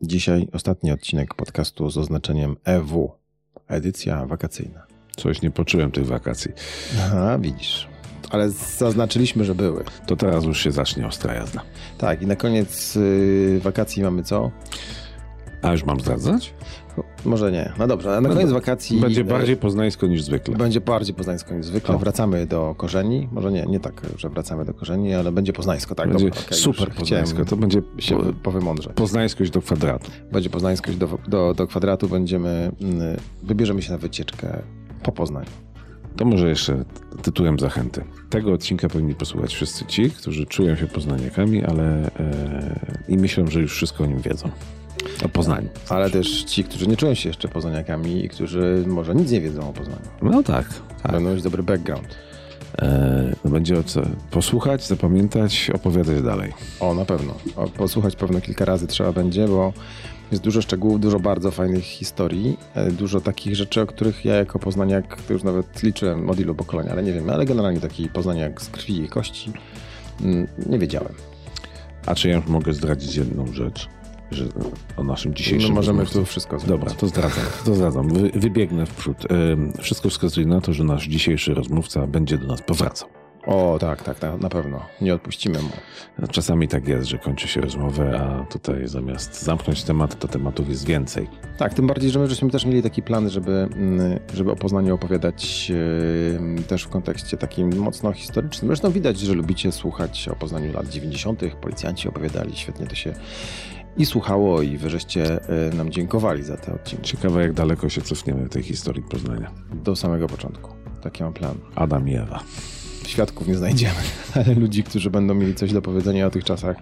Dzisiaj 0.00 0.48
ostatni 0.52 0.92
odcinek 0.92 1.34
podcastu 1.34 1.90
z 1.90 1.98
oznaczeniem 1.98 2.56
EW, 2.64 3.12
edycja 3.68 4.26
wakacyjna. 4.26 4.86
Coś 5.16 5.42
nie 5.42 5.50
poczułem 5.50 5.90
tych 5.90 6.06
wakacji. 6.06 6.50
Aha, 6.98 7.38
widzisz. 7.38 7.88
Ale 8.30 8.50
zaznaczyliśmy, 8.50 9.44
że 9.44 9.54
były. 9.54 9.84
To 10.06 10.16
teraz 10.16 10.44
już 10.44 10.60
się 10.60 10.72
zacznie 10.72 11.06
ostra 11.06 11.34
jazda. 11.34 11.62
Tak, 11.98 12.22
i 12.22 12.26
na 12.26 12.36
koniec 12.36 12.94
yy, 12.94 13.60
wakacji 13.62 14.02
mamy 14.02 14.22
co? 14.22 14.50
A 15.62 15.72
już 15.72 15.84
mam 15.84 16.00
zdradzać? 16.00 16.54
Może 17.24 17.52
nie. 17.52 17.72
No 17.78 17.86
dobrze, 17.86 18.20
na 18.20 18.28
koniec 18.28 18.50
wakacji... 18.50 19.00
Będzie 19.00 19.20
e, 19.20 19.24
bardziej 19.24 19.56
poznańsko 19.56 20.06
niż 20.06 20.22
zwykle. 20.22 20.56
Będzie 20.56 20.80
bardziej 20.80 21.14
poznańsko 21.14 21.54
niż 21.54 21.66
zwykle. 21.66 21.94
O. 21.94 21.98
Wracamy 21.98 22.46
do 22.46 22.74
korzeni. 22.78 23.28
Może 23.32 23.52
nie, 23.52 23.66
nie 23.66 23.80
tak, 23.80 24.02
że 24.16 24.28
wracamy 24.28 24.64
do 24.64 24.74
korzeni, 24.74 25.14
ale 25.14 25.32
będzie 25.32 25.52
poznańsko, 25.52 25.94
tak? 25.94 26.08
Będzie 26.08 26.24
dobra, 26.24 26.40
okej, 26.46 26.58
super 26.58 26.94
poznańsko. 26.94 27.44
To 27.44 27.56
będzie 27.56 27.82
się 27.98 28.16
po, 28.16 28.32
powymądrzeć. 28.32 28.92
poznańskość 28.92 29.50
do 29.50 29.62
kwadratu. 29.62 30.10
Będzie 30.32 30.50
poznańskość 30.50 30.96
do, 30.96 31.18
do, 31.28 31.54
do 31.54 31.66
kwadratu. 31.66 32.08
Będziemy, 32.08 32.72
mm, 32.80 33.16
wybierzemy 33.42 33.82
się 33.82 33.92
na 33.92 33.98
wycieczkę 33.98 34.62
po 35.02 35.12
Poznaniu. 35.12 35.50
To 36.16 36.24
może 36.24 36.48
jeszcze 36.48 36.84
tytułem 37.22 37.58
zachęty. 37.58 38.04
Tego 38.30 38.52
odcinka 38.52 38.88
powinni 38.88 39.14
posłuchać 39.14 39.54
wszyscy 39.54 39.84
ci, 39.86 40.10
którzy 40.10 40.46
czują 40.46 40.76
się 40.76 40.86
poznaniakami, 40.86 41.64
ale 41.64 42.06
e, 42.06 43.04
i 43.08 43.16
myślą, 43.16 43.46
że 43.46 43.60
już 43.60 43.74
wszystko 43.74 44.04
o 44.04 44.06
nim 44.06 44.20
wiedzą. 44.20 44.50
O 45.24 45.28
Poznaniu. 45.28 45.68
Ale 45.88 46.10
też 46.10 46.44
ci, 46.44 46.64
którzy 46.64 46.86
nie 46.86 46.96
czują 46.96 47.14
się 47.14 47.28
jeszcze 47.28 47.48
poznaniakami 47.48 48.24
i 48.24 48.28
którzy 48.28 48.84
może 48.86 49.14
nic 49.14 49.30
nie 49.30 49.40
wiedzą 49.40 49.68
o 49.68 49.72
Poznaniu. 49.72 50.02
No 50.22 50.42
tak. 50.42 50.66
tak. 51.02 51.12
Będą 51.12 51.34
mieć 51.34 51.42
dobry 51.42 51.62
background. 51.62 52.16
E, 52.78 53.32
będzie 53.44 53.78
o 53.78 53.82
co 53.82 54.02
posłuchać, 54.30 54.86
zapamiętać, 54.86 55.70
opowiadać 55.74 56.22
dalej. 56.22 56.52
O, 56.80 56.94
na 56.94 57.04
pewno. 57.04 57.34
O, 57.56 57.68
posłuchać 57.68 58.16
pewno 58.16 58.40
kilka 58.40 58.64
razy 58.64 58.86
trzeba 58.86 59.12
będzie, 59.12 59.48
bo 59.48 59.72
jest 60.30 60.44
dużo 60.44 60.62
szczegółów, 60.62 61.00
dużo 61.00 61.20
bardzo 61.20 61.50
fajnych 61.50 61.84
historii, 61.84 62.58
e, 62.74 62.90
dużo 62.90 63.20
takich 63.20 63.56
rzeczy, 63.56 63.80
o 63.80 63.86
których 63.86 64.24
ja 64.24 64.34
jako 64.34 64.58
poznaniak 64.58 65.22
to 65.22 65.32
już 65.32 65.42
nawet 65.42 65.82
liczyłem 65.82 66.30
od 66.30 66.40
ilu 66.40 66.54
pokoleń, 66.54 66.88
ale 66.88 67.02
nie 67.02 67.12
wiem, 67.12 67.30
ale 67.30 67.44
generalnie 67.44 67.80
taki 67.80 68.08
poznaniak 68.08 68.62
z 68.62 68.68
krwi 68.68 69.02
i 69.02 69.08
kości 69.08 69.52
mm, 70.20 70.46
nie 70.66 70.78
wiedziałem. 70.78 71.14
A 72.06 72.14
czy 72.14 72.28
ja 72.28 72.42
mogę 72.46 72.72
zdradzić 72.72 73.16
jedną 73.16 73.46
rzecz? 73.52 73.88
Że 74.32 74.44
o 74.96 75.04
naszym 75.04 75.34
dzisiejszym 75.34 75.70
My 75.70 75.74
możemy 75.74 75.98
rozmówcy? 75.98 76.18
tu 76.18 76.26
wszystko 76.26 76.58
zrobić. 76.58 76.68
Dobra, 76.80 76.94
to 76.94 77.06
zdradzam. 77.06 77.44
To 77.64 77.74
zdradzam. 77.74 78.08
Wy, 78.08 78.30
wybiegnę 78.34 78.86
w 78.86 78.94
przód. 78.94 79.16
Ym, 79.32 79.72
Wszystko 79.80 80.08
wskazuje 80.10 80.46
na 80.46 80.60
to, 80.60 80.72
że 80.72 80.84
nasz 80.84 81.06
dzisiejszy 81.08 81.54
rozmówca 81.54 82.06
będzie 82.06 82.38
do 82.38 82.46
nas 82.46 82.62
powracał. 82.62 83.08
O, 83.46 83.76
tak, 83.80 84.02
tak, 84.02 84.18
tak, 84.18 84.40
na 84.40 84.48
pewno. 84.48 84.80
Nie 85.00 85.14
odpuścimy 85.14 85.58
mu. 85.62 85.68
Czasami 86.30 86.68
tak 86.68 86.88
jest, 86.88 87.08
że 87.08 87.18
kończy 87.18 87.48
się 87.48 87.60
rozmowę, 87.60 88.20
a 88.20 88.44
tutaj 88.44 88.88
zamiast 88.88 89.42
zamknąć 89.42 89.82
temat, 89.84 90.18
to 90.18 90.28
tematów 90.28 90.68
jest 90.68 90.86
więcej. 90.86 91.28
Tak, 91.58 91.74
tym 91.74 91.86
bardziej, 91.86 92.10
że 92.10 92.18
my 92.18 92.28
żeśmy 92.28 92.50
też 92.50 92.64
mieli 92.66 92.82
taki 92.82 93.02
plan, 93.02 93.30
żeby, 93.30 93.52
mm, 93.52 94.18
żeby 94.34 94.50
o 94.52 94.56
Poznaniu 94.56 94.94
opowiadać 94.94 95.72
e, 96.58 96.62
też 96.62 96.82
w 96.82 96.88
kontekście 96.88 97.36
takim 97.36 97.76
mocno 97.76 98.12
historycznym. 98.12 98.68
Zresztą 98.68 98.90
widać, 98.90 99.18
że 99.18 99.34
lubicie 99.34 99.72
słuchać 99.72 100.28
o 100.28 100.36
Poznaniu 100.36 100.72
lat 100.72 100.88
90. 100.88 101.40
Policjanci 101.60 102.08
opowiadali, 102.08 102.56
świetnie 102.56 102.86
to 102.86 102.94
się 102.94 103.14
i 103.96 104.06
słuchało 104.06 104.62
i 104.62 104.76
wy 104.76 104.90
żeście 104.90 105.40
e, 105.48 105.74
nam 105.76 105.90
dziękowali 105.90 106.42
za 106.42 106.56
te 106.56 106.74
odcinki. 106.74 107.04
Ciekawe, 107.04 107.42
jak 107.42 107.52
daleko 107.52 107.88
się 107.88 108.02
cofniemy 108.02 108.44
w 108.44 108.48
tej 108.48 108.62
historii 108.62 109.02
Poznania. 109.02 109.50
Do 109.84 109.96
samego 109.96 110.26
początku. 110.26 110.70
Taki 111.02 111.22
mam 111.22 111.32
plan. 111.32 111.54
Adam 111.74 112.08
i 112.08 112.14
Ewa. 112.14 112.42
Świadków 113.06 113.48
nie 113.48 113.56
znajdziemy, 113.56 114.00
ale 114.34 114.54
ludzi, 114.54 114.84
którzy 114.84 115.10
będą 115.10 115.34
mieli 115.34 115.54
coś 115.54 115.72
do 115.72 115.82
powiedzenia 115.82 116.26
o 116.26 116.30
tych 116.30 116.44
czasach, 116.44 116.76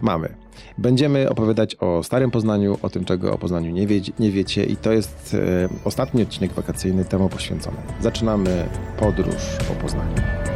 mamy. 0.00 0.34
Będziemy 0.78 1.30
opowiadać 1.30 1.76
o 1.80 2.02
Starym 2.02 2.30
Poznaniu, 2.30 2.78
o 2.82 2.90
tym, 2.90 3.04
czego 3.04 3.32
o 3.32 3.38
Poznaniu 3.38 3.70
nie, 3.70 3.86
wie, 3.86 4.00
nie 4.18 4.30
wiecie 4.30 4.64
i 4.64 4.76
to 4.76 4.92
jest 4.92 5.34
e, 5.34 5.68
ostatni 5.84 6.22
odcinek 6.22 6.52
wakacyjny 6.52 7.04
temu 7.04 7.28
poświęcony. 7.28 7.76
Zaczynamy 8.00 8.68
podróż 8.98 9.42
po 9.68 9.74
Poznaniu. 9.74 10.49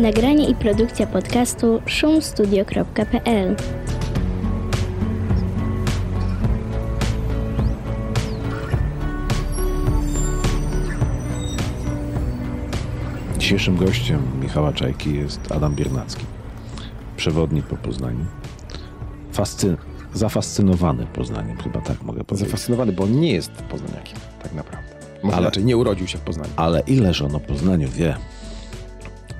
Nagranie 0.00 0.48
i 0.48 0.54
produkcja 0.54 1.06
podcastu 1.06 1.82
szumstudio.pl 1.86 3.56
Dzisiejszym 13.38 13.76
gościem 13.76 14.22
Michała 14.42 14.72
Czajki 14.72 15.14
jest 15.14 15.52
Adam 15.52 15.74
Biernacki. 15.74 16.24
Przewodnik 17.16 17.66
po 17.66 17.76
Poznaniu. 17.76 18.24
Fascy... 19.32 19.76
Zafascynowany 20.14 21.06
Poznaniem, 21.06 21.56
chyba 21.56 21.80
tak 21.80 22.02
mogę 22.02 22.24
powiedzieć. 22.24 22.48
Zafascynowany, 22.48 22.92
bo 22.92 23.04
on 23.04 23.20
nie 23.20 23.32
jest 23.32 23.52
poznaniakiem, 23.52 24.18
tak 24.42 24.52
naprawdę. 24.52 24.88
Może 25.22 25.36
Ale- 25.36 25.44
inaczej, 25.44 25.64
nie 25.64 25.76
urodził 25.76 26.06
się 26.06 26.18
w 26.18 26.20
Poznaniu. 26.20 26.50
Ale 26.56 26.80
ileż 26.86 27.22
on 27.22 27.34
o 27.34 27.40
Poznaniu 27.40 27.88
wie. 27.88 28.16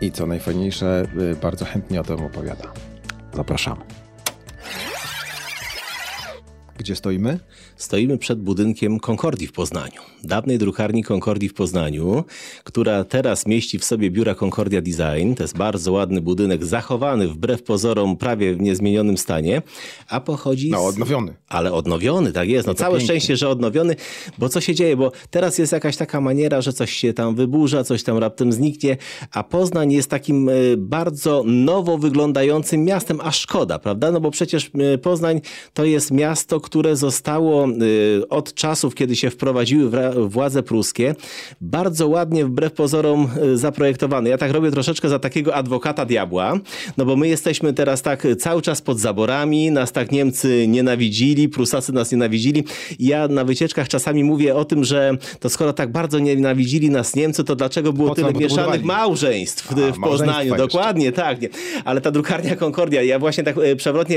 I 0.00 0.12
co 0.12 0.26
najfajniejsze, 0.26 1.06
y, 1.32 1.36
bardzo 1.36 1.64
chętnie 1.64 2.00
o 2.00 2.04
tym 2.04 2.24
opowiada. 2.24 2.72
Zapraszamy. 3.34 3.99
Gdzie 6.80 6.96
stoimy? 6.96 7.38
Stoimy 7.76 8.18
przed 8.18 8.40
budynkiem 8.42 9.00
Concordii 9.00 9.46
w 9.46 9.52
Poznaniu. 9.52 10.00
Dawnej 10.24 10.58
drukarni 10.58 11.04
Concordii 11.04 11.48
w 11.48 11.54
Poznaniu, 11.54 12.24
która 12.64 13.04
teraz 13.04 13.46
mieści 13.46 13.78
w 13.78 13.84
sobie 13.84 14.10
biura 14.10 14.34
Concordia 14.34 14.80
Design. 14.82 15.34
To 15.34 15.42
jest 15.44 15.56
bardzo 15.56 15.92
ładny 15.92 16.20
budynek, 16.20 16.64
zachowany 16.64 17.28
wbrew 17.28 17.62
pozorom 17.62 18.16
prawie 18.16 18.54
w 18.54 18.60
niezmienionym 18.60 19.18
stanie, 19.18 19.62
a 20.08 20.20
pochodzi 20.20 20.70
No, 20.70 20.82
z... 20.82 20.94
odnowiony. 20.94 21.34
Ale 21.48 21.72
odnowiony, 21.72 22.32
tak 22.32 22.48
jest. 22.48 22.66
No 22.66 22.74
całe 22.74 22.98
pięknie. 22.98 23.06
szczęście, 23.06 23.36
że 23.36 23.48
odnowiony, 23.48 23.96
bo 24.38 24.48
co 24.48 24.60
się 24.60 24.74
dzieje? 24.74 24.96
Bo 24.96 25.12
teraz 25.30 25.58
jest 25.58 25.72
jakaś 25.72 25.96
taka 25.96 26.20
maniera, 26.20 26.60
że 26.60 26.72
coś 26.72 26.92
się 26.92 27.12
tam 27.12 27.34
wyburza, 27.34 27.84
coś 27.84 28.02
tam 28.02 28.18
raptem 28.18 28.52
zniknie, 28.52 28.96
a 29.32 29.42
Poznań 29.44 29.92
jest 29.92 30.10
takim 30.10 30.48
e, 30.48 30.52
bardzo 30.78 31.42
nowo 31.46 31.98
wyglądającym 31.98 32.84
miastem, 32.84 33.18
a 33.22 33.30
szkoda, 33.32 33.78
prawda? 33.78 34.10
No 34.12 34.20
bo 34.20 34.30
przecież 34.30 34.70
e, 34.94 34.98
Poznań 34.98 35.40
to 35.74 35.84
jest 35.84 36.10
miasto, 36.10 36.60
które 36.70 36.96
zostało 36.96 37.64
e, 37.64 37.68
od 38.28 38.54
czasów, 38.54 38.94
kiedy 38.94 39.16
się 39.16 39.30
wprowadziły 39.30 39.90
władze 40.28 40.62
pruskie, 40.62 41.14
bardzo 41.60 42.08
ładnie, 42.08 42.44
wbrew 42.44 42.72
pozorom, 42.72 43.28
e, 43.42 43.56
zaprojektowane. 43.56 44.30
Ja 44.30 44.38
tak 44.38 44.52
robię 44.52 44.70
troszeczkę 44.70 45.08
za 45.08 45.18
takiego 45.18 45.54
adwokata 45.54 46.04
diabła, 46.04 46.58
no 46.96 47.04
bo 47.04 47.16
my 47.16 47.28
jesteśmy 47.28 47.72
teraz 47.72 48.02
tak 48.02 48.26
cały 48.38 48.62
czas 48.62 48.82
pod 48.82 49.00
zaborami, 49.00 49.70
nas 49.70 49.92
tak 49.92 50.12
Niemcy 50.12 50.68
nienawidzili, 50.68 51.48
Prusacy 51.48 51.92
nas 51.92 52.12
nienawidzili. 52.12 52.64
Ja 52.98 53.28
na 53.28 53.44
wycieczkach 53.44 53.88
czasami 53.88 54.24
mówię 54.24 54.54
o 54.54 54.64
tym, 54.64 54.84
że 54.84 55.16
to 55.40 55.48
skoro 55.50 55.72
tak 55.72 55.92
bardzo 55.92 56.18
nienawidzili 56.18 56.90
nas 56.90 57.16
Niemcy, 57.16 57.44
to 57.44 57.56
dlaczego 57.56 57.92
było 57.92 58.14
tyle 58.14 58.32
mieszanych 58.32 58.84
małżeństw 58.84 59.74
w, 59.74 59.78
A, 59.78 59.92
w 59.92 60.00
Poznaniu? 60.00 60.48
jeszcze. 60.48 60.58
Dokładnie, 60.58 61.12
tak. 61.12 61.40
Nie. 61.40 61.48
Ale 61.84 62.00
ta 62.00 62.10
drukarnia 62.10 62.56
Concordia, 62.56 63.02
ja 63.02 63.18
właśnie 63.18 63.44
tak 63.44 63.58
e, 63.58 63.76
przewrotnie 63.76 64.16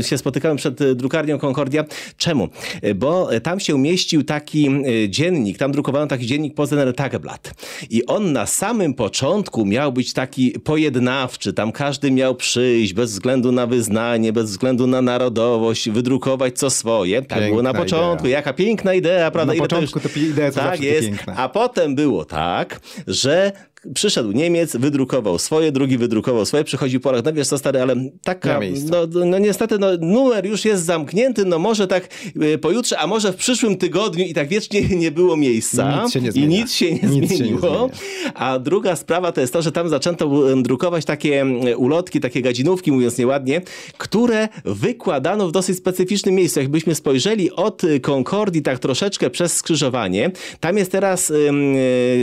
się 0.00 0.18
spotykałem 0.18 0.56
przed 0.56 0.92
drukarnią 0.92 1.38
Concordia. 1.38 1.73
Czemu? 2.16 2.48
Bo 2.94 3.28
tam 3.42 3.60
się 3.60 3.78
mieścił 3.78 4.22
taki 4.22 4.68
e, 4.68 5.08
dziennik, 5.08 5.58
tam 5.58 5.72
drukowano 5.72 6.06
taki 6.06 6.26
dziennik 6.26 6.54
Poznań 6.54 6.92
Tageblatt. 6.92 7.54
I 7.90 8.06
on 8.06 8.32
na 8.32 8.46
samym 8.46 8.94
początku 8.94 9.66
miał 9.66 9.92
być 9.92 10.12
taki 10.12 10.50
pojednawczy, 10.50 11.52
tam 11.52 11.72
każdy 11.72 12.10
miał 12.10 12.34
przyjść 12.34 12.92
bez 12.92 13.12
względu 13.12 13.52
na 13.52 13.66
wyznanie, 13.66 14.32
bez 14.32 14.50
względu 14.50 14.86
na 14.86 15.02
narodowość, 15.02 15.90
wydrukować 15.90 16.58
co 16.58 16.70
swoje. 16.70 17.22
Tak 17.22 17.28
Piękna 17.28 17.48
było 17.48 17.62
na 17.62 17.74
początku. 17.74 18.26
idea. 18.26 18.38
Jaka 18.38 18.52
piękna 18.52 18.94
idea, 18.94 19.30
prawda? 19.30 19.52
Na 19.52 19.54
Ile 19.54 19.68
to 19.68 19.76
początku 19.76 20.00
te 20.00 20.20
idee 20.20 20.52
są 20.52 20.60
tak 20.60 20.80
jest. 20.80 21.08
piękne. 21.08 21.34
A 21.36 21.48
potem 21.48 21.94
było 21.94 22.24
tak, 22.24 22.80
że 23.06 23.52
przyszedł 23.94 24.32
Niemiec, 24.32 24.76
wydrukował 24.76 25.38
swoje, 25.38 25.72
drugi 25.72 25.98
wydrukował 25.98 26.46
swoje, 26.46 26.64
przychodzi 26.64 27.00
Polak, 27.00 27.24
no 27.24 27.32
wiesz 27.32 27.48
co 27.48 27.58
stary, 27.58 27.82
ale 27.82 27.96
taka, 28.24 28.60
no, 28.90 29.24
no 29.24 29.38
niestety 29.38 29.78
no, 29.78 29.86
numer 30.00 30.46
już 30.46 30.64
jest 30.64 30.84
zamknięty, 30.84 31.44
no 31.44 31.58
może 31.58 31.86
tak 31.86 32.08
y, 32.42 32.58
pojutrze, 32.58 32.98
a 32.98 33.06
może 33.06 33.32
w 33.32 33.36
przyszłym 33.36 33.76
tygodniu 33.76 34.24
i 34.24 34.34
tak 34.34 34.48
wiecznie 34.48 34.82
nie 35.04 35.10
było 35.10 35.36
miejsca. 35.36 36.02
Nic 36.02 36.12
się 36.12 36.20
nie 36.20 36.30
I 36.30 36.46
nic 36.48 36.72
się 36.72 36.92
nie 36.92 37.00
Nic 37.00 37.10
się 37.10 37.20
nie 37.20 37.26
zmieniło. 37.26 37.60
zmienia. 37.60 38.34
A 38.34 38.58
druga 38.58 38.96
sprawa 38.96 39.32
to 39.32 39.40
jest 39.40 39.52
to, 39.52 39.62
że 39.62 39.72
tam 39.72 39.88
zaczęto 39.88 40.30
drukować 40.62 41.04
takie 41.04 41.46
ulotki, 41.76 42.20
takie 42.20 42.42
gadzinówki, 42.42 42.92
mówiąc 42.92 43.18
nieładnie, 43.18 43.60
które 43.98 44.48
wykładano 44.64 45.48
w 45.48 45.52
dosyć 45.52 45.78
specyficznym 45.78 46.34
miejscu. 46.34 46.60
Jakbyśmy 46.60 46.94
spojrzeli 46.94 47.50
od 47.52 47.82
Concordii 48.02 48.62
tak 48.62 48.78
troszeczkę 48.78 49.30
przez 49.30 49.56
skrzyżowanie, 49.56 50.30
tam 50.60 50.78
jest 50.78 50.92
teraz 50.92 51.30
e, 51.30 51.34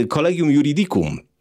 Collegium 0.06 0.50
Juridicum. 0.50 1.31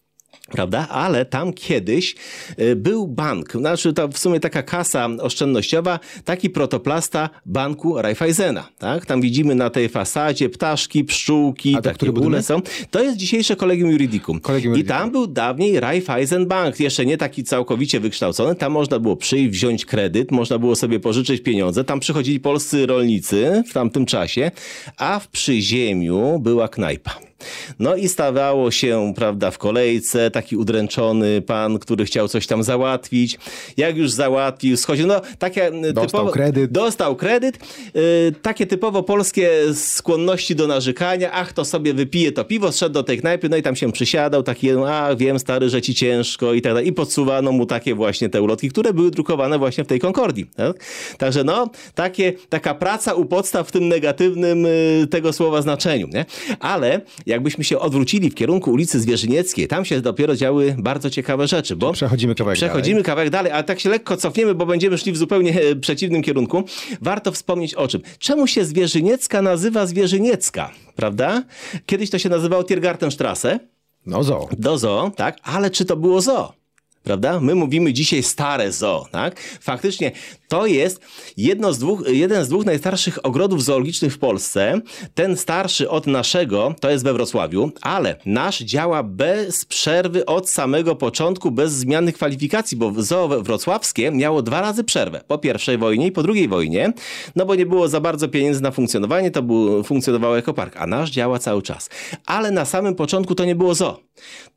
Prawda? 0.51 0.87
Ale 0.89 1.25
tam 1.25 1.53
kiedyś 1.53 2.15
y, 2.59 2.75
był 2.75 3.07
bank, 3.07 3.51
znaczy 3.51 3.93
to 3.93 4.07
w 4.07 4.17
sumie 4.17 4.39
taka 4.39 4.63
kasa 4.63 5.09
oszczędnościowa, 5.21 5.99
taki 6.25 6.49
protoplasta 6.49 7.29
banku 7.45 8.01
Raiffeisena. 8.01 8.67
Tak? 8.79 9.05
Tam 9.05 9.21
widzimy 9.21 9.55
na 9.55 9.69
tej 9.69 9.89
fasadzie 9.89 10.49
ptaszki, 10.49 11.03
pszczółki, 11.03 11.75
A 11.77 11.81
takie 11.81 12.11
budynek? 12.11 12.43
są. 12.45 12.61
To 12.91 13.03
jest 13.03 13.17
dzisiejsze 13.17 13.55
Kolegium 13.55 13.91
Juridicum. 13.91 14.39
Kolegium 14.39 14.73
I 14.73 14.77
Juridicum. 14.77 14.97
tam 14.97 15.11
był 15.11 15.27
dawniej 15.27 15.79
Raiffeisen 15.79 16.45
Bank, 16.47 16.79
jeszcze 16.79 17.05
nie 17.05 17.17
taki 17.17 17.43
całkowicie 17.43 17.99
wykształcony. 17.99 18.55
Tam 18.55 18.71
można 18.71 18.99
było 18.99 19.15
przyjść, 19.15 19.49
wziąć 19.49 19.85
kredyt, 19.85 20.31
można 20.31 20.57
było 20.59 20.75
sobie 20.75 20.99
pożyczyć 20.99 21.41
pieniądze. 21.43 21.83
Tam 21.83 21.99
przychodzili 21.99 22.39
polscy 22.39 22.85
rolnicy 22.85 23.63
w 23.69 23.73
tamtym 23.73 24.05
czasie, 24.05 24.51
a 24.97 25.19
w 25.19 25.27
przyziemiu 25.27 26.39
była 26.39 26.67
knajpa. 26.67 27.30
No 27.79 27.95
i 27.95 28.07
stawało 28.07 28.71
się, 28.71 29.13
prawda, 29.15 29.51
w 29.51 29.57
kolejce 29.57 30.31
taki 30.31 30.55
udręczony 30.57 31.41
pan, 31.41 31.79
który 31.79 32.05
chciał 32.05 32.27
coś 32.27 32.47
tam 32.47 32.63
załatwić. 32.63 33.37
Jak 33.77 33.97
już 33.97 34.11
załatwił, 34.11 34.77
schodził, 34.77 35.07
no 35.07 35.21
takie 35.39 35.67
e, 35.67 35.93
Dostał 35.93 36.05
typowo, 36.05 36.31
kredyt. 36.31 36.71
Dostał 36.71 37.15
kredyt. 37.15 37.59
Y, 37.95 38.33
takie 38.41 38.67
typowo 38.67 39.03
polskie 39.03 39.49
skłonności 39.73 40.55
do 40.55 40.67
narzekania. 40.67 41.31
Ach, 41.31 41.53
to 41.53 41.65
sobie 41.65 41.93
wypije 41.93 42.31
to 42.31 42.45
piwo, 42.45 42.71
szedł 42.71 42.93
do 42.93 43.03
tej 43.03 43.19
knajpy, 43.19 43.49
no 43.49 43.57
i 43.57 43.61
tam 43.61 43.75
się 43.75 43.91
przysiadał, 43.91 44.43
taki, 44.43 44.71
a 44.71 45.15
wiem 45.15 45.39
stary, 45.39 45.69
że 45.69 45.81
ci 45.81 45.95
ciężko 45.95 46.53
i 46.53 46.61
tak 46.61 46.73
dalej. 46.73 46.87
I 46.87 46.93
podsuwano 46.93 47.51
mu 47.51 47.65
takie 47.65 47.95
właśnie 47.95 48.29
te 48.29 48.41
ulotki, 48.41 48.69
które 48.69 48.93
były 48.93 49.11
drukowane 49.11 49.57
właśnie 49.57 49.83
w 49.83 49.87
tej 49.87 49.99
Concordii. 49.99 50.45
Tak? 50.55 50.75
Także 51.17 51.43
no, 51.43 51.69
takie, 51.95 52.33
taka 52.49 52.75
praca 52.75 53.13
u 53.13 53.25
podstaw 53.25 53.67
w 53.67 53.71
tym 53.71 53.87
negatywnym 53.87 54.65
y, 54.65 55.07
tego 55.09 55.33
słowa 55.33 55.61
znaczeniu. 55.61 56.07
Nie? 56.07 56.25
Ale 56.59 57.01
jakbyśmy 57.31 57.63
się 57.63 57.79
odwrócili 57.79 58.29
w 58.29 58.35
kierunku 58.35 58.71
ulicy 58.71 58.99
Zwierzynieckiej, 58.99 59.67
tam 59.67 59.85
się 59.85 60.01
dopiero 60.01 60.35
działy 60.35 60.75
bardzo 60.79 61.09
ciekawe 61.09 61.47
rzeczy, 61.47 61.75
bo 61.75 61.91
Przechodzimy 61.93 62.35
kawałek 62.35 62.57
Przechodzimy 62.57 63.03
kawałek 63.03 63.29
dalej, 63.29 63.51
ale 63.51 63.63
tak 63.63 63.79
się 63.79 63.89
lekko 63.89 64.17
cofniemy, 64.17 64.55
bo 64.55 64.65
będziemy 64.65 64.97
szli 64.97 65.11
w 65.11 65.17
zupełnie 65.17 65.61
e, 65.61 65.75
przeciwnym 65.75 66.21
kierunku. 66.21 66.63
Warto 67.01 67.31
wspomnieć 67.31 67.75
o 67.75 67.87
czym. 67.87 68.01
Czemu 68.19 68.47
się 68.47 68.65
Zwierzyniecka 68.65 69.41
nazywa 69.41 69.85
Zwierzyniecka, 69.85 70.71
prawda? 70.95 71.43
Kiedyś 71.85 72.09
to 72.09 72.19
się 72.19 72.29
nazywało 72.29 72.63
Tiergartenstrasse 72.63 73.59
No 74.05 74.23
zo. 74.23 74.49
do 74.59 74.77
zoo, 74.77 75.11
tak? 75.15 75.37
Ale 75.43 75.69
czy 75.69 75.85
to 75.85 75.95
było 75.97 76.21
zoo? 76.21 76.60
Prawda? 77.03 77.39
My 77.39 77.55
mówimy 77.55 77.93
dzisiaj 77.93 78.23
stare 78.23 78.71
zoo, 78.71 79.05
tak? 79.11 79.39
Faktycznie 79.61 80.11
to 80.47 80.65
jest 80.65 81.01
jedno 81.37 81.73
z 81.73 81.79
dwóch, 81.79 82.03
jeden 82.07 82.45
z 82.45 82.49
dwóch 82.49 82.65
najstarszych 82.65 83.25
ogrodów 83.25 83.63
zoologicznych 83.63 84.13
w 84.13 84.17
Polsce. 84.19 84.81
Ten 85.13 85.37
starszy 85.37 85.89
od 85.89 86.07
naszego 86.07 86.75
to 86.79 86.89
jest 86.89 87.03
we 87.03 87.13
Wrocławiu, 87.13 87.71
ale 87.81 88.15
nasz 88.25 88.59
działa 88.59 89.03
bez 89.03 89.65
przerwy 89.65 90.25
od 90.25 90.49
samego 90.49 90.95
początku, 90.95 91.51
bez 91.51 91.73
zmiany 91.73 92.13
kwalifikacji, 92.13 92.77
bo 92.77 92.93
zoo 92.97 93.27
wrocławskie 93.27 94.11
miało 94.11 94.41
dwa 94.41 94.61
razy 94.61 94.83
przerwę. 94.83 95.21
Po 95.27 95.37
pierwszej 95.37 95.77
wojnie 95.77 96.07
i 96.07 96.11
po 96.11 96.23
drugiej 96.23 96.47
wojnie, 96.47 96.93
no 97.35 97.45
bo 97.45 97.55
nie 97.55 97.65
było 97.65 97.87
za 97.87 98.01
bardzo 98.01 98.27
pieniędzy 98.27 98.61
na 98.61 98.71
funkcjonowanie, 98.71 99.31
to 99.31 99.41
był, 99.41 99.83
funkcjonowało 99.83 100.35
jako 100.35 100.53
park, 100.53 100.77
a 100.77 100.87
nasz 100.87 101.11
działa 101.11 101.39
cały 101.39 101.61
czas. 101.61 101.89
Ale 102.25 102.51
na 102.51 102.65
samym 102.65 102.95
początku 102.95 103.35
to 103.35 103.45
nie 103.45 103.55
było 103.55 103.75
zoo. 103.75 103.99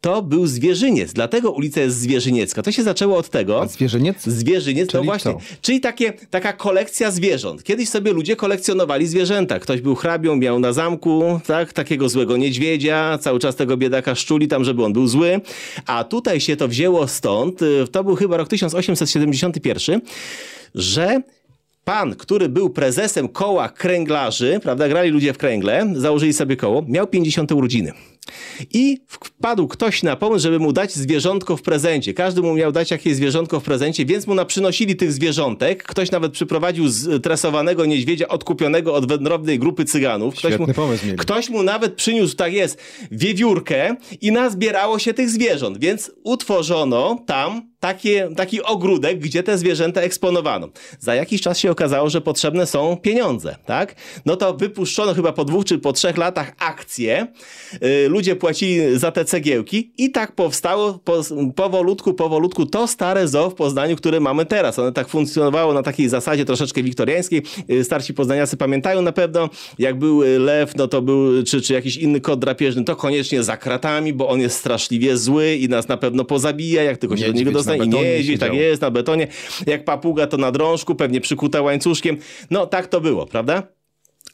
To 0.00 0.22
był 0.22 0.46
zwierzyniec, 0.46 1.12
dlatego 1.12 1.50
ulica 1.50 1.80
jest 1.80 1.98
zwierzyniecka. 2.34 2.62
To 2.62 2.72
się 2.72 2.82
zaczęło 2.82 3.16
od 3.16 3.28
tego. 3.28 3.62
A 3.62 3.66
zwierzyniec? 3.66 4.22
Zwierzyniec, 4.22 4.86
no 4.86 4.92
Czyli 5.00 5.04
właśnie. 5.04 5.32
co? 5.32 5.38
Czyli 5.62 5.80
takie, 5.80 6.12
taka 6.30 6.52
kolekcja 6.52 7.10
zwierząt. 7.10 7.62
Kiedyś 7.62 7.88
sobie 7.88 8.12
ludzie 8.12 8.36
kolekcjonowali 8.36 9.06
zwierzęta. 9.06 9.58
Ktoś 9.58 9.80
był 9.80 9.94
hrabią, 9.94 10.36
miał 10.36 10.58
na 10.58 10.72
zamku 10.72 11.40
tak, 11.46 11.72
takiego 11.72 12.08
złego 12.08 12.36
niedźwiedzia, 12.36 13.18
cały 13.20 13.38
czas 13.38 13.56
tego 13.56 13.76
biedaka 13.76 14.14
szczuli 14.14 14.48
tam, 14.48 14.64
żeby 14.64 14.84
on 14.84 14.92
był 14.92 15.06
zły. 15.06 15.40
A 15.86 16.04
tutaj 16.04 16.40
się 16.40 16.56
to 16.56 16.68
wzięło 16.68 17.08
stąd, 17.08 17.62
y, 17.62 17.84
to 17.92 18.04
był 18.04 18.16
chyba 18.16 18.36
rok 18.36 18.48
1871, 18.48 20.00
że 20.74 21.20
pan, 21.84 22.14
który 22.14 22.48
był 22.48 22.70
prezesem 22.70 23.28
koła 23.28 23.68
kręglarzy, 23.68 24.60
prawda, 24.62 24.88
grali 24.88 25.10
ludzie 25.10 25.32
w 25.32 25.38
kręgle, 25.38 25.92
założyli 25.96 26.32
sobie 26.32 26.56
koło, 26.56 26.84
miał 26.88 27.06
50 27.06 27.52
urodziny. 27.52 27.92
I 28.72 29.00
wpadł 29.08 29.68
ktoś 29.68 30.02
na 30.02 30.16
pomysł, 30.16 30.42
żeby 30.42 30.58
mu 30.58 30.72
dać 30.72 30.94
zwierzątko 30.94 31.56
w 31.56 31.62
prezencie. 31.62 32.14
Każdy 32.14 32.42
mu 32.42 32.54
miał 32.54 32.72
dać 32.72 32.90
jakieś 32.90 33.16
zwierzątko 33.16 33.60
w 33.60 33.64
prezencie, 33.64 34.06
więc 34.06 34.26
mu 34.26 34.34
naprzynosili 34.34 34.96
tych 34.96 35.12
zwierzątek. 35.12 35.82
Ktoś 35.82 36.10
nawet 36.10 36.32
przyprowadził 36.32 36.88
z 36.88 37.22
tresowanego 37.22 37.84
niedźwiedzia 37.84 38.28
odkupionego 38.28 38.94
od 38.94 39.08
wędrownej 39.08 39.58
grupy 39.58 39.84
cyganów. 39.84 40.34
Ktoś 40.34 40.50
Świetny 40.52 40.66
mu, 40.66 40.74
pomysł 40.74 41.06
mieli. 41.06 41.18
Ktoś 41.18 41.50
mu 41.50 41.62
nawet 41.62 41.94
przyniósł, 41.94 42.36
tak 42.36 42.52
jest, 42.52 42.82
wiewiórkę 43.10 43.96
i 44.20 44.32
nazbierało 44.32 44.98
się 44.98 45.14
tych 45.14 45.30
zwierząt, 45.30 45.78
więc 45.78 46.10
utworzono 46.22 47.18
tam 47.26 47.74
takie, 47.80 48.28
taki 48.36 48.62
ogródek, 48.62 49.18
gdzie 49.18 49.42
te 49.42 49.58
zwierzęta 49.58 50.00
eksponowano. 50.00 50.68
Za 50.98 51.14
jakiś 51.14 51.40
czas 51.40 51.58
się 51.58 51.70
okazało, 51.74 52.10
że 52.10 52.20
potrzebne 52.20 52.66
są 52.66 52.96
pieniądze, 52.96 53.56
tak? 53.66 53.94
No 54.26 54.36
to 54.36 54.54
wypuszczono 54.54 55.14
chyba 55.14 55.32
po 55.32 55.44
dwóch 55.44 55.64
czy 55.64 55.78
po 55.78 55.92
trzech 55.92 56.16
latach 56.16 56.52
akcje. 56.58 57.26
Yy, 57.80 58.08
ludzie 58.08 58.36
płacili 58.36 58.98
za 58.98 59.10
te 59.10 59.24
cegiełki 59.24 59.92
i 59.98 60.10
tak 60.10 60.32
powstało 60.32 60.98
po, 61.04 61.20
powolutku, 61.54 62.14
powolutku 62.14 62.66
to 62.66 62.86
stare 62.86 63.28
zoo 63.28 63.50
w 63.50 63.54
Poznaniu, 63.54 63.96
które 63.96 64.20
mamy 64.20 64.46
teraz. 64.46 64.78
One 64.78 64.92
tak 64.92 65.08
funkcjonowało 65.08 65.74
na 65.74 65.82
takiej 65.82 66.08
zasadzie 66.08 66.44
troszeczkę 66.44 66.82
wiktoriańskiej. 66.82 67.42
Yy, 67.68 67.84
Starsi 67.84 68.14
poznaniacy 68.14 68.56
pamiętają 68.56 69.02
na 69.02 69.12
pewno, 69.12 69.50
jak 69.78 69.98
był 69.98 70.22
y, 70.22 70.38
lew, 70.38 70.76
no 70.76 70.88
to 70.88 71.02
był, 71.02 71.42
czy, 71.42 71.62
czy 71.62 71.72
jakiś 71.72 71.96
inny 71.96 72.20
kot 72.20 72.40
drapieżny, 72.40 72.84
to 72.84 72.96
koniecznie 72.96 73.42
za 73.42 73.56
kratami, 73.56 74.12
bo 74.12 74.28
on 74.28 74.40
jest 74.40 74.56
straszliwie 74.56 75.16
zły 75.16 75.54
i 75.54 75.68
nas 75.68 75.88
na 75.88 75.96
pewno 75.96 76.24
pozabija, 76.24 76.82
jak 76.82 76.98
tylko 76.98 77.16
się 77.16 77.26
do 77.26 77.32
niego 77.32 77.50
dostanie. 77.50 77.84
I 77.84 77.88
niedźwiedź, 77.88 78.40
tak 78.40 78.54
jest, 78.54 78.82
na 78.82 78.90
betonie. 78.90 79.28
Jak 79.66 79.84
papuga, 79.84 80.26
to 80.26 80.36
na 80.36 80.52
drążku, 80.52 80.94
pewnie 80.94 81.20
przykuta 81.20 81.62
łańcuszkiem. 81.64 82.16
No 82.50 82.66
tak 82.66 82.86
to 82.86 83.00
było, 83.00 83.26
prawda? 83.26 83.62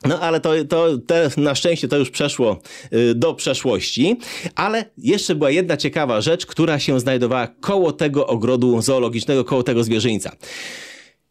No 0.05 0.21
ale 0.21 0.41
to, 0.41 0.53
to 0.69 0.99
te, 0.99 1.31
na 1.37 1.55
szczęście 1.55 1.89
to 1.89 1.99
już 1.99 2.11
przeszło 2.11 2.61
y, 2.93 3.15
do 3.15 3.35
przeszłości, 3.35 4.19
ale 4.55 4.85
jeszcze 4.99 5.35
była 5.35 5.51
jedna 5.51 5.77
ciekawa 5.77 6.21
rzecz, 6.21 6.47
która 6.47 6.79
się 6.79 7.01
znajdowała 7.01 7.47
koło 7.47 7.93
tego 7.93 8.27
ogrodu 8.27 8.83
zoologicznego, 8.83 9.45
koło 9.45 9.63
tego 9.63 9.85
zwierzyńca. 9.85 10.37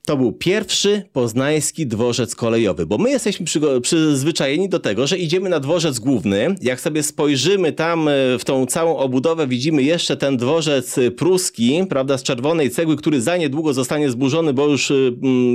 To 0.09 0.17
był 0.17 0.31
pierwszy 0.31 1.03
poznański 1.13 1.87
dworzec 1.87 2.35
kolejowy, 2.35 2.85
bo 2.85 2.97
my 2.97 3.09
jesteśmy 3.09 3.45
przyzwyczajeni 3.81 4.69
do 4.69 4.79
tego, 4.79 5.07
że 5.07 5.17
idziemy 5.17 5.49
na 5.49 5.59
dworzec 5.59 5.99
główny. 5.99 6.55
Jak 6.61 6.81
sobie 6.81 7.03
spojrzymy 7.03 7.73
tam 7.73 8.07
e, 8.07 8.11
w 8.39 8.45
tą 8.45 8.65
całą 8.65 8.97
obudowę, 8.97 9.47
widzimy 9.47 9.83
jeszcze 9.83 10.17
ten 10.17 10.37
dworzec 10.37 10.97
e, 10.97 11.11
pruski, 11.11 11.83
prawda, 11.89 12.17
z 12.17 12.23
czerwonej 12.23 12.69
cegły, 12.69 12.97
który 12.97 13.21
za 13.21 13.37
niedługo 13.37 13.73
zostanie 13.73 14.09
zburzony, 14.09 14.53
bo 14.53 14.67
już 14.67 14.91
e, 14.91 14.95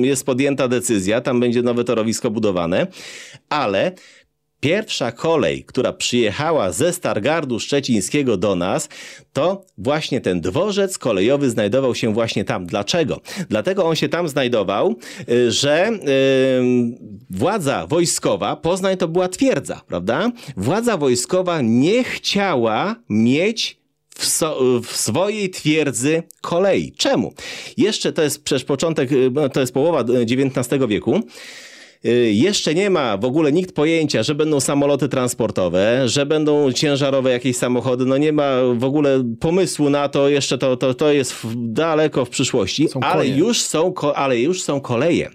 jest 0.02 0.26
podjęta 0.26 0.68
decyzja, 0.68 1.20
tam 1.20 1.40
będzie 1.40 1.62
nowe 1.62 1.84
torowisko 1.84 2.30
budowane. 2.30 2.86
Ale 3.48 3.92
Pierwsza 4.64 5.12
kolej, 5.12 5.64
która 5.64 5.92
przyjechała 5.92 6.72
ze 6.72 6.92
Stargardu 6.92 7.60
Szczecińskiego 7.60 8.36
do 8.36 8.56
nas, 8.56 8.88
to 9.32 9.64
właśnie 9.78 10.20
ten 10.20 10.40
dworzec 10.40 10.98
kolejowy 10.98 11.50
znajdował 11.50 11.94
się 11.94 12.14
właśnie 12.14 12.44
tam. 12.44 12.66
Dlaczego? 12.66 13.20
Dlatego 13.48 13.84
on 13.86 13.96
się 13.96 14.08
tam 14.08 14.28
znajdował, 14.28 14.94
y, 15.28 15.52
że 15.52 15.88
y, 15.88 15.96
władza 17.30 17.86
wojskowa, 17.86 18.56
Poznań 18.56 18.96
to 18.96 19.08
była 19.08 19.28
twierdza, 19.28 19.80
prawda? 19.88 20.32
Władza 20.56 20.96
wojskowa 20.96 21.60
nie 21.62 22.04
chciała 22.04 22.96
mieć 23.08 23.78
w, 24.14 24.26
so, 24.26 24.80
w 24.82 24.96
swojej 24.96 25.50
twierdzy 25.50 26.22
kolei. 26.40 26.92
Czemu? 26.92 27.34
Jeszcze 27.76 28.12
to 28.12 28.22
jest 28.22 28.44
przecież 28.44 28.64
początek, 28.64 29.12
y, 29.12 29.30
to 29.52 29.60
jest 29.60 29.74
połowa 29.74 30.04
XIX 30.30 30.68
wieku. 30.88 31.22
Y, 32.06 32.32
Jeszcze 32.32 32.74
nie 32.74 32.90
ma 32.90 33.16
w 33.16 33.24
ogóle 33.24 33.52
nikt 33.52 33.74
pojęcia, 33.74 34.22
że 34.22 34.34
będą 34.34 34.60
samoloty 34.60 35.08
transportowe, 35.08 36.08
że 36.08 36.26
będą 36.26 36.72
ciężarowe 36.72 37.30
jakieś 37.30 37.56
samochody. 37.56 38.06
No 38.06 38.16
nie 38.16 38.32
ma 38.32 38.50
w 38.74 38.84
ogóle 38.84 39.24
pomysłu 39.40 39.90
na 39.90 40.08
to, 40.08 40.28
jeszcze 40.28 40.58
to, 40.58 40.76
to, 40.76 40.94
to 40.94 41.12
jest 41.12 41.34
daleko 41.56 42.24
w 42.24 42.30
przyszłości, 42.30 42.88
Są 42.88 43.00
ale 43.00 43.28
już, 43.28 43.62
są, 43.62 43.94
ale 44.14 44.40
już 44.40 44.62
są 44.62 44.80
koleje. 44.80 45.30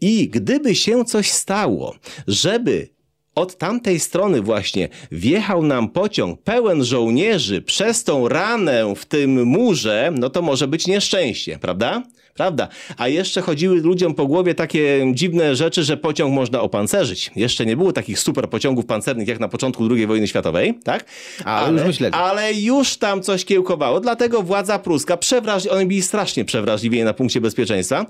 I 0.00 0.28
gdyby 0.28 0.74
się 0.74 1.04
coś 1.04 1.30
stało, 1.30 1.94
żeby 2.26 2.88
od 3.34 3.58
tamtej 3.58 4.00
strony 4.00 4.42
właśnie 4.42 4.88
wjechał 5.12 5.62
nam 5.62 5.88
pociąg 5.88 6.42
pełen 6.42 6.84
żołnierzy 6.84 7.62
przez 7.62 8.04
tą 8.04 8.28
ranę 8.28 8.94
w 8.96 9.04
tym 9.04 9.44
murze, 9.44 10.12
no 10.18 10.30
to 10.30 10.42
może 10.42 10.68
być 10.68 10.86
nieszczęście, 10.86 11.58
prawda? 11.58 12.02
Prawda. 12.34 12.68
A 12.96 13.08
jeszcze 13.08 13.40
chodziły 13.40 13.80
ludziom 13.80 14.14
po 14.14 14.26
głowie 14.26 14.54
takie 14.54 15.12
dziwne 15.14 15.56
rzeczy, 15.56 15.84
że 15.84 15.96
pociąg 15.96 16.34
można 16.34 16.60
opancerzyć. 16.60 17.30
Jeszcze 17.36 17.66
nie 17.66 17.76
było 17.76 17.92
takich 17.92 18.18
super 18.18 18.48
pociągów 18.48 18.86
pancernych 18.86 19.28
jak 19.28 19.40
na 19.40 19.48
początku 19.48 19.88
II 19.90 20.06
wojny 20.06 20.28
światowej, 20.28 20.74
tak? 20.84 21.04
Ale 21.44 21.72
już 21.72 21.86
myśleli. 21.86 22.14
ale 22.14 22.54
już 22.54 22.96
tam 22.96 23.22
coś 23.22 23.44
kiełkowało. 23.44 24.00
Dlatego 24.00 24.42
władza 24.42 24.78
pruska, 24.78 25.16
przewraż... 25.16 25.66
oni 25.66 25.86
byli 25.86 26.02
strasznie 26.02 26.44
przewrażliwieni 26.44 27.04
na 27.04 27.14
punkcie 27.14 27.40
bezpieczeństwa. 27.40 28.06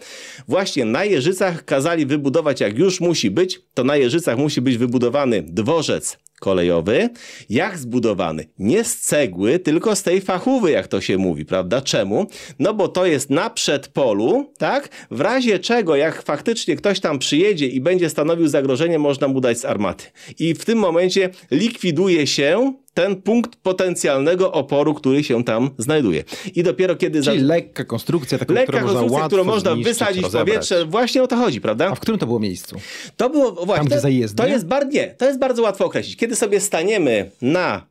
Właśnie 0.48 0.84
na 0.84 1.04
Jeżycach 1.04 1.64
kazali 1.64 2.06
wybudować, 2.06 2.60
jak 2.60 2.78
już 2.78 3.00
musi 3.00 3.30
być, 3.30 3.60
to 3.74 3.84
na 3.84 3.96
Jeżycach 3.96 4.38
musi 4.38 4.60
być 4.60 4.78
wybudowany 4.78 5.42
dworzec 5.42 6.18
kolejowy, 6.40 7.08
jak 7.50 7.78
zbudowany? 7.78 8.46
Nie 8.58 8.84
z 8.84 8.98
cegły, 8.98 9.58
tylko 9.58 9.96
z 9.96 10.02
tej 10.02 10.20
fachówy, 10.20 10.70
jak 10.70 10.88
to 10.88 11.00
się 11.00 11.18
mówi, 11.18 11.44
prawda? 11.44 11.80
Czemu? 11.80 12.26
No 12.58 12.74
bo 12.74 12.88
to 12.88 13.06
jest 13.06 13.30
na 13.30 13.50
przedpolu, 13.50 14.52
tak? 14.58 14.88
W 15.10 15.20
razie 15.20 15.58
czego, 15.58 15.96
jak 15.96 16.22
faktycznie 16.22 16.76
ktoś 16.76 17.00
tam 17.00 17.18
przyjedzie 17.18 17.66
i 17.66 17.80
będzie 17.80 18.10
stanowił 18.10 18.48
zagrożenie, 18.48 18.98
można 18.98 19.28
mu 19.28 19.40
dać 19.40 19.58
z 19.58 19.64
armaty. 19.64 20.04
I 20.38 20.54
w 20.54 20.64
tym 20.64 20.78
momencie 20.78 21.30
likwiduje 21.50 22.26
się 22.26 22.74
ten 22.94 23.22
punkt 23.22 23.56
potencjalnego 23.56 24.52
oporu, 24.52 24.94
który 24.94 25.24
się 25.24 25.44
tam 25.44 25.70
znajduje. 25.78 26.24
I 26.54 26.62
dopiero 26.62 26.96
kiedy... 26.96 27.22
Czyli 27.22 27.40
za- 27.40 27.46
lekka 27.46 27.84
konstrukcja, 27.84 28.38
taką, 28.38 28.54
Lekka 28.54 28.72
którą 28.72 28.82
można 28.82 29.00
konstrukcja, 29.00 29.26
którą 29.26 29.42
łatwo 29.42 29.54
można 29.54 29.74
zniszczyć, 29.74 29.94
wysadzić 29.98 30.26
w 30.26 30.32
powietrze, 30.32 30.84
właśnie 30.86 31.22
o 31.22 31.26
to 31.26 31.36
chodzi, 31.36 31.60
prawda? 31.60 31.88
A 31.90 31.94
w 31.94 32.00
którym 32.00 32.18
to 32.18 32.26
było 32.26 32.38
miejscu? 32.40 32.76
To 33.16 33.30
było 33.30 33.52
właśnie. 33.52 33.86
gdzie 33.86 33.94
to, 33.94 34.00
zajezdnia? 34.00 34.44
To 34.44 34.50
jest, 34.50 34.66
bar, 34.66 34.86
nie, 34.88 35.14
to 35.18 35.24
jest 35.26 35.38
bardzo 35.38 35.62
łatwo 35.62 35.84
określić. 35.84 36.16
Kiedy 36.16 36.36
sobie 36.36 36.60
staniemy 36.60 37.30
na 37.42 37.89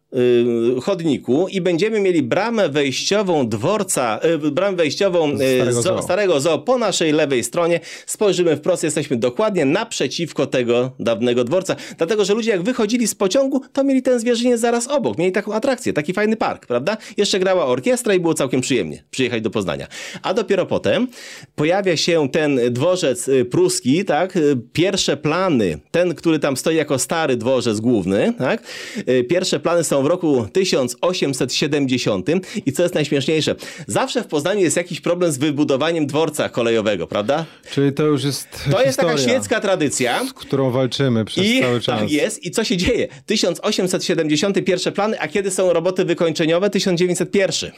chodniku 0.84 1.48
i 1.48 1.62
będziemy 1.62 2.00
mieli 2.00 2.24
bramę 2.24 2.70
wejściową 2.70 3.50
dworca, 3.50 4.20
y, 4.46 4.52
bramę 4.52 4.78
wejściową 4.78 5.32
y, 5.32 5.36
Starego 5.36 5.74
zo, 5.74 5.82
zoo. 5.82 6.02
starego 6.02 6.40
zoo 6.40 6.60
po 6.60 6.78
naszej 6.78 7.12
lewej 7.12 7.44
stronie, 7.44 7.80
spojrzymy 8.06 8.58
wprost, 8.58 8.84
jesteśmy 8.84 9.18
dokładnie 9.18 9.66
naprzeciwko 9.66 10.46
tego 10.46 10.92
dawnego 11.00 11.44
dworca. 11.44 11.76
Dlatego, 11.98 12.26
że 12.26 12.34
ludzie 12.34 12.52
jak 12.52 12.62
wychodzili 12.62 13.08
z 13.08 13.16
pociągu, 13.16 13.62
to 13.74 13.84
mieli 13.84 14.02
ten 14.02 14.20
zwierzyniec 14.20 14.60
zaraz 14.62 14.88
obok. 14.88 15.18
Mieli 15.18 15.32
taką 15.32 15.54
atrakcję, 15.54 15.94
taki 15.94 16.14
fajny 16.14 16.36
park, 16.36 16.66
prawda? 16.66 16.98
Jeszcze 17.18 17.40
grała 17.40 17.66
orkiestra 17.66 18.14
i 18.14 18.20
było 18.20 18.34
całkiem 18.34 18.62
przyjemnie 18.62 19.04
przyjechać 19.12 19.42
do 19.42 19.50
Poznania. 19.50 19.88
A 20.22 20.34
dopiero 20.34 20.66
potem 20.66 21.08
pojawia 21.56 21.98
się 21.98 22.30
ten 22.30 22.60
dworzec 22.72 23.28
y, 23.28 23.46
pruski, 23.46 24.06
tak? 24.06 24.36
Y, 24.38 24.58
Pierwsze 24.74 25.18
plany, 25.18 25.80
ten, 25.92 26.16
który 26.16 26.40
tam 26.40 26.58
stoi 26.58 26.76
jako 26.76 27.00
stary 27.00 27.38
dworzec 27.38 27.80
główny, 27.80 28.34
tak? 28.38 28.64
Y, 29.10 29.24
Pierwsze 29.24 29.60
plany 29.60 29.84
są 29.84 29.99
w 30.04 30.06
roku 30.06 30.48
1870 30.54 32.28
i 32.66 32.72
co 32.74 32.84
jest 32.84 32.96
najśmieszniejsze, 32.96 33.56
zawsze 33.88 34.24
w 34.24 34.28
Poznaniu 34.28 34.62
jest 34.62 34.78
jakiś 34.78 35.02
problem 35.02 35.32
z 35.32 35.38
wybudowaniem 35.38 36.08
dworca 36.08 36.50
kolejowego, 36.50 37.08
prawda? 37.08 37.46
Czyli 37.72 37.94
to 37.94 38.04
już 38.04 38.24
jest 38.24 38.48
To 38.72 38.82
jest 38.84 39.00
taka 39.00 39.18
świecka 39.18 39.60
tradycja. 39.60 40.26
z 40.28 40.34
którą 40.34 40.72
walczymy 40.72 41.26
przez 41.26 41.46
I 41.46 41.62
cały 41.62 41.82
czas. 41.82 42.00
tak 42.00 42.12
jest. 42.12 42.46
I 42.46 42.52
co 42.52 42.64
się 42.64 42.78
dzieje? 42.78 43.08
1871 43.26 44.94
plany, 44.94 45.20
a 45.20 45.28
kiedy 45.28 45.52
są 45.52 45.74
roboty 45.74 46.06
wykończeniowe? 46.06 46.70
1901. 46.70 47.72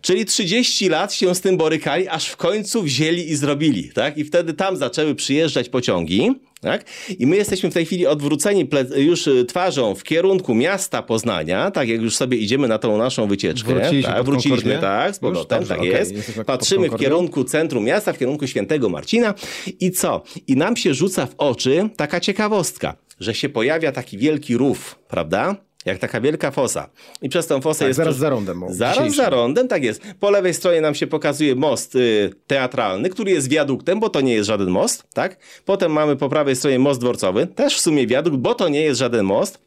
Czyli 0.00 0.24
30 0.24 0.88
lat 0.88 1.12
się 1.12 1.34
z 1.34 1.40
tym 1.40 1.56
borykali, 1.56 2.08
aż 2.08 2.28
w 2.28 2.36
końcu 2.36 2.82
wzięli 2.82 3.30
i 3.30 3.36
zrobili. 3.36 3.90
Tak? 3.94 4.18
I 4.18 4.24
wtedy 4.24 4.54
tam 4.54 4.76
zaczęły 4.76 5.14
przyjeżdżać 5.14 5.68
pociągi. 5.68 6.30
Tak? 6.66 6.84
I 7.18 7.26
my 7.26 7.36
jesteśmy 7.36 7.70
w 7.70 7.74
tej 7.74 7.86
chwili 7.86 8.06
odwróceni 8.06 8.68
już 8.96 9.26
y, 9.26 9.44
twarzą 9.44 9.94
w 9.94 10.02
kierunku 10.02 10.54
miasta 10.54 11.02
Poznania, 11.02 11.70
tak 11.70 11.88
jak 11.88 12.02
już 12.02 12.16
sobie 12.16 12.38
idziemy 12.38 12.68
na 12.68 12.78
tą 12.78 12.98
naszą 12.98 13.26
wycieczkę. 13.26 13.74
Wróciliście 13.74 14.12
tak? 14.12 14.24
Wróciliśmy, 14.24 14.78
tak, 14.78 15.14
z 15.14 15.18
powrotem, 15.18 15.64
tak 15.64 15.78
okej, 15.78 15.90
jest. 15.90 16.14
Patrzymy 16.46 16.88
w 16.88 16.96
kierunku 16.96 17.44
centrum 17.44 17.84
miasta, 17.84 18.12
w 18.12 18.18
kierunku 18.18 18.46
Świętego 18.46 18.88
Marcina 18.88 19.34
i 19.80 19.90
co? 19.90 20.22
I 20.46 20.56
nam 20.56 20.76
się 20.76 20.94
rzuca 20.94 21.26
w 21.26 21.34
oczy 21.38 21.88
taka 21.96 22.20
ciekawostka, 22.20 22.96
że 23.20 23.34
się 23.34 23.48
pojawia 23.48 23.92
taki 23.92 24.18
wielki 24.18 24.56
rów, 24.56 24.98
prawda? 25.08 25.65
Jak 25.86 25.98
taka 25.98 26.20
wielka 26.20 26.50
fosa. 26.50 26.90
I 27.22 27.28
przez 27.28 27.46
tą 27.46 27.60
fosę 27.60 27.78
Tak, 27.78 27.88
jest... 27.88 27.96
zaraz 27.96 28.14
przez- 28.14 28.20
za 28.20 28.30
rondem, 28.30 28.62
Zaraz 28.68 29.14
za 29.14 29.30
rondem, 29.30 29.68
tak 29.68 29.82
jest. 29.84 30.02
Po 30.20 30.30
lewej 30.30 30.54
stronie 30.54 30.80
nam 30.80 30.94
się 30.94 31.06
pokazuje 31.06 31.54
most 31.54 31.94
y, 31.94 32.30
teatralny, 32.46 33.08
który 33.10 33.30
jest 33.30 33.48
wiaduktem, 33.50 34.00
bo 34.00 34.08
to 34.08 34.20
nie 34.20 34.34
jest 34.34 34.46
żaden 34.46 34.68
most, 34.70 35.04
tak? 35.14 35.36
Potem 35.64 35.92
mamy 35.92 36.16
po 36.16 36.28
prawej 36.28 36.56
stronie 36.56 36.78
most 36.78 37.00
dworcowy, 37.00 37.46
też 37.46 37.76
w 37.76 37.80
sumie 37.80 38.06
wiadukt, 38.06 38.36
bo 38.36 38.54
to 38.54 38.68
nie 38.68 38.80
jest 38.80 38.98
żaden 38.98 39.24
most. 39.26 39.65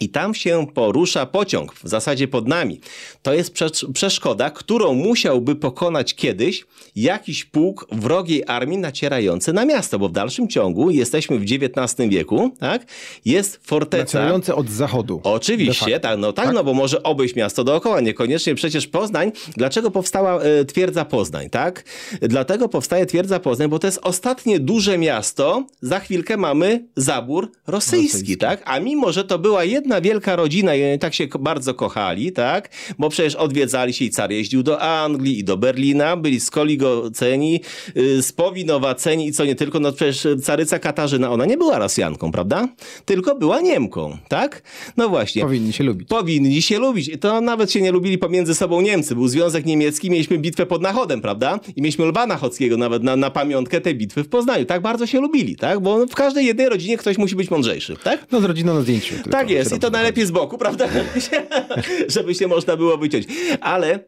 I 0.00 0.08
tam 0.08 0.34
się 0.34 0.66
porusza 0.74 1.26
pociąg, 1.26 1.74
w 1.74 1.88
zasadzie 1.88 2.28
pod 2.28 2.48
nami. 2.48 2.80
To 3.22 3.34
jest 3.34 3.52
prze- 3.54 3.92
przeszkoda, 3.92 4.50
którą 4.50 4.94
musiałby 4.94 5.56
pokonać 5.56 6.14
kiedyś 6.14 6.64
jakiś 6.96 7.44
pułk 7.44 7.86
wrogiej 7.92 8.44
armii 8.46 8.78
nacierający 8.78 9.52
na 9.52 9.64
miasto, 9.64 9.98
bo 9.98 10.08
w 10.08 10.12
dalszym 10.12 10.48
ciągu 10.48 10.90
jesteśmy 10.90 11.38
w 11.38 11.42
XIX 11.42 12.08
wieku, 12.08 12.50
tak? 12.60 12.86
Jest 13.24 13.60
forteca. 13.62 14.02
Nacierające 14.02 14.54
od 14.54 14.70
zachodu. 14.70 15.20
Oczywiście, 15.24 16.00
tak, 16.00 16.18
no 16.18 16.32
tak, 16.32 16.52
no 16.54 16.64
bo 16.64 16.74
może 16.74 17.02
obejść 17.02 17.34
miasto 17.34 17.64
dookoła, 17.64 18.00
niekoniecznie 18.00 18.54
przecież 18.54 18.86
Poznań. 18.86 19.32
Dlaczego 19.56 19.90
powstała 19.90 20.40
e, 20.42 20.64
twierdza 20.64 21.04
Poznań, 21.04 21.50
tak? 21.50 21.84
Dlatego 22.22 22.68
powstaje 22.68 23.06
twierdza 23.06 23.40
Poznań, 23.40 23.68
bo 23.68 23.78
to 23.78 23.86
jest 23.86 24.00
ostatnie 24.02 24.60
duże 24.60 24.98
miasto, 24.98 25.66
za 25.80 26.00
chwilkę 26.00 26.36
mamy 26.36 26.84
zabór 26.96 27.52
rosyjski, 27.66 28.06
Rosyjski. 28.12 28.36
tak? 28.36 28.62
A 28.64 28.80
mimo, 28.80 29.12
że 29.12 29.24
to 29.24 29.38
była 29.38 29.64
jedna 29.64 29.87
wielka 30.00 30.36
rodzina 30.36 30.74
i 30.74 30.84
oni 30.84 30.98
tak 30.98 31.14
się 31.14 31.26
bardzo 31.40 31.74
kochali, 31.74 32.32
tak? 32.32 32.68
Bo 32.98 33.08
przecież 33.08 33.34
odwiedzali 33.34 33.92
się 33.92 34.04
i 34.04 34.10
car 34.10 34.30
jeździł 34.32 34.62
do 34.62 34.80
Anglii 34.80 35.38
i 35.38 35.44
do 35.44 35.56
Berlina, 35.56 36.16
byli 36.16 36.40
skoligoceni, 36.40 37.60
y, 37.96 38.22
spowinowaceni 38.22 39.28
i 39.28 39.32
co 39.32 39.44
nie 39.44 39.54
tylko, 39.54 39.80
no 39.80 39.92
przecież 39.92 40.26
caryca 40.42 40.78
Katarzyna, 40.78 41.30
ona 41.30 41.44
nie 41.44 41.56
była 41.56 41.78
Rosjanką, 41.78 42.32
prawda? 42.32 42.68
Tylko 43.04 43.34
była 43.34 43.60
Niemką, 43.60 44.18
tak? 44.28 44.62
No 44.96 45.08
właśnie. 45.08 45.42
Powinni 45.42 45.72
się 45.72 45.84
lubić. 45.84 46.08
Powinni 46.08 46.62
się 46.62 46.78
lubić. 46.78 47.10
To 47.20 47.40
nawet 47.40 47.72
się 47.72 47.80
nie 47.80 47.92
lubili 47.92 48.18
pomiędzy 48.18 48.54
sobą 48.54 48.80
Niemcy. 48.80 49.14
Był 49.14 49.28
Związek 49.28 49.66
Niemiecki, 49.66 50.10
mieliśmy 50.10 50.38
bitwę 50.38 50.66
pod 50.66 50.82
Nachodem, 50.82 51.20
prawda? 51.20 51.60
I 51.76 51.82
mieliśmy 51.82 52.04
Lwa 52.06 52.26
Nachockiego 52.26 52.76
nawet 52.76 53.02
na, 53.02 53.16
na 53.16 53.30
pamiątkę 53.30 53.80
tej 53.80 53.94
bitwy 53.94 54.24
w 54.24 54.28
Poznaniu. 54.28 54.64
Tak 54.64 54.82
bardzo 54.82 55.06
się 55.06 55.20
lubili, 55.20 55.56
tak? 55.56 55.80
Bo 55.80 56.06
w 56.06 56.14
każdej 56.14 56.46
jednej 56.46 56.68
rodzinie 56.68 56.96
ktoś 56.96 57.18
musi 57.18 57.36
być 57.36 57.50
mądrzejszy, 57.50 57.96
tak? 58.04 58.26
No 58.32 58.40
z 58.40 58.44
rodziną 58.44 58.74
na 58.74 58.80
zdjęciu. 58.80 59.14
tylko 59.14 59.30
Tak 59.30 59.50
jest, 59.50 59.67
i 59.76 59.78
to 59.78 59.90
najlepiej 59.90 60.26
z 60.26 60.30
boku, 60.30 60.58
prawda? 60.58 60.88
Żeby 62.08 62.34
się 62.34 62.48
można 62.48 62.76
było 62.76 62.98
wyciąć. 62.98 63.26
Ale 63.60 64.04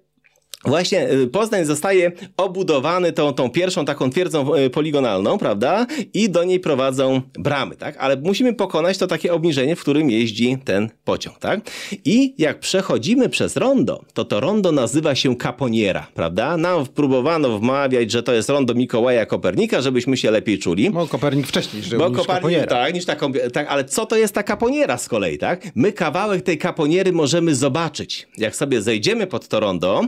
Właśnie 0.65 1.11
y, 1.13 1.27
Poznań 1.27 1.65
zostaje 1.65 2.13
obudowany 2.37 3.13
tą, 3.13 3.33
tą 3.33 3.51
pierwszą 3.51 3.85
taką 3.85 4.11
twierdzą 4.11 4.55
y, 4.57 4.71
poligonalną, 4.71 5.39
prawda? 5.39 5.87
I 6.15 6.31
do 6.31 6.45
niej 6.45 6.61
prowadzą 6.61 7.21
bramy, 7.39 7.77
tak? 7.77 7.97
Ale 7.99 8.17
musimy 8.17 8.55
pokonać 8.55 8.99
to 8.99 9.07
takie 9.07 9.33
obniżenie, 9.33 9.77
w 9.77 9.81
którym 9.81 10.11
jeździ 10.11 10.59
ten 10.65 10.91
pociąg, 11.05 11.39
tak? 11.39 11.61
I 12.05 12.35
jak 12.39 12.61
przechodzimy 12.61 13.29
przez 13.29 13.57
rondo, 13.57 14.05
to 14.15 14.25
to 14.25 14.41
rondo 14.41 14.73
nazywa 14.73 15.15
się 15.15 15.37
Caponiera, 15.37 16.07
prawda? 16.15 16.57
Nam 16.57 16.87
próbowano 16.87 17.59
wmawiać, 17.59 18.11
że 18.11 18.23
to 18.23 18.33
jest 18.33 18.49
rondo 18.49 18.75
Mikołaja 18.75 19.27
Kopernika, 19.27 19.81
żebyśmy 19.81 20.17
się 20.17 20.31
lepiej 20.31 20.59
czuli. 20.59 20.91
No 20.91 21.07
Kopernik 21.07 21.47
wcześniej 21.47 21.83
żył 21.83 21.99
Bo 21.99 22.09
niż 22.09 22.19
Kopernik, 22.19 22.43
Caponiera. 22.43 22.67
tak, 22.67 22.95
niż 22.95 23.05
taką, 23.05 23.33
tak, 23.53 23.67
ale 23.69 23.85
co 23.85 24.07
to 24.07 24.17
jest 24.17 24.35
ta 24.35 24.43
kaponiera 24.43 24.99
z 24.99 25.09
kolei, 25.09 25.39
tak? 25.39 25.69
My 25.75 25.93
kawałek 25.93 26.43
tej 26.43 26.59
kaponiery 26.59 27.13
możemy 27.13 27.55
zobaczyć. 27.55 28.29
Jak 28.39 28.57
sobie 28.57 28.83
zejdziemy 28.83 29.27
pod 29.27 29.49
to 29.49 29.61
rondo, 29.61 30.03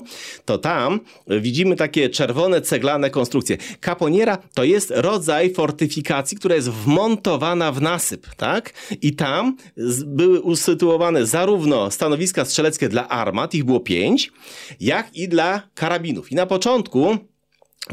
to 0.44 0.58
tam 0.58 1.00
widzimy 1.28 1.76
takie 1.76 2.10
czerwone, 2.10 2.60
ceglane 2.60 3.10
konstrukcje. 3.10 3.56
Kaponiera 3.80 4.38
to 4.54 4.64
jest 4.64 4.92
rodzaj 4.96 5.54
fortyfikacji, 5.54 6.36
która 6.36 6.54
jest 6.54 6.70
wmontowana 6.70 7.72
w 7.72 7.82
nasyp, 7.82 8.34
tak? 8.34 8.72
I 9.02 9.14
tam 9.14 9.56
były 10.06 10.40
usytuowane 10.40 11.26
zarówno 11.26 11.90
stanowiska 11.90 12.44
strzeleckie 12.44 12.88
dla 12.88 13.08
armat, 13.08 13.54
ich 13.54 13.64
było 13.64 13.80
pięć, 13.80 14.32
jak 14.80 15.16
i 15.16 15.28
dla 15.28 15.62
karabinów. 15.74 16.32
I 16.32 16.34
na 16.34 16.46
początku 16.46 17.18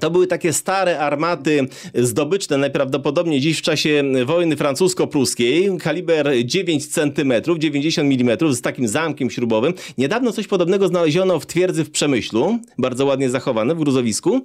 to 0.01 0.11
były 0.11 0.27
takie 0.27 0.53
stare 0.53 0.99
armaty 0.99 1.67
zdobyczne, 1.95 2.57
najprawdopodobniej 2.57 3.39
dziś 3.41 3.59
w 3.59 3.61
czasie 3.61 4.03
wojny 4.25 4.55
francusko-pruskiej, 4.55 5.77
kaliber 5.77 6.31
9 6.45 6.87
cm, 6.87 7.33
90 7.57 8.21
mm, 8.21 8.53
z 8.53 8.61
takim 8.61 8.87
zamkiem 8.87 9.29
śrubowym. 9.29 9.73
Niedawno 9.97 10.31
coś 10.31 10.47
podobnego 10.47 10.87
znaleziono 10.87 11.39
w 11.39 11.45
twierdzy 11.45 11.83
w 11.83 11.91
Przemyślu, 11.91 12.59
bardzo 12.77 13.05
ładnie 13.05 13.29
zachowane 13.29 13.75
w 13.75 13.77
gruzowisku, 13.77 14.41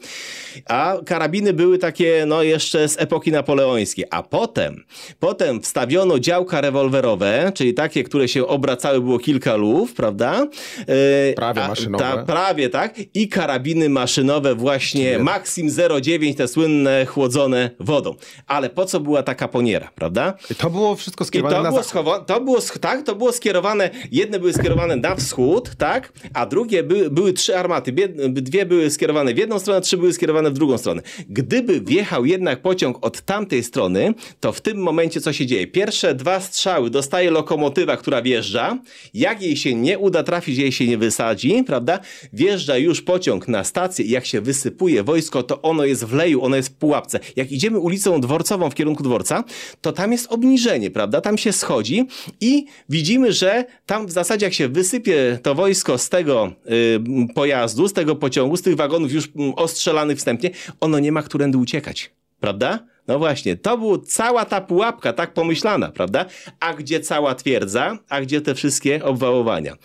a 0.68 0.96
karabiny 1.06 1.52
były 1.52 1.78
takie, 1.78 2.24
no 2.26 2.42
jeszcze 2.42 2.88
z 2.88 3.00
epoki 3.00 3.32
napoleońskiej. 3.32 4.04
A 4.10 4.22
potem, 4.22 4.84
potem 5.20 5.62
wstawiono 5.62 6.18
działka 6.18 6.60
rewolwerowe, 6.60 7.52
czyli 7.54 7.74
takie, 7.74 8.04
które 8.04 8.28
się 8.28 8.46
obracały, 8.46 9.00
było 9.00 9.18
kilka 9.18 9.56
luf, 9.56 9.94
prawda? 9.94 10.46
E, 10.86 11.32
Prawie 11.32 11.62
a- 11.62 11.68
maszynowe. 11.68 12.04
Ta, 12.04 12.24
prawie, 12.24 12.68
tak? 12.68 12.94
I 13.14 13.28
karabiny 13.28 13.88
maszynowe 13.88 14.54
właśnie 14.54 15.18
Maxim 15.34 15.68
09, 16.02 16.36
te 16.36 16.48
słynne, 16.48 17.06
chłodzone 17.06 17.70
wodą. 17.80 18.14
Ale 18.46 18.70
po 18.70 18.84
co 18.86 19.00
była 19.00 19.22
ta 19.22 19.34
kaponiera, 19.34 19.90
prawda? 19.94 20.34
To 20.58 20.70
było 20.70 20.96
wszystko 20.96 21.24
I 21.24 21.26
skierowane 21.26 21.56
to 21.56 21.62
na 21.62 21.68
było, 21.70 21.82
schowa- 21.82 22.24
to 22.24 22.40
było, 22.40 22.58
tak, 22.80 23.02
to 23.02 23.14
było 23.14 23.32
skierowane, 23.32 23.90
jedne 24.12 24.38
były 24.38 24.52
skierowane 24.52 24.96
na 24.96 25.14
wschód, 25.16 25.70
tak, 25.78 26.12
a 26.34 26.46
drugie 26.46 26.82
były, 26.82 27.10
były 27.10 27.32
trzy 27.32 27.56
armaty, 27.58 27.92
dwie 28.28 28.66
były 28.66 28.90
skierowane 28.90 29.34
w 29.34 29.38
jedną 29.38 29.58
stronę, 29.58 29.80
trzy 29.80 29.96
były 29.96 30.12
skierowane 30.12 30.50
w 30.50 30.52
drugą 30.52 30.78
stronę. 30.78 31.02
Gdyby 31.28 31.80
wjechał 31.80 32.24
jednak 32.24 32.62
pociąg 32.62 33.06
od 33.06 33.20
tamtej 33.20 33.62
strony, 33.64 34.14
to 34.40 34.52
w 34.52 34.60
tym 34.60 34.76
momencie 34.78 35.20
co 35.20 35.32
się 35.32 35.46
dzieje? 35.46 35.66
Pierwsze 35.66 36.14
dwa 36.14 36.40
strzały 36.40 36.90
dostaje 36.90 37.30
lokomotywa, 37.30 37.96
która 37.96 38.22
wjeżdża, 38.22 38.78
jak 39.14 39.42
jej 39.42 39.56
się 39.56 39.74
nie 39.74 39.98
uda 39.98 40.22
trafić, 40.22 40.58
jej 40.58 40.72
się 40.72 40.86
nie 40.86 40.98
wysadzi, 40.98 41.64
prawda, 41.66 41.98
wjeżdża 42.32 42.76
już 42.76 43.02
pociąg 43.02 43.48
na 43.48 43.64
stację 43.64 44.04
i 44.04 44.10
jak 44.10 44.26
się 44.26 44.40
wysypuje 44.40 45.02
wojsko 45.02 45.23
wojsko, 45.24 45.42
to 45.42 45.62
ono 45.62 45.84
jest 45.84 46.04
w 46.04 46.12
leju, 46.12 46.44
ono 46.44 46.56
jest 46.56 46.68
w 46.68 46.74
pułapce. 46.74 47.20
Jak 47.36 47.52
idziemy 47.52 47.78
ulicą 47.78 48.20
dworcową 48.20 48.70
w 48.70 48.74
kierunku 48.74 49.02
dworca, 49.02 49.44
to 49.80 49.92
tam 49.92 50.12
jest 50.12 50.32
obniżenie, 50.32 50.90
prawda? 50.90 51.20
Tam 51.20 51.38
się 51.38 51.52
schodzi 51.52 52.06
i 52.40 52.66
widzimy, 52.88 53.32
że 53.32 53.64
tam 53.86 54.06
w 54.06 54.10
zasadzie 54.10 54.46
jak 54.46 54.54
się 54.54 54.68
wysypie 54.68 55.38
to 55.42 55.54
wojsko 55.54 55.98
z 55.98 56.08
tego 56.08 56.52
y, 56.70 57.00
pojazdu, 57.34 57.88
z 57.88 57.92
tego 57.92 58.16
pociągu, 58.16 58.56
z 58.56 58.62
tych 58.62 58.76
wagonów 58.76 59.12
już 59.12 59.28
mm, 59.36 59.52
ostrzelanych 59.56 60.18
wstępnie, 60.18 60.50
ono 60.80 60.98
nie 60.98 61.12
ma 61.12 61.22
którędy 61.22 61.58
uciekać, 61.58 62.10
prawda? 62.40 62.86
No 63.08 63.18
właśnie, 63.18 63.56
to 63.56 63.78
była 63.78 63.98
cała 64.06 64.44
ta 64.44 64.60
pułapka 64.60 65.12
tak 65.12 65.34
pomyślana, 65.34 65.90
prawda? 65.92 66.24
A 66.60 66.74
gdzie 66.74 67.00
cała 67.00 67.34
twierdza, 67.34 67.98
a 68.08 68.20
gdzie 68.20 68.40
te 68.40 68.54
wszystkie 68.54 69.04
obwałowania? 69.04 69.76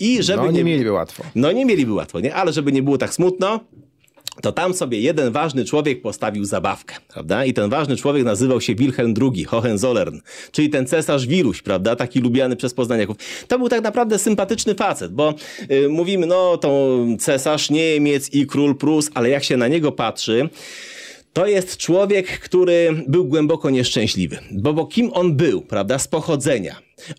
I 0.00 0.22
żeby 0.22 0.42
No 0.42 0.50
nie 0.50 0.64
mieliby 0.64 0.92
łatwo. 0.92 1.22
no 1.34 1.52
nie 1.52 1.64
mieliby 1.66 1.92
łatwo, 1.92 2.20
nie? 2.20 2.34
Ale 2.34 2.52
żeby 2.52 2.72
nie 2.72 2.82
było 2.82 2.98
tak 2.98 3.14
smutno, 3.14 3.60
to 4.42 4.52
tam 4.52 4.74
sobie 4.74 5.00
jeden 5.00 5.32
ważny 5.32 5.64
człowiek 5.64 6.02
postawił 6.02 6.44
zabawkę, 6.44 6.94
prawda? 7.08 7.44
I 7.44 7.52
ten 7.52 7.70
ważny 7.70 7.96
człowiek 7.96 8.24
nazywał 8.24 8.60
się 8.60 8.74
Wilhelm 8.74 9.14
II, 9.20 9.44
Hohenzollern, 9.44 10.18
czyli 10.52 10.70
ten 10.70 10.86
cesarz 10.86 11.26
Wiruś, 11.26 11.62
prawda? 11.62 11.96
Taki 11.96 12.20
lubiany 12.20 12.56
przez 12.56 12.74
poznaniaków. 12.74 13.16
To 13.48 13.58
był 13.58 13.68
tak 13.68 13.82
naprawdę 13.82 14.18
sympatyczny 14.18 14.74
facet, 14.74 15.12
bo 15.12 15.34
y, 15.70 15.88
mówimy, 15.88 16.26
no 16.26 16.56
to 16.56 16.98
cesarz 17.18 17.70
Niemiec 17.70 18.34
i 18.34 18.46
król 18.46 18.76
Prus, 18.76 19.10
ale 19.14 19.28
jak 19.28 19.44
się 19.44 19.56
na 19.56 19.68
niego 19.68 19.92
patrzy, 19.92 20.48
to 21.32 21.46
jest 21.46 21.76
człowiek, 21.76 22.40
który 22.40 23.04
był 23.08 23.24
głęboko 23.24 23.70
nieszczęśliwy. 23.70 24.38
Bo, 24.50 24.72
bo 24.72 24.86
kim 24.86 25.10
on 25.12 25.36
był, 25.36 25.62
prawda, 25.62 25.98
z 25.98 26.08
pochodzenia? 26.08 26.76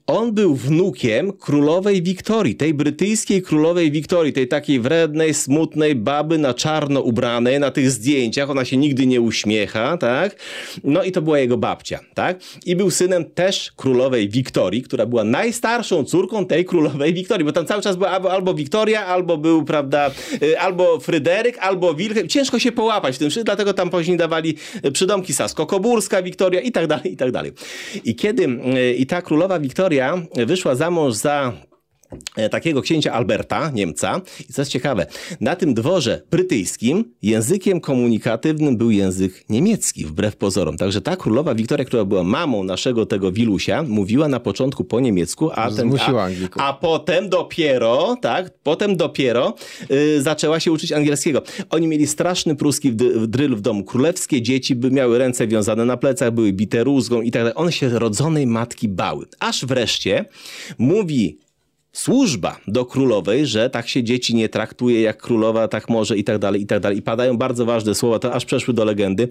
On 0.08 0.32
był 0.32 0.56
wnukiem 0.56 1.34
królowej 1.34 2.04
Wiktorii, 2.04 2.56
tej 2.56 2.74
brytyjskiej 2.74 3.42
królowej 3.42 3.92
Wiktorii, 3.92 4.34
tej 4.34 4.48
takiej 4.48 4.80
wrednej, 4.80 5.34
smutnej 5.34 5.96
baby 5.96 6.38
na 6.38 6.54
czarno 6.54 7.02
ubranej 7.02 7.60
na 7.60 7.72
tych 7.72 7.92
zdjęciach. 7.92 8.50
Ona 8.50 8.66
się 8.66 8.78
nigdy 8.78 9.08
nie 9.08 9.22
uśmiecha, 9.22 9.98
tak? 9.98 10.36
No 10.84 11.04
i 11.04 11.12
to 11.12 11.22
była 11.22 11.40
jego 11.40 11.58
babcia, 11.58 12.00
tak? 12.14 12.40
I 12.66 12.76
był 12.76 12.92
synem 12.92 13.26
też 13.26 13.72
królowej 13.76 14.30
Wiktorii, 14.30 14.82
która 14.82 15.06
była 15.06 15.24
najstarszą 15.24 16.04
córką 16.04 16.46
tej 16.46 16.66
królowej 16.66 17.14
Wiktorii, 17.14 17.46
bo 17.46 17.52
tam 17.52 17.66
cały 17.66 17.82
czas 17.82 17.96
była 17.96 18.10
albo, 18.10 18.54
Wiktoria, 18.54 19.06
albo 19.06 19.38
był, 19.38 19.66
prawda, 19.66 20.12
y, 20.44 20.60
albo 20.60 21.00
Fryderyk, 21.00 21.58
albo 21.58 21.94
Wilhelm. 21.94 22.28
Ciężko 22.28 22.60
się 22.60 22.72
połapać 22.72 23.16
w 23.16 23.20
tym 23.20 23.30
dlatego 23.44 23.74
tam 23.74 23.90
później 23.90 24.18
dawali 24.18 24.56
y, 24.86 24.92
przydomki 24.92 25.34
Sasko-Koburska, 25.34 26.24
Wiktoria 26.24 26.62
i 26.62 26.72
tak 26.72 26.88
dalej, 26.88 27.14
i 27.14 27.18
tak 27.18 27.32
dalej. 27.32 27.52
I 28.04 28.16
kiedy 28.16 28.44
y, 28.44 28.94
i 28.94 29.06
ta 29.06 29.22
królowa 29.22 29.60
Wiktoria 29.66 30.18
wyszła 30.46 30.76
za 30.76 30.92
mąż 30.92 31.14
za 31.14 31.54
takiego 32.52 32.82
księcia 32.82 33.14
Alberta, 33.14 33.72
Niemca. 33.74 34.22
I 34.50 34.54
co 34.54 34.62
jest 34.62 34.72
ciekawe, 34.72 35.06
na 35.42 35.56
tym 35.56 35.74
dworze 35.74 36.22
brytyjskim 36.32 37.14
językiem 37.22 37.82
komunikatywnym 37.82 38.78
był 38.78 38.92
język 38.92 39.46
niemiecki, 39.50 40.06
wbrew 40.06 40.36
pozorom. 40.36 40.78
Także 40.78 41.02
ta 41.02 41.16
królowa 41.16 41.56
Wiktoria, 41.56 41.86
która 41.86 42.06
była 42.06 42.24
mamą 42.24 42.64
naszego 42.64 43.06
tego 43.06 43.32
Wilusia, 43.32 43.84
mówiła 43.84 44.28
na 44.28 44.40
początku 44.40 44.84
po 44.84 45.00
niemiecku, 45.00 45.52
a, 45.54 45.72
ten, 45.72 45.94
a, 46.00 46.68
a 46.70 46.74
potem 46.74 47.30
dopiero, 47.30 48.18
tak, 48.22 48.58
potem 48.64 48.98
dopiero 48.98 49.54
y, 49.92 50.22
zaczęła 50.22 50.60
się 50.60 50.72
uczyć 50.72 50.92
angielskiego. 50.92 51.42
Oni 51.70 51.88
mieli 51.88 52.08
straszny 52.08 52.56
pruski 52.56 52.94
dryl 53.28 53.56
w 53.56 53.62
domu. 53.62 53.84
Królewskie 53.84 54.42
dzieci 54.42 54.76
by 54.76 54.92
miały 54.92 55.18
ręce 55.18 55.48
wiązane 55.48 55.86
na 55.86 55.98
plecach, 55.98 56.32
były 56.32 56.54
bite 56.54 56.84
rózgą 56.84 57.22
i 57.22 57.32
tak 57.32 57.42
dalej. 57.42 57.54
One 57.56 57.72
się 57.72 57.90
rodzonej 57.90 58.48
matki 58.48 58.88
bały. 58.88 59.26
Aż 59.40 59.66
wreszcie 59.66 60.26
mówi 60.78 61.45
służba 61.96 62.60
do 62.68 62.86
królowej, 62.86 63.46
że 63.46 63.70
tak 63.70 63.88
się 63.90 64.04
dzieci 64.04 64.36
nie 64.36 64.50
traktuje 64.50 65.02
jak 65.02 65.22
królowa, 65.22 65.68
tak 65.68 65.90
może 65.90 66.18
i 66.18 66.24
tak 66.24 66.38
dalej, 66.40 66.62
i 66.62 66.66
tak 66.66 66.80
dalej. 66.80 66.98
I 66.98 67.02
padają 67.02 67.38
bardzo 67.38 67.66
ważne 67.66 67.96
słowa, 67.96 68.20
to 68.20 68.34
aż 68.34 68.46
przeszły 68.46 68.74
do 68.74 68.86
legendy. 68.86 69.28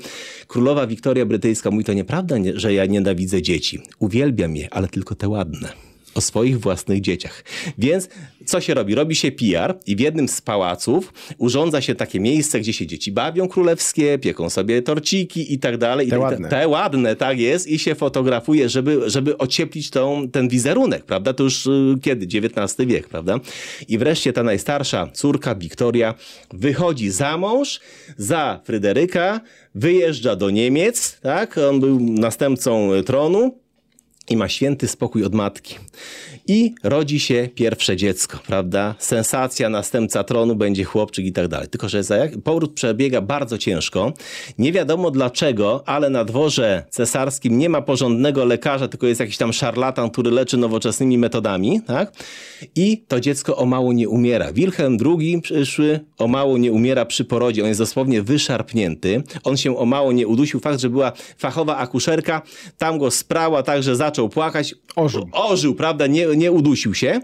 Królowa 0.46 0.86
Wiktoria 0.86 1.26
Brytyjska 1.26 1.70
mówi, 1.70 1.84
to 1.84 1.92
nieprawda, 1.92 2.38
nie- 2.38 2.60
że 2.60 2.74
ja 2.74 2.86
nienawidzę 2.86 3.42
dzieci. 3.42 3.80
Uwielbiam 3.98 4.56
je, 4.56 4.68
ale 4.74 4.88
tylko 4.88 5.14
te 5.14 5.28
ładne. 5.28 5.68
O 6.14 6.20
swoich 6.20 6.60
własnych 6.60 7.00
dzieciach. 7.00 7.44
Więc 7.78 8.08
co 8.44 8.60
się 8.60 8.74
robi? 8.74 8.94
Robi 8.94 9.14
się 9.14 9.32
PR 9.32 9.78
i 9.86 9.96
w 9.96 10.00
jednym 10.00 10.28
z 10.28 10.40
pałaców 10.40 11.12
urządza 11.38 11.80
się 11.80 11.94
takie 11.94 12.20
miejsce, 12.20 12.60
gdzie 12.60 12.72
się 12.72 12.86
dzieci 12.86 13.12
bawią 13.12 13.48
królewskie, 13.48 14.18
pieką 14.18 14.50
sobie 14.50 14.82
torciki 14.82 15.52
i 15.52 15.58
tak 15.58 15.78
dalej. 15.78 16.06
Te 16.06 16.10
te- 16.10 16.18
ładne. 16.18 16.48
te 16.48 16.68
ładne, 16.68 17.16
tak 17.16 17.38
jest, 17.38 17.68
i 17.68 17.78
się 17.78 17.94
fotografuje, 17.94 18.68
żeby, 18.68 19.10
żeby 19.10 19.38
ocieplić 19.38 19.90
tą, 19.90 20.28
ten 20.32 20.48
wizerunek, 20.48 21.04
prawda? 21.04 21.32
To 21.32 21.44
już 21.44 21.66
y, 21.66 21.94
kiedy? 22.02 22.26
XIX 22.26 22.88
wiek, 22.88 23.08
prawda? 23.08 23.40
I 23.88 23.98
wreszcie 23.98 24.32
ta 24.32 24.42
najstarsza 24.42 25.08
córka, 25.12 25.54
Wiktoria, 25.54 26.14
wychodzi 26.52 27.10
za 27.10 27.36
mąż 27.36 27.80
za 28.16 28.60
Fryderyka, 28.64 29.40
wyjeżdża 29.74 30.36
do 30.36 30.50
Niemiec, 30.50 31.18
tak? 31.20 31.58
On 31.58 31.80
był 31.80 32.00
następcą 32.00 32.92
y, 32.94 33.02
tronu 33.02 33.63
i 34.30 34.36
ma 34.36 34.48
święty 34.48 34.88
spokój 34.88 35.24
od 35.24 35.34
matki. 35.34 35.74
I 36.46 36.74
rodzi 36.82 37.20
się 37.20 37.48
pierwsze 37.54 37.96
dziecko, 37.96 38.38
prawda? 38.46 38.94
Sensacja, 38.98 39.68
następca 39.68 40.24
tronu, 40.24 40.56
będzie 40.56 40.84
chłopczyk 40.84 41.26
i 41.26 41.32
tak 41.32 41.48
dalej. 41.48 41.68
Tylko, 41.68 41.88
że 41.88 42.02
za 42.02 42.16
jak... 42.16 42.32
przebiega 42.74 43.20
bardzo 43.20 43.58
ciężko. 43.58 44.12
Nie 44.58 44.72
wiadomo 44.72 45.10
dlaczego, 45.10 45.82
ale 45.86 46.10
na 46.10 46.24
dworze 46.24 46.84
cesarskim 46.90 47.58
nie 47.58 47.68
ma 47.68 47.82
porządnego 47.82 48.44
lekarza, 48.44 48.88
tylko 48.88 49.06
jest 49.06 49.20
jakiś 49.20 49.36
tam 49.36 49.52
szarlatan, 49.52 50.10
który 50.10 50.30
leczy 50.30 50.56
nowoczesnymi 50.56 51.18
metodami, 51.18 51.80
tak? 51.86 52.12
I 52.76 53.04
to 53.08 53.20
dziecko 53.20 53.56
o 53.56 53.66
mało 53.66 53.92
nie 53.92 54.08
umiera. 54.08 54.52
Wilhelm 54.52 54.98
II 55.06 55.40
przyszły 55.42 56.00
o 56.18 56.28
mało 56.28 56.58
nie 56.58 56.72
umiera 56.72 57.04
przy 57.04 57.24
porodzie. 57.24 57.62
On 57.62 57.68
jest 57.68 57.80
dosłownie 57.80 58.22
wyszarpnięty. 58.22 59.22
On 59.44 59.56
się 59.56 59.76
o 59.76 59.86
mało 59.86 60.12
nie 60.12 60.26
udusił. 60.26 60.60
Fakt, 60.60 60.80
że 60.80 60.90
była 60.90 61.12
fachowa 61.38 61.76
akuszerka, 61.76 62.42
tam 62.78 62.98
go 62.98 63.10
sprała 63.10 63.62
tak, 63.62 63.82
że 63.82 63.96
zaczął 63.96 64.13
płakać. 64.28 64.74
Ożył. 64.96 65.28
Ożył, 65.32 65.74
prawda? 65.74 66.06
Nie, 66.06 66.26
nie 66.26 66.52
udusił 66.52 66.94
się. 66.94 67.20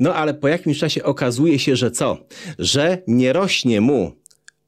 No 0.00 0.14
ale 0.14 0.34
po 0.34 0.48
jakimś 0.48 0.78
czasie 0.78 1.02
okazuje 1.02 1.58
się, 1.58 1.76
że 1.76 1.90
co? 1.90 2.18
Że 2.58 3.02
nie 3.06 3.32
rośnie 3.32 3.80
mu 3.80 4.12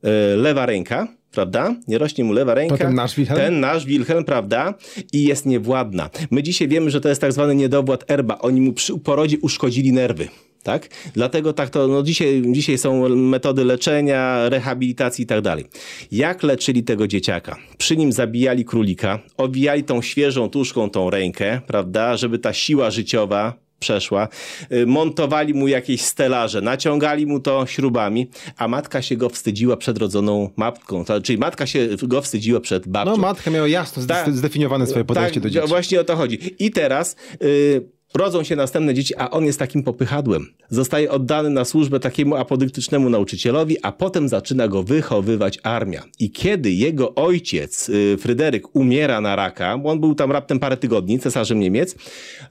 e, 0.02 0.36
lewa 0.36 0.66
ręka, 0.66 1.08
prawda? 1.30 1.74
Nie 1.88 1.98
rośnie 1.98 2.24
mu 2.24 2.32
lewa 2.32 2.54
ręka. 2.54 2.76
To 2.78 2.84
ten 2.84 2.94
nasz 2.94 3.14
Wilhelm? 3.16 3.40
Ten 3.40 3.60
nasz 3.60 3.86
Wilhelm, 3.86 4.24
prawda? 4.24 4.74
I 5.12 5.24
jest 5.24 5.46
niewładna. 5.46 6.10
My 6.30 6.42
dzisiaj 6.42 6.68
wiemy, 6.68 6.90
że 6.90 7.00
to 7.00 7.08
jest 7.08 7.20
tak 7.20 7.32
zwany 7.32 7.54
niedowład 7.54 8.10
erba. 8.10 8.38
Oni 8.38 8.60
mu 8.60 8.72
przy 8.72 8.98
porodzie 8.98 9.38
uszkodzili 9.38 9.92
nerwy. 9.92 10.28
Tak? 10.62 10.88
Dlatego 11.14 11.52
tak 11.52 11.70
to, 11.70 11.88
no 11.88 12.02
dzisiaj, 12.02 12.42
dzisiaj 12.52 12.78
są 12.78 13.08
metody 13.08 13.64
leczenia, 13.64 14.48
rehabilitacji 14.48 15.22
i 15.22 15.26
tak 15.26 15.40
dalej. 15.40 15.64
Jak 16.12 16.42
leczyli 16.42 16.82
tego 16.82 17.06
dzieciaka? 17.08 17.56
Przy 17.78 17.96
nim 17.96 18.12
zabijali 18.12 18.64
królika, 18.64 19.18
owijali 19.36 19.84
tą 19.84 20.02
świeżą 20.02 20.48
tuszką 20.50 20.90
tą 20.90 21.10
rękę, 21.10 21.60
prawda? 21.66 22.16
Żeby 22.16 22.38
ta 22.38 22.52
siła 22.52 22.90
życiowa 22.90 23.54
przeszła. 23.78 24.28
Y, 24.72 24.86
Montowali 24.86 25.54
mu 25.54 25.68
jakieś 25.68 26.00
stelaże, 26.00 26.60
naciągali 26.60 27.26
mu 27.26 27.40
to 27.40 27.66
śrubami, 27.66 28.30
a 28.56 28.68
matka 28.68 29.02
się 29.02 29.16
go 29.16 29.28
wstydziła 29.28 29.76
przed 29.76 29.98
rodzoną 29.98 30.50
matką. 30.56 31.04
Czyli 31.22 31.38
matka 31.38 31.66
się 31.66 31.88
go 32.02 32.22
wstydziła 32.22 32.60
przed 32.60 32.88
babcią. 32.88 33.10
No 33.10 33.16
matka 33.16 33.50
miała 33.50 33.68
jasno 33.68 34.06
Tak. 34.06 34.26
zde- 34.28 34.36
zdefiniowane 34.36 34.86
swoje 34.86 35.04
podejście 35.04 35.34
tak, 35.34 35.42
do 35.42 35.50
dzieci. 35.50 35.68
Właśnie 35.68 36.00
o 36.00 36.04
to 36.04 36.16
chodzi. 36.16 36.38
I 36.58 36.70
teraz 36.70 37.16
y, 37.42 38.01
rodzą 38.14 38.42
się 38.42 38.56
następne 38.56 38.94
dzieci, 38.94 39.16
a 39.16 39.30
on 39.30 39.44
jest 39.44 39.58
takim 39.58 39.82
popychadłem. 39.82 40.46
Zostaje 40.70 41.10
oddany 41.10 41.50
na 41.50 41.64
służbę 41.64 42.00
takiemu 42.00 42.36
apodyktycznemu 42.36 43.10
nauczycielowi, 43.10 43.76
a 43.82 43.92
potem 43.92 44.28
zaczyna 44.28 44.68
go 44.68 44.82
wychowywać 44.82 45.58
armia. 45.62 46.02
I 46.18 46.30
kiedy 46.30 46.72
jego 46.72 47.14
ojciec, 47.14 47.88
y, 47.88 48.16
Fryderyk, 48.20 48.76
umiera 48.76 49.20
na 49.20 49.36
raka, 49.36 49.78
bo 49.78 49.90
on 49.90 50.00
był 50.00 50.14
tam 50.14 50.32
raptem 50.32 50.58
parę 50.58 50.76
tygodni, 50.76 51.18
cesarzem 51.18 51.60
Niemiec, 51.60 51.96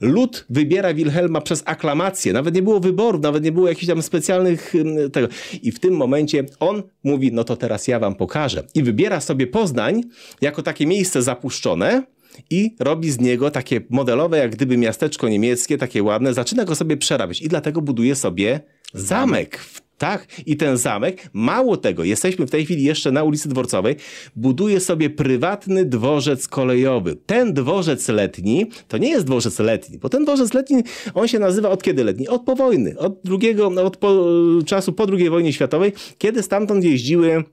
lud 0.00 0.44
wybiera 0.50 0.94
Wilhelma 0.94 1.40
przez 1.40 1.62
aklamację. 1.66 2.32
Nawet 2.32 2.54
nie 2.54 2.62
było 2.62 2.80
wyboru, 2.80 3.18
nawet 3.18 3.44
nie 3.44 3.52
było 3.52 3.68
jakichś 3.68 3.86
tam 3.86 4.02
specjalnych 4.02 4.74
tego. 5.12 5.28
I 5.62 5.72
w 5.72 5.80
tym 5.80 5.94
momencie 5.94 6.44
on 6.60 6.82
mówi, 7.04 7.32
no 7.32 7.44
to 7.44 7.56
teraz 7.56 7.88
ja 7.88 7.98
wam 7.98 8.14
pokażę. 8.14 8.62
I 8.74 8.82
wybiera 8.82 9.20
sobie 9.20 9.46
Poznań 9.46 10.02
jako 10.40 10.62
takie 10.62 10.86
miejsce 10.86 11.22
zapuszczone, 11.22 12.02
i 12.50 12.76
robi 12.80 13.10
z 13.10 13.20
niego 13.20 13.50
takie 13.50 13.80
modelowe, 13.90 14.38
jak 14.38 14.50
gdyby 14.50 14.76
miasteczko 14.76 15.28
niemieckie, 15.28 15.78
takie 15.78 16.02
ładne, 16.02 16.34
zaczyna 16.34 16.64
go 16.64 16.74
sobie 16.74 16.96
przerabiać 16.96 17.42
i 17.42 17.48
dlatego 17.48 17.82
buduje 17.82 18.14
sobie 18.14 18.60
zamek. 18.94 19.60
Tak, 19.98 20.26
i 20.46 20.56
ten 20.56 20.76
zamek, 20.76 21.30
mało 21.32 21.76
tego, 21.76 22.04
jesteśmy 22.04 22.46
w 22.46 22.50
tej 22.50 22.64
chwili 22.64 22.84
jeszcze 22.84 23.12
na 23.12 23.22
ulicy 23.24 23.48
Dworcowej, 23.48 23.96
buduje 24.36 24.80
sobie 24.80 25.10
prywatny 25.10 25.84
dworzec 25.84 26.48
kolejowy. 26.48 27.16
Ten 27.26 27.54
dworzec 27.54 28.08
letni, 28.08 28.66
to 28.88 28.98
nie 28.98 29.10
jest 29.10 29.26
dworzec 29.26 29.58
letni, 29.58 29.98
bo 29.98 30.08
ten 30.08 30.24
dworzec 30.24 30.54
letni, 30.54 30.82
on 31.14 31.28
się 31.28 31.38
nazywa 31.38 31.70
od 31.70 31.82
kiedy 31.82 32.04
letni? 32.04 32.28
Od 32.28 32.42
po 32.42 32.56
wojny, 32.56 32.98
od 32.98 33.20
drugiego, 33.24 33.66
od 33.66 33.96
po, 33.96 34.24
czasu 34.66 34.92
po 34.92 35.06
II 35.12 35.30
wojnie 35.30 35.52
światowej, 35.52 35.92
kiedy 36.18 36.42
stamtąd 36.42 36.84
jeździły 36.84 37.44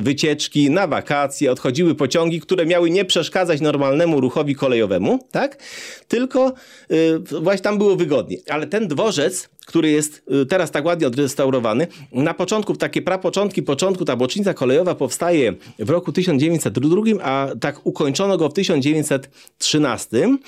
wycieczki, 0.00 0.70
na 0.70 0.86
wakacje, 0.86 1.52
odchodziły 1.52 1.94
pociągi, 1.94 2.40
które 2.40 2.66
miały 2.66 2.90
nie 2.90 3.04
przeszkadzać 3.04 3.60
normalnemu 3.60 4.20
ruchowi 4.20 4.54
kolejowemu, 4.54 5.18
tak? 5.30 5.62
Tylko 6.08 6.52
y, 6.92 7.18
właśnie 7.40 7.62
tam 7.62 7.78
było 7.78 7.96
wygodnie. 7.96 8.36
Ale 8.48 8.66
ten 8.66 8.88
dworzec, 8.88 9.48
który 9.66 9.90
jest 9.90 10.22
y, 10.42 10.46
teraz 10.46 10.70
tak 10.70 10.84
ładnie 10.84 11.06
odrestaurowany, 11.06 11.86
na 12.12 12.34
początku, 12.34 12.76
takie 12.76 13.02
prapoczątki 13.02 13.62
początku, 13.62 14.04
ta 14.04 14.16
bocznica 14.16 14.54
kolejowa 14.54 14.94
powstaje 14.94 15.54
w 15.78 15.90
roku 15.90 16.12
1902, 16.12 17.02
a 17.22 17.48
tak 17.60 17.86
ukończono 17.86 18.36
go 18.36 18.48
w 18.48 18.52
1913. 18.52 20.38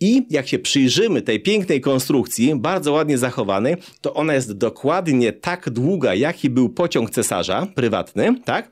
I 0.00 0.26
jak 0.30 0.48
się 0.48 0.58
przyjrzymy 0.58 1.22
tej 1.22 1.40
pięknej 1.40 1.80
konstrukcji, 1.80 2.54
bardzo 2.56 2.92
ładnie 2.92 3.18
zachowanej, 3.18 3.76
to 4.00 4.14
ona 4.14 4.34
jest 4.34 4.52
dokładnie 4.52 5.32
tak 5.32 5.70
długa, 5.70 6.14
jaki 6.14 6.50
był 6.50 6.68
pociąg 6.68 7.10
cesarza 7.10 7.66
prywatny, 7.74 8.40
tak? 8.44 8.70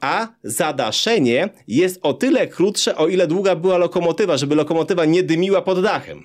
A 0.00 0.28
zadaszenie 0.42 1.48
jest 1.68 1.98
o 2.02 2.14
tyle 2.14 2.46
krótsze, 2.46 2.96
o 2.96 3.08
ile 3.08 3.26
długa 3.26 3.56
była 3.56 3.78
lokomotywa, 3.78 4.36
żeby 4.36 4.54
lokomotywa 4.54 5.04
nie 5.04 5.22
dymiła 5.22 5.62
pod 5.62 5.82
dachem. 5.82 6.22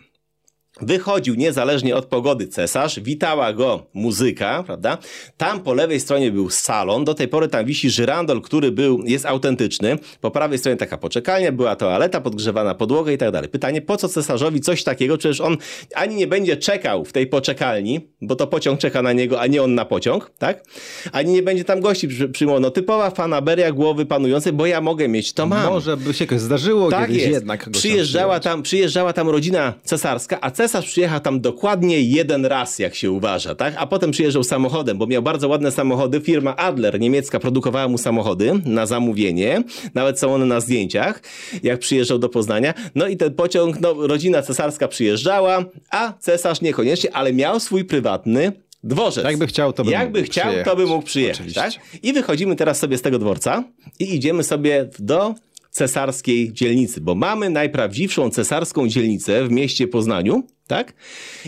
Wychodził 0.82 1.36
niezależnie 1.36 1.96
od 1.96 2.06
pogody 2.06 2.48
cesarz, 2.48 3.00
witała 3.00 3.54
go 3.54 3.86
muzyka, 3.94 4.64
prawda? 4.64 4.98
Tam 5.38 5.60
po 5.60 5.74
lewej 5.74 6.00
stronie 6.00 6.32
był 6.32 6.50
salon, 6.50 7.06
do 7.06 7.14
tej 7.14 7.28
pory 7.28 7.48
tam 7.48 7.66
wisi 7.66 7.90
żyrandol, 7.90 8.42
który 8.42 8.72
był, 8.72 9.02
jest 9.06 9.26
autentyczny. 9.26 9.98
Po 10.22 10.32
prawej 10.32 10.58
stronie 10.58 10.78
taka 10.78 10.98
poczekalnia, 10.98 11.52
była 11.52 11.76
toaleta, 11.76 12.22
podgrzewana 12.22 12.76
podłoga 12.76 13.12
i 13.12 13.18
tak 13.18 13.32
dalej. 13.32 13.50
Pytanie, 13.50 13.82
po 13.82 13.98
co 13.98 14.10
cesarzowi 14.10 14.62
coś 14.62 14.84
takiego? 14.84 15.18
Przecież 15.18 15.42
on 15.42 15.58
ani 15.94 16.16
nie 16.16 16.28
będzie 16.28 16.58
czekał 16.58 17.06
w 17.06 17.14
tej 17.14 17.28
poczekalni, 17.28 18.08
bo 18.22 18.36
to 18.36 18.48
pociąg 18.48 18.80
czeka 18.80 19.02
na 19.02 19.14
niego, 19.14 19.42
a 19.42 19.48
nie 19.48 19.64
on 19.64 19.76
na 19.76 19.86
pociąg, 19.86 20.32
tak? 20.38 20.64
Ani 21.12 21.34
nie 21.34 21.44
będzie 21.44 21.64
tam 21.64 21.82
gości 21.82 22.08
przy, 22.08 22.30
przyjmował. 22.30 22.62
No 22.62 22.72
typowa 22.72 23.10
fanaberia 23.12 23.72
głowy 23.72 24.06
panującej, 24.06 24.54
bo 24.54 24.66
ja 24.66 24.82
mogę 24.82 25.08
mieć, 25.08 25.34
to 25.34 25.46
mam. 25.46 25.66
Może 25.70 25.98
by 25.98 26.14
się 26.14 26.26
zdarzyło 26.40 26.92
Tak 26.92 27.08
kiedyś 27.08 27.22
jest. 27.22 27.34
jednak. 27.34 27.70
Przyjeżdżała 27.70 28.40
tam, 28.40 28.64
przyjeżdżała 28.64 29.14
tam 29.14 29.30
rodzina 29.30 29.74
cesarska, 29.84 30.38
a 30.42 30.52
cesarz 30.52 30.65
przyjechał 30.86 31.20
tam 31.20 31.42
dokładnie 31.42 32.02
jeden 32.02 32.46
raz, 32.46 32.80
jak 32.80 32.96
się 32.96 33.12
uważa, 33.12 33.56
tak? 33.56 33.74
A 33.78 33.88
potem 33.88 34.12
przyjeżdżał 34.12 34.44
samochodem, 34.44 34.98
bo 34.98 35.08
miał 35.08 35.22
bardzo 35.22 35.48
ładne 35.48 35.72
samochody. 35.72 36.22
Firma 36.22 36.56
Adler 36.56 37.00
niemiecka 37.00 37.40
produkowała 37.40 37.88
mu 37.88 37.98
samochody 37.98 38.52
na 38.66 38.86
zamówienie. 38.86 39.64
Nawet 39.94 40.20
są 40.20 40.34
one 40.34 40.46
na 40.46 40.60
zdjęciach, 40.60 41.22
jak 41.64 41.80
przyjeżdżał 41.80 42.20
do 42.20 42.30
Poznania. 42.30 42.74
No 42.96 43.08
i 43.08 43.18
ten 43.18 43.34
pociąg, 43.34 43.80
no, 43.82 44.08
rodzina 44.08 44.42
cesarska 44.42 44.88
przyjeżdżała, 44.88 45.66
a 45.92 46.14
cesarz 46.20 46.62
niekoniecznie, 46.62 47.16
ale 47.16 47.34
miał 47.34 47.60
swój 47.60 47.86
prywatny 47.86 48.52
dworzec. 48.84 49.26
Jakby 49.26 49.48
chciał, 49.48 49.74
to 49.74 49.84
by 49.84 49.92
Jakby 49.92 50.20
mógł 50.20 50.32
chciał, 50.32 50.46
to 50.46 50.54
by 50.54 50.62
przyjechać. 50.64 50.90
mógł 50.90 51.06
przyjechać, 51.06 51.54
tak? 51.54 51.72
I 52.04 52.14
wychodzimy 52.14 52.56
teraz 52.56 52.80
sobie 52.80 52.98
z 52.98 53.02
tego 53.02 53.20
dworca 53.20 53.64
i 54.00 54.16
idziemy 54.16 54.44
sobie 54.44 54.90
do 55.00 55.36
cesarskiej 55.76 56.54
dzielnicy, 56.54 57.02
bo 57.02 57.16
mamy 57.16 57.50
najprawdziwszą 57.50 58.30
cesarską 58.30 58.88
dzielnicę 58.88 59.48
w 59.48 59.52
mieście 59.52 59.88
Poznaniu, 59.88 60.44
tak? 60.68 60.94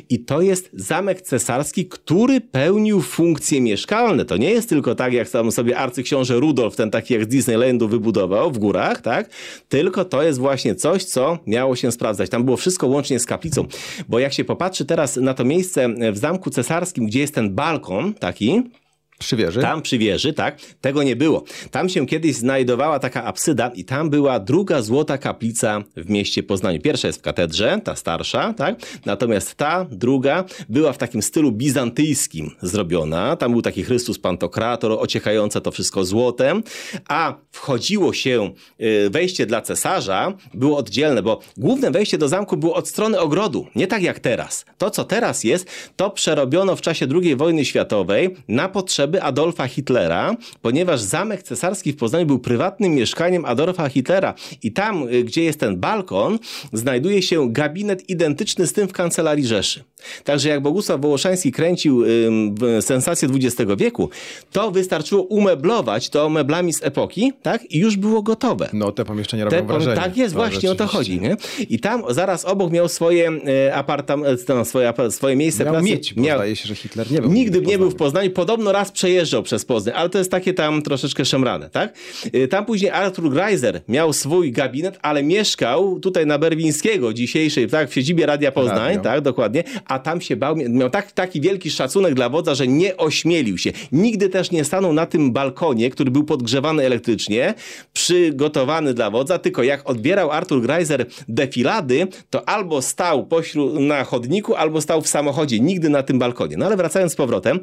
I 0.09 0.19
to 0.19 0.41
jest 0.41 0.69
zamek 0.73 1.21
cesarski, 1.21 1.85
który 1.85 2.41
pełnił 2.41 3.01
funkcje 3.01 3.61
mieszkalne. 3.61 4.25
To 4.25 4.37
nie 4.37 4.51
jest 4.51 4.69
tylko 4.69 4.95
tak, 4.95 5.13
jak 5.13 5.29
tam 5.29 5.51
sobie 5.51 5.77
arcyksiąże 5.77 6.39
Rudolf, 6.39 6.75
ten 6.75 6.91
taki 6.91 7.13
jak 7.13 7.23
z 7.23 7.27
Disneylandu 7.27 7.87
wybudował 7.87 8.51
w 8.51 8.57
górach, 8.57 9.01
tak? 9.01 9.29
Tylko 9.69 10.05
to 10.05 10.23
jest 10.23 10.39
właśnie 10.39 10.75
coś, 10.75 11.03
co 11.03 11.39
miało 11.45 11.75
się 11.75 11.91
sprawdzać. 11.91 12.29
Tam 12.29 12.43
było 12.43 12.57
wszystko 12.57 12.87
łącznie 12.87 13.19
z 13.19 13.25
kaplicą, 13.25 13.65
bo 14.09 14.19
jak 14.19 14.33
się 14.33 14.43
popatrzy 14.43 14.85
teraz 14.85 15.15
na 15.15 15.33
to 15.33 15.45
miejsce 15.45 15.89
w 16.11 16.17
zamku 16.17 16.49
cesarskim, 16.49 17.05
gdzie 17.05 17.19
jest 17.19 17.35
ten 17.35 17.55
balkon 17.55 18.13
taki, 18.13 18.63
Przy 19.19 19.35
wieży? 19.35 19.61
tam 19.61 19.81
przy 19.81 19.97
wieży, 19.97 20.33
tak? 20.33 20.57
Tego 20.81 21.03
nie 21.03 21.15
było. 21.15 21.43
Tam 21.71 21.89
się 21.89 22.05
kiedyś 22.05 22.35
znajdowała 22.35 22.99
taka 22.99 23.23
apsyda 23.23 23.71
i 23.75 23.85
tam 23.85 24.09
była 24.09 24.39
druga 24.39 24.81
złota 24.81 25.17
kaplica 25.17 25.83
w 25.97 26.09
mieście 26.09 26.43
Poznaniu. 26.43 26.81
Pierwsza 26.81 27.07
jest 27.07 27.19
w 27.19 27.21
katedrze, 27.21 27.79
ta 27.83 27.95
starsza, 27.95 28.53
tak? 28.53 28.75
Natomiast 29.05 29.55
ta 29.55 29.85
druga 29.91 30.43
była 30.69 30.93
w 30.93 30.97
takim 30.97 31.21
stylu 31.21 31.51
bizantyjskim 31.51 32.51
zrobiona. 32.61 33.35
Tam 33.35 33.51
był 33.51 33.61
taki 33.61 33.83
Chrystus 33.83 34.19
Pantokrator, 34.19 34.91
ociekające 34.99 35.61
to 35.61 35.71
wszystko 35.71 36.05
złotem, 36.05 36.63
a 37.07 37.33
wchodziło 37.51 38.13
się, 38.13 38.51
y, 38.81 39.09
wejście 39.09 39.45
dla 39.45 39.61
cesarza 39.61 40.33
było 40.53 40.77
oddzielne, 40.77 41.23
bo 41.23 41.39
główne 41.57 41.91
wejście 41.91 42.17
do 42.17 42.27
zamku 42.27 42.57
było 42.57 42.73
od 42.73 42.87
strony 42.87 43.19
ogrodu, 43.19 43.67
nie 43.75 43.87
tak 43.87 44.01
jak 44.01 44.19
teraz. 44.19 44.65
To, 44.77 44.89
co 44.89 45.03
teraz 45.03 45.43
jest, 45.43 45.67
to 45.95 46.09
przerobiono 46.09 46.75
w 46.75 46.81
czasie 46.81 47.07
II 47.23 47.35
wojny 47.35 47.65
światowej 47.65 48.35
na 48.47 48.69
potrzeby 48.69 49.06
Adolfa 49.21 49.67
Hitlera, 49.67 50.35
ponieważ 50.61 51.01
zamek 51.01 51.43
cesarski 51.43 51.93
w 51.93 51.95
Poznaniu 51.95 52.25
był 52.25 52.39
prywatnym 52.39 52.95
mieszkaniem 52.95 53.45
Adolfa 53.45 53.89
Hitlera 53.89 54.33
i 54.63 54.71
tam, 54.71 55.07
y, 55.07 55.23
gdzie 55.23 55.43
jest 55.43 55.59
ten 55.59 55.77
balkon, 55.77 56.39
znajduje 56.73 57.21
się 57.21 57.53
gabinet 57.53 58.09
identyczny 58.09 58.67
z 58.67 58.73
tym 58.73 58.87
w 58.87 58.93
kancelarii 58.93 59.47
Rzeszy. 59.47 59.83
Także 60.23 60.49
jak 60.49 60.61
Bogusław 60.61 61.01
Wołoszański 61.01 61.51
kręcił 61.51 62.03
ym, 62.03 62.55
sensację 62.81 63.29
XX 63.35 63.71
wieku, 63.77 64.09
to 64.51 64.71
wystarczyło 64.71 65.23
umeblować 65.23 66.09
to 66.09 66.29
meblami 66.29 66.73
z 66.73 66.83
epoki, 66.83 67.33
tak? 67.41 67.71
I 67.71 67.79
już 67.79 67.97
było 67.97 68.21
gotowe. 68.21 68.69
No 68.73 68.91
te 68.91 69.05
pomieszczenia 69.05 69.45
robią 69.45 69.57
Te, 69.57 69.63
wrażenie. 69.65 69.95
tak 69.95 70.17
jest, 70.17 70.35
No, 70.35 70.41
właśnie 70.41 70.71
o 70.71 70.75
to 70.75 70.87
chodzi. 70.87 71.21
Nie? 71.21 71.37
I 71.69 71.79
tam 71.79 72.03
zaraz 72.09 72.45
obok 72.45 72.71
miał 72.71 72.89
swoje 72.89 73.31
e, 73.67 73.75
apartament, 73.75 74.45
no, 74.49 74.65
swoje, 74.65 74.93
swoje 75.09 75.35
miejsce 75.35 75.63
Miał 75.65 75.73
pracy. 75.73 75.85
mieć, 75.89 76.13
bo 76.13 76.23
zdaje 76.23 76.55
się, 76.55 76.67
że 76.67 76.75
Hitler 76.75 77.11
nie 77.11 77.21
był 77.21 77.31
Nigdy 77.31 77.61
nie 77.61 77.77
był 77.77 77.89
w 77.91 77.95
Poznaniu. 77.95 78.07
Poznaniu. 78.07 78.31
Podobno 78.31 78.71
raz 78.71 78.91
przejeżdżał 79.01 79.43
przez 79.43 79.65
Poznań, 79.65 79.95
ale 79.97 80.09
to 80.09 80.17
jest 80.17 80.31
takie 80.31 80.53
tam 80.53 80.81
troszeczkę 80.81 81.25
szemrane, 81.25 81.69
tak? 81.69 81.97
Y, 82.35 82.47
Tam 82.47 82.65
później 82.65 82.91
Arthur 82.91 83.29
Greiser 83.29 83.81
miał 83.87 84.13
swój 84.13 84.51
gabinet, 84.51 84.99
ale 85.01 85.23
mieszkał 85.23 85.99
tutaj 85.99 86.25
na 86.25 86.37
Berwińskiego 86.37 87.13
dzisiejszej, 87.13 87.67
tak? 87.67 87.89
W 87.89 87.93
siedzibie 87.93 88.25
Radia 88.25 88.51
Poznań, 88.51 88.77
Radio. 88.95 89.01
tak? 89.01 89.21
Dokładnie. 89.21 89.63
A 89.85 89.99
tam 89.99 90.21
się 90.21 90.35
bał, 90.35 90.55
miał 90.55 90.89
tak, 90.89 91.11
taki 91.11 91.41
wielki 91.41 91.71
szacunek 91.71 92.13
dla 92.13 92.29
wodza, 92.29 92.55
że 92.55 92.67
nie 92.67 92.97
ośmielił 92.97 93.57
się. 93.57 93.71
Nigdy 93.91 94.29
też 94.29 94.51
nie 94.51 94.63
stanął 94.63 94.93
na 94.93 95.05
tym 95.05 95.31
balkonie, 95.31 95.89
który 95.89 96.11
był 96.11 96.23
podgrzewany 96.23 96.85
elektrycznie, 96.85 97.53
przygotowany 97.93 98.93
dla 98.93 99.09
wodza, 99.09 99.39
tylko 99.39 99.63
jak 99.63 99.89
odbierał 99.89 100.31
Arthur 100.31 100.61
Greiser 100.61 101.05
defilady, 101.27 102.07
to 102.29 102.49
albo 102.49 102.81
stał 102.81 103.25
pośród, 103.27 103.79
na 103.79 104.03
chodniku, 104.03 104.55
albo 104.55 104.81
stał 104.81 105.01
w 105.01 105.07
samochodzie, 105.07 105.59
nigdy 105.59 105.89
na 105.89 106.03
tym 106.03 106.19
balkonie. 106.19 106.57
No 106.57 106.65
ale 106.65 106.77
wracając 106.77 107.13
z 107.13 107.15
powrotem, 107.15 107.59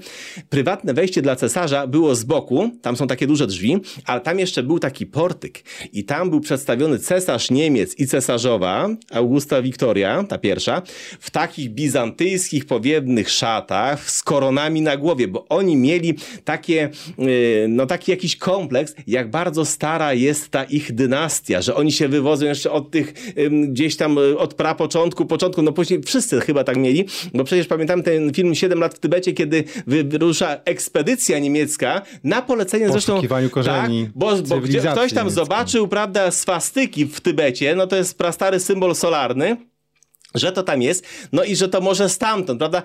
prywatne 0.50 0.94
wejście 0.94 1.22
dla 1.24 1.37
cesarza 1.37 1.87
było 1.87 2.14
z 2.14 2.24
boku, 2.24 2.70
tam 2.82 2.96
są 2.96 3.06
takie 3.06 3.26
duże 3.26 3.46
drzwi, 3.46 3.76
ale 4.04 4.20
tam 4.20 4.38
jeszcze 4.38 4.62
był 4.62 4.78
taki 4.78 5.06
portyk. 5.06 5.62
I 5.92 6.04
tam 6.04 6.30
był 6.30 6.40
przedstawiony 6.40 6.98
cesarz 6.98 7.50
Niemiec 7.50 7.98
i 7.98 8.06
cesarzowa, 8.06 8.88
Augusta 9.10 9.62
Wiktoria, 9.62 10.24
ta 10.24 10.38
pierwsza, 10.38 10.82
w 11.20 11.30
takich 11.30 11.70
bizantyjskich 11.70 12.64
powiewnych 12.66 13.30
szatach 13.30 14.10
z 14.10 14.22
koronami 14.22 14.82
na 14.82 14.96
głowie, 14.96 15.28
bo 15.28 15.46
oni 15.48 15.76
mieli 15.76 16.14
takie, 16.44 16.90
yy, 17.18 17.66
no 17.68 17.87
taki 17.87 18.10
jakiś 18.10 18.37
kompleks, 18.37 18.94
jak 19.06 19.30
bardzo 19.30 19.64
stara 19.64 20.14
jest 20.14 20.48
ta 20.48 20.64
ich 20.64 20.92
dynastia, 20.92 21.62
że 21.62 21.74
oni 21.74 21.92
się 21.92 22.08
wywodzą 22.08 22.46
jeszcze 22.46 22.70
od 22.70 22.90
tych 22.90 23.14
gdzieś 23.68 23.96
tam 23.96 24.18
y, 24.18 24.38
od 24.38 24.54
prapoczątku, 24.54 25.26
początku, 25.26 25.62
no 25.62 25.72
później 25.72 26.02
wszyscy 26.02 26.40
chyba 26.40 26.64
tak 26.64 26.76
mieli, 26.76 27.04
bo 27.34 27.44
przecież 27.44 27.66
pamiętam 27.66 28.02
ten 28.02 28.32
film 28.34 28.54
7 28.54 28.78
lat 28.78 28.94
w 28.94 28.98
Tybecie, 28.98 29.32
kiedy 29.32 29.64
wyrusza 29.87 30.60
ekspedycja 30.64 31.13
niemiecka 31.40 32.03
na 32.24 32.42
polecenie 32.42 32.88
zresztą... 32.88 33.12
Poszukiwaniu 33.12 33.50
korzeni 33.50 34.05
tak, 34.05 34.12
bo, 34.14 34.37
bo 34.37 34.61
ktoś 34.61 34.72
tam 34.72 34.98
niemieckiej. 35.00 35.31
zobaczył, 35.31 35.88
prawda, 35.88 36.31
swastyki 36.31 37.07
w 37.07 37.20
Tybecie, 37.20 37.74
no 37.77 37.87
to 37.87 37.96
jest 37.96 38.18
prastary 38.18 38.61
symbol 38.61 38.94
solarny, 38.94 39.57
że 40.34 40.52
to 40.52 40.62
tam 40.62 40.82
jest, 40.82 41.04
no 41.32 41.44
i 41.44 41.56
że 41.56 41.68
to 41.68 41.80
może 41.80 42.08
stamtąd, 42.08 42.58
prawda? 42.58 42.82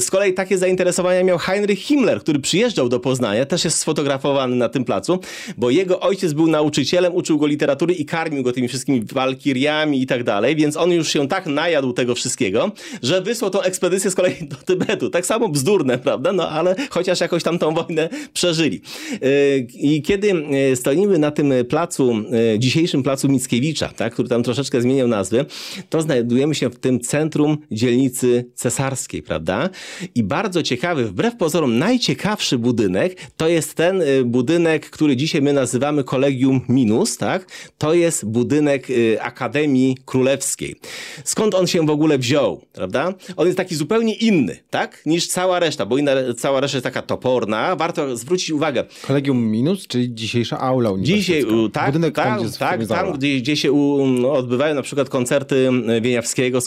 Z 0.00 0.10
kolei 0.10 0.34
takie 0.34 0.58
zainteresowania 0.58 1.24
miał 1.24 1.38
Heinrich 1.38 1.78
Himmler, 1.78 2.20
który 2.20 2.38
przyjeżdżał 2.38 2.88
do 2.88 3.00
Poznania, 3.00 3.46
też 3.46 3.64
jest 3.64 3.78
sfotografowany 3.78 4.56
na 4.56 4.68
tym 4.68 4.84
placu, 4.84 5.18
bo 5.56 5.70
jego 5.70 6.00
ojciec 6.00 6.32
był 6.32 6.46
nauczycielem, 6.46 7.14
uczył 7.14 7.38
go 7.38 7.46
literatury 7.46 7.94
i 7.94 8.04
karmił 8.04 8.42
go 8.42 8.52
tymi 8.52 8.68
wszystkimi 8.68 9.04
walkiriami 9.12 10.02
i 10.02 10.06
tak 10.06 10.24
dalej, 10.24 10.56
więc 10.56 10.76
on 10.76 10.90
już 10.92 11.08
się 11.08 11.28
tak 11.28 11.46
najadł 11.46 11.92
tego 11.92 12.14
wszystkiego, 12.14 12.72
że 13.02 13.20
wysłał 13.20 13.50
tą 13.50 13.60
ekspedycję 13.60 14.10
z 14.10 14.14
kolei 14.14 14.48
do 14.48 14.56
Tybetu. 14.56 15.10
Tak 15.10 15.26
samo 15.26 15.48
bzdurne, 15.48 15.98
prawda? 15.98 16.32
No 16.32 16.48
ale 16.48 16.76
chociaż 16.90 17.20
jakoś 17.20 17.42
tam 17.42 17.58
tą 17.58 17.74
wojnę 17.74 18.08
przeżyli. 18.32 18.80
Yy, 19.12 19.66
I 19.74 20.02
kiedy 20.02 20.26
yy, 20.26 20.76
stoimy 20.76 21.18
na 21.18 21.30
tym 21.30 21.52
placu, 21.68 22.14
yy, 22.30 22.58
dzisiejszym 22.58 23.02
placu 23.02 23.28
Mickiewicza, 23.28 23.88
tak, 23.88 24.12
który 24.12 24.28
tam 24.28 24.42
troszeczkę 24.42 24.82
zmieniał 24.82 25.08
nazwy, 25.08 25.44
to 25.90 26.02
znajdujemy 26.02 26.54
się 26.54 26.70
w 26.70 26.78
tym 26.78 26.89
tym 26.90 27.00
centrum 27.00 27.58
dzielnicy 27.70 28.50
cesarskiej, 28.54 29.22
prawda? 29.22 29.70
I 30.14 30.22
bardzo 30.22 30.62
ciekawy, 30.62 31.04
wbrew 31.04 31.36
pozorom 31.36 31.78
najciekawszy 31.78 32.58
budynek 32.58 33.16
to 33.36 33.48
jest 33.48 33.74
ten 33.74 34.02
y, 34.02 34.24
budynek, 34.24 34.90
który 34.90 35.16
dzisiaj 35.16 35.42
my 35.42 35.52
nazywamy 35.52 36.04
Kolegium 36.04 36.60
Minus, 36.68 37.16
tak? 37.16 37.46
To 37.78 37.94
jest 37.94 38.26
budynek 38.26 38.90
y, 38.90 39.22
Akademii 39.22 39.96
Królewskiej. 40.04 40.76
Skąd 41.24 41.54
on 41.54 41.66
się 41.66 41.86
w 41.86 41.90
ogóle 41.90 42.18
wziął, 42.18 42.60
prawda? 42.72 43.14
On 43.36 43.46
jest 43.46 43.56
taki 43.56 43.74
zupełnie 43.74 44.14
inny, 44.14 44.56
tak? 44.70 45.02
Niż 45.06 45.26
cała 45.26 45.60
reszta, 45.60 45.86
bo 45.86 45.98
inna, 45.98 46.12
cała 46.38 46.60
reszta 46.60 46.76
jest 46.76 46.84
taka 46.84 47.02
toporna. 47.02 47.76
Warto 47.76 48.16
zwrócić 48.16 48.50
uwagę, 48.50 48.84
Kolegium 49.06 49.50
Minus, 49.50 49.86
czyli 49.86 50.14
dzisiejsza 50.14 50.58
aula 50.58 50.90
Dzisiaj, 51.00 51.44
tak, 51.72 51.86
Budynek 51.86 52.14
tak, 52.14 52.26
tam, 52.26 52.46
gdzie 52.46 52.58
tak, 52.58 52.86
tam 52.86 53.12
gdzie, 53.12 53.36
gdzie 53.36 53.56
się 53.56 53.72
u, 53.72 54.06
no, 54.06 54.32
odbywają 54.32 54.74
na 54.74 54.82
przykład 54.82 55.08
koncerty 55.08 55.68
y, 55.96 56.00
Wieniawskiego, 56.00 56.60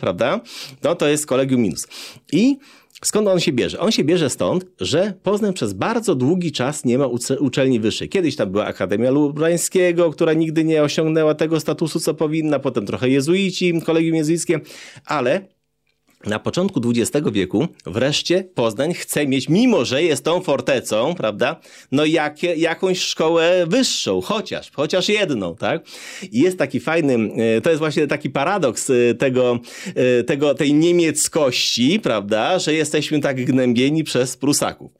prawda? 0.00 0.40
No 0.82 0.94
to 0.94 1.08
jest 1.08 1.26
Kolegium 1.26 1.62
Minus. 1.62 1.86
I 2.32 2.56
skąd 3.02 3.28
on 3.28 3.40
się 3.40 3.52
bierze? 3.52 3.80
On 3.80 3.92
się 3.92 4.04
bierze 4.04 4.30
stąd, 4.30 4.66
że 4.80 5.14
Poznań 5.22 5.52
przez 5.52 5.72
bardzo 5.72 6.14
długi 6.14 6.52
czas 6.52 6.84
nie 6.84 6.98
ma 6.98 7.06
uczelni 7.40 7.80
wyższej. 7.80 8.08
Kiedyś 8.08 8.36
tam 8.36 8.50
była 8.50 8.66
Akademia 8.66 9.10
Lubrańskiego, 9.10 10.10
która 10.10 10.32
nigdy 10.32 10.64
nie 10.64 10.82
osiągnęła 10.82 11.34
tego 11.34 11.60
statusu, 11.60 12.00
co 12.00 12.14
powinna, 12.14 12.58
potem 12.58 12.86
trochę 12.86 13.08
jezuici, 13.08 13.82
Kolegium 13.86 14.16
Jezuickie, 14.16 14.60
ale 15.04 15.57
na 16.26 16.38
początku 16.38 16.80
XX 16.86 17.26
wieku 17.32 17.68
wreszcie 17.86 18.44
Poznań 18.54 18.94
chce 18.94 19.26
mieć, 19.26 19.48
mimo 19.48 19.84
że 19.84 20.02
jest 20.02 20.24
tą 20.24 20.40
fortecą, 20.40 21.14
prawda, 21.14 21.60
no 21.92 22.04
jakie, 22.04 22.54
jakąś 22.54 23.00
szkołę 23.00 23.66
wyższą, 23.66 24.20
chociaż, 24.20 24.70
chociaż 24.74 25.08
jedną, 25.08 25.56
tak? 25.56 25.82
I 26.32 26.40
jest 26.40 26.58
taki 26.58 26.80
fajny, 26.80 27.14
e, 27.56 27.60
to 27.60 27.70
jest 27.70 27.78
właśnie 27.78 28.06
taki 28.06 28.30
paradoks 28.30 28.90
e, 28.90 29.14
tego, 29.14 29.58
e, 29.94 30.24
tego, 30.24 30.54
tej 30.54 30.74
niemieckości, 30.74 32.00
prawda, 32.00 32.58
że 32.58 32.74
jesteśmy 32.74 33.20
tak 33.20 33.44
gnębieni 33.44 34.04
przez 34.04 34.36
Prusaków. 34.36 34.92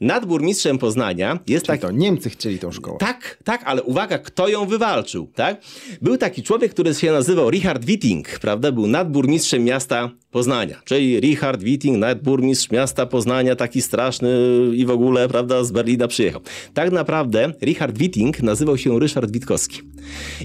Nad 0.00 0.26
burmistrzem 0.26 0.78
Poznania 0.78 1.38
jest 1.46 1.66
Czyli 1.66 1.78
taki... 1.78 1.92
to 1.92 1.98
Niemcy 1.98 2.30
chcieli 2.30 2.58
tą 2.58 2.72
szkołę. 2.72 2.96
Tak, 3.00 3.38
tak, 3.44 3.62
ale 3.64 3.82
uwaga, 3.82 4.18
kto 4.18 4.48
ją 4.48 4.66
wywalczył, 4.66 5.26
tak? 5.34 5.60
Był 6.02 6.16
taki 6.16 6.42
człowiek, 6.42 6.70
który 6.70 6.94
się 6.94 7.12
nazywał 7.12 7.50
Richard 7.50 7.84
Witting, 7.84 8.38
prawda? 8.38 8.72
Był 8.72 8.86
nadburmistrzem 8.86 9.64
miasta 9.64 10.10
Poznania, 10.30 10.65
czyli 10.84 11.20
Richard 11.20 11.62
Witting, 11.62 11.98
nadburmistrz 11.98 12.70
miasta 12.70 13.06
Poznania, 13.06 13.56
taki 13.56 13.82
straszny 13.82 14.30
i 14.74 14.86
w 14.86 14.90
ogóle, 14.90 15.28
prawda, 15.28 15.64
z 15.64 15.72
Berlina 15.72 16.08
przyjechał. 16.08 16.40
Tak 16.74 16.92
naprawdę 16.92 17.52
Richard 17.62 17.98
Witting 17.98 18.42
nazywał 18.42 18.78
się 18.78 19.00
Ryszard 19.00 19.30
Witkowski 19.30 19.80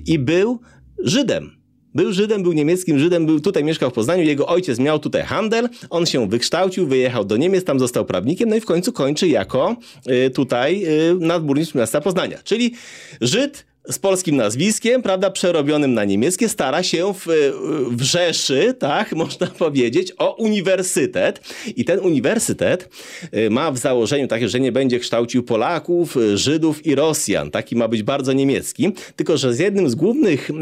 i 0.06 0.20
był 0.20 0.60
Żydem. 1.00 1.62
Był 1.96 2.14
Żydem, 2.14 2.44
był 2.44 2.54
niemieckim 2.54 3.00
Żydem, 3.00 3.26
był 3.26 3.40
tutaj 3.40 3.64
mieszkał 3.64 3.90
w 3.90 3.94
Poznaniu, 3.94 4.24
jego 4.24 4.48
ojciec 4.48 4.80
miał 4.80 5.00
tutaj 5.00 5.24
handel, 5.24 5.70
on 5.90 6.06
się 6.06 6.30
wykształcił, 6.30 6.88
wyjechał 6.88 7.26
do 7.26 7.38
Niemiec, 7.38 7.64
tam 7.64 7.80
został 7.80 8.06
prawnikiem, 8.06 8.50
no 8.50 8.56
i 8.56 8.62
w 8.62 8.66
końcu 8.66 8.94
kończy 8.94 9.28
jako 9.28 9.76
y, 10.10 10.30
tutaj 10.30 10.86
y, 10.86 11.16
nadburmistrz 11.20 11.76
miasta 11.76 12.02
Poznania. 12.02 12.38
Czyli 12.44 12.74
Żyd 13.22 13.71
z 13.90 14.00
polskim 14.00 14.36
nazwiskiem, 14.36 15.02
prawda, 15.02 15.32
przerobionym 15.32 15.94
na 15.94 16.06
niemieckie, 16.06 16.50
stara 16.50 16.84
się 16.84 17.14
w, 17.14 17.28
w 17.92 18.02
Rzeszy, 18.02 18.76
tak, 18.80 19.14
można 19.16 19.48
powiedzieć, 19.48 20.14
o 20.18 20.36
uniwersytet. 20.36 21.42
I 21.76 21.86
ten 21.86 22.00
uniwersytet 22.00 22.90
y, 23.36 23.50
ma 23.50 23.72
w 23.72 23.78
założeniu 23.78 24.28
takie, 24.28 24.50
że 24.50 24.60
nie 24.60 24.72
będzie 24.72 25.00
kształcił 25.00 25.44
Polaków, 25.44 26.18
y, 26.18 26.38
Żydów 26.38 26.86
i 26.86 26.96
Rosjan. 26.96 27.52
Taki 27.52 27.76
ma 27.76 27.88
być 27.88 28.04
bardzo 28.04 28.34
niemiecki. 28.34 28.92
Tylko, 29.16 29.38
że 29.38 29.54
z 29.54 29.60
jednym 29.60 29.90
z 29.90 29.96
głównych 29.96 30.50
y, 30.50 30.54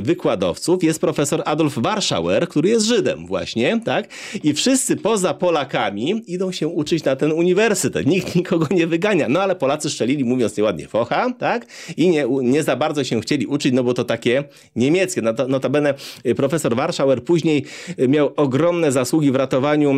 wykładowców 0.00 0.84
jest 0.84 1.00
profesor 1.00 1.42
Adolf 1.44 1.78
Warschauer, 1.78 2.48
który 2.48 2.68
jest 2.68 2.86
Żydem 2.86 3.26
właśnie, 3.26 3.80
tak? 3.84 4.08
I 4.42 4.54
wszyscy 4.54 4.96
poza 4.96 5.34
Polakami 5.34 6.22
idą 6.26 6.52
się 6.52 6.68
uczyć 6.68 7.04
na 7.04 7.16
ten 7.16 7.32
uniwersytet. 7.32 8.06
Nikt 8.06 8.34
nikogo 8.34 8.66
nie 8.70 8.86
wygania. 8.86 9.28
No 9.28 9.40
ale 9.40 9.56
Polacy 9.56 9.90
szczelili, 9.90 10.24
mówiąc 10.24 10.56
nieładnie, 10.56 10.88
focha, 10.88 11.32
tak? 11.38 11.66
I 11.96 12.08
nie, 12.08 12.26
nie 12.42 12.62
za 12.66 12.76
bardzo 12.76 13.04
się 13.04 13.20
chcieli 13.20 13.46
uczyć, 13.46 13.72
no 13.74 13.84
bo 13.84 13.94
to 13.94 14.04
takie 14.04 14.44
niemieckie. 14.76 15.22
Not- 15.22 15.48
Notabene 15.48 15.94
y, 16.26 16.34
profesor 16.34 16.76
Warschauer 16.76 17.24
później 17.24 17.64
y, 17.98 18.08
miał 18.08 18.32
ogromne 18.36 18.92
zasługi 18.92 19.32
w 19.32 19.36
ratowaniu 19.36 19.94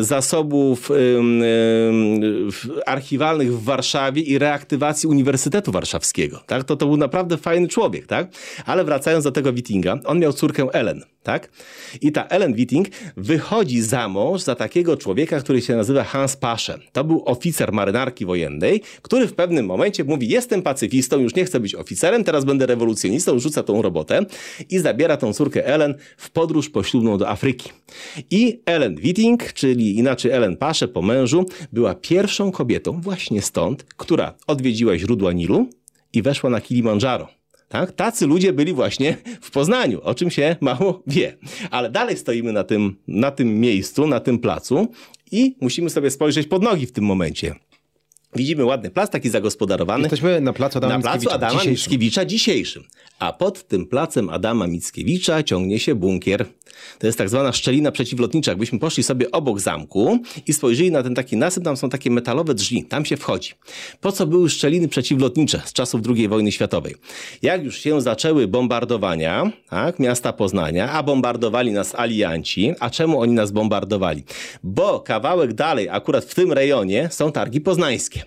y, 0.00 0.04
zasobów 0.04 0.90
archiwalnych 2.86 3.52
w 3.54 3.64
Warszawie 3.64 4.22
i 4.22 4.38
reaktywacji 4.38 5.08
Uniwersytetu 5.08 5.72
Warszawskiego. 5.72 6.40
Tak? 6.46 6.64
To, 6.64 6.76
to 6.76 6.86
był 6.86 6.96
naprawdę 6.96 7.36
fajny 7.36 7.68
człowiek, 7.68 8.06
tak? 8.06 8.28
Ale 8.66 8.84
wracając 8.84 9.24
do 9.24 9.32
tego 9.32 9.52
Wittinga, 9.52 9.98
on 10.04 10.18
miał 10.18 10.32
córkę 10.32 10.66
Ellen, 10.72 11.02
tak? 11.22 11.50
I 12.00 12.12
ta 12.12 12.24
Ellen 12.24 12.54
Witting 12.54 12.88
wychodzi 13.16 13.82
za 13.82 14.08
mąż 14.08 14.40
za 14.42 14.54
takiego 14.54 14.96
człowieka, 14.96 15.40
który 15.40 15.62
się 15.62 15.76
nazywa 15.76 16.04
Hans 16.04 16.36
Pasze. 16.36 16.78
To 16.92 17.04
był 17.04 17.22
oficer 17.26 17.72
marynarki 17.72 18.26
wojennej, 18.26 18.82
który 19.02 19.26
w 19.26 19.34
pewnym 19.34 19.66
momencie 19.66 20.04
mówi, 20.04 20.28
jestem 20.28 20.62
pacyfistą, 20.62 21.18
już 21.20 21.34
nie 21.34 21.44
chcę 21.44 21.60
być 21.60 21.74
oficerem, 21.74 22.07
teraz 22.24 22.44
będę 22.44 22.66
rewolucjonistą, 22.66 23.38
rzuca 23.38 23.62
tą 23.62 23.82
robotę 23.82 24.26
i 24.70 24.78
zabiera 24.78 25.16
tą 25.16 25.32
córkę 25.32 25.66
Ellen 25.66 25.94
w 26.16 26.30
podróż 26.30 26.70
poślubną 26.70 27.18
do 27.18 27.28
Afryki. 27.28 27.70
I 28.30 28.60
Ellen 28.66 28.96
Witting, 28.96 29.52
czyli 29.52 29.96
inaczej 29.98 30.30
Ellen 30.30 30.56
Pasze 30.56 30.88
po 30.88 31.02
mężu, 31.02 31.46
była 31.72 31.94
pierwszą 31.94 32.52
kobietą 32.52 33.00
właśnie 33.00 33.42
stąd, 33.42 33.84
która 33.84 34.34
odwiedziła 34.46 34.98
źródła 34.98 35.32
Nilu 35.32 35.68
i 36.12 36.22
weszła 36.22 36.50
na 36.50 36.60
Kilimandżaro. 36.60 37.28
Tak? 37.68 37.92
Tacy 37.92 38.26
ludzie 38.26 38.52
byli 38.52 38.72
właśnie 38.72 39.16
w 39.40 39.50
Poznaniu, 39.50 40.00
o 40.02 40.14
czym 40.14 40.30
się 40.30 40.56
mało 40.60 41.02
wie. 41.06 41.36
Ale 41.70 41.90
dalej 41.90 42.16
stoimy 42.16 42.52
na 42.52 42.64
tym, 42.64 42.96
na 43.08 43.30
tym 43.30 43.60
miejscu, 43.60 44.06
na 44.06 44.20
tym 44.20 44.38
placu 44.38 44.88
i 45.32 45.56
musimy 45.60 45.90
sobie 45.90 46.10
spojrzeć 46.10 46.46
pod 46.46 46.62
nogi 46.62 46.86
w 46.86 46.92
tym 46.92 47.04
momencie. 47.04 47.54
Widzimy 48.36 48.64
ładny 48.64 48.90
plac, 48.90 49.10
taki 49.10 49.28
zagospodarowany. 49.30 50.02
Jesteśmy 50.02 50.40
na 50.40 50.52
placu 50.52 50.78
Adama 50.78 50.94
na 50.94 51.00
placu 51.00 51.16
Mickiewicza, 51.16 51.34
Adama 51.34 51.52
dzisiejszym. 51.52 51.72
Mickiewicza 51.72 52.24
dzisiejszym. 52.24 52.84
A 53.18 53.32
pod 53.32 53.68
tym 53.68 53.86
placem 53.86 54.28
Adama 54.28 54.66
Mickiewicza 54.66 55.42
ciągnie 55.42 55.78
się 55.78 55.94
bunkier. 55.94 56.46
To 56.98 57.06
jest 57.06 57.18
tak 57.18 57.28
zwana 57.28 57.52
szczelina 57.52 57.92
przeciwlotnicza. 57.92 58.50
Jakbyśmy 58.50 58.78
poszli 58.78 59.02
sobie 59.02 59.30
obok 59.30 59.60
zamku 59.60 60.18
i 60.46 60.52
spojrzeli 60.52 60.90
na 60.90 61.02
ten 61.02 61.14
taki 61.14 61.36
nasyp, 61.36 61.64
tam 61.64 61.76
są 61.76 61.88
takie 61.90 62.10
metalowe 62.10 62.54
drzwi. 62.54 62.84
Tam 62.84 63.04
się 63.04 63.16
wchodzi. 63.16 63.52
Po 64.00 64.12
co 64.12 64.26
były 64.26 64.50
szczeliny 64.50 64.88
przeciwlotnicze 64.88 65.62
z 65.64 65.72
czasów 65.72 66.00
II 66.08 66.28
wojny 66.28 66.52
światowej? 66.52 66.94
Jak 67.42 67.64
już 67.64 67.78
się 67.78 68.00
zaczęły 68.00 68.48
bombardowania 68.48 69.52
tak, 69.70 69.98
miasta 69.98 70.32
Poznania, 70.32 70.92
a 70.92 71.02
bombardowali 71.02 71.72
nas 71.72 71.94
alianci. 71.94 72.74
A 72.80 72.90
czemu 72.90 73.20
oni 73.20 73.32
nas 73.32 73.50
bombardowali? 73.50 74.24
Bo 74.62 75.00
kawałek 75.00 75.52
dalej, 75.52 75.88
akurat 75.88 76.24
w 76.24 76.34
tym 76.34 76.52
rejonie, 76.52 77.08
są 77.12 77.32
targi 77.32 77.60
poznańskie. 77.60 78.17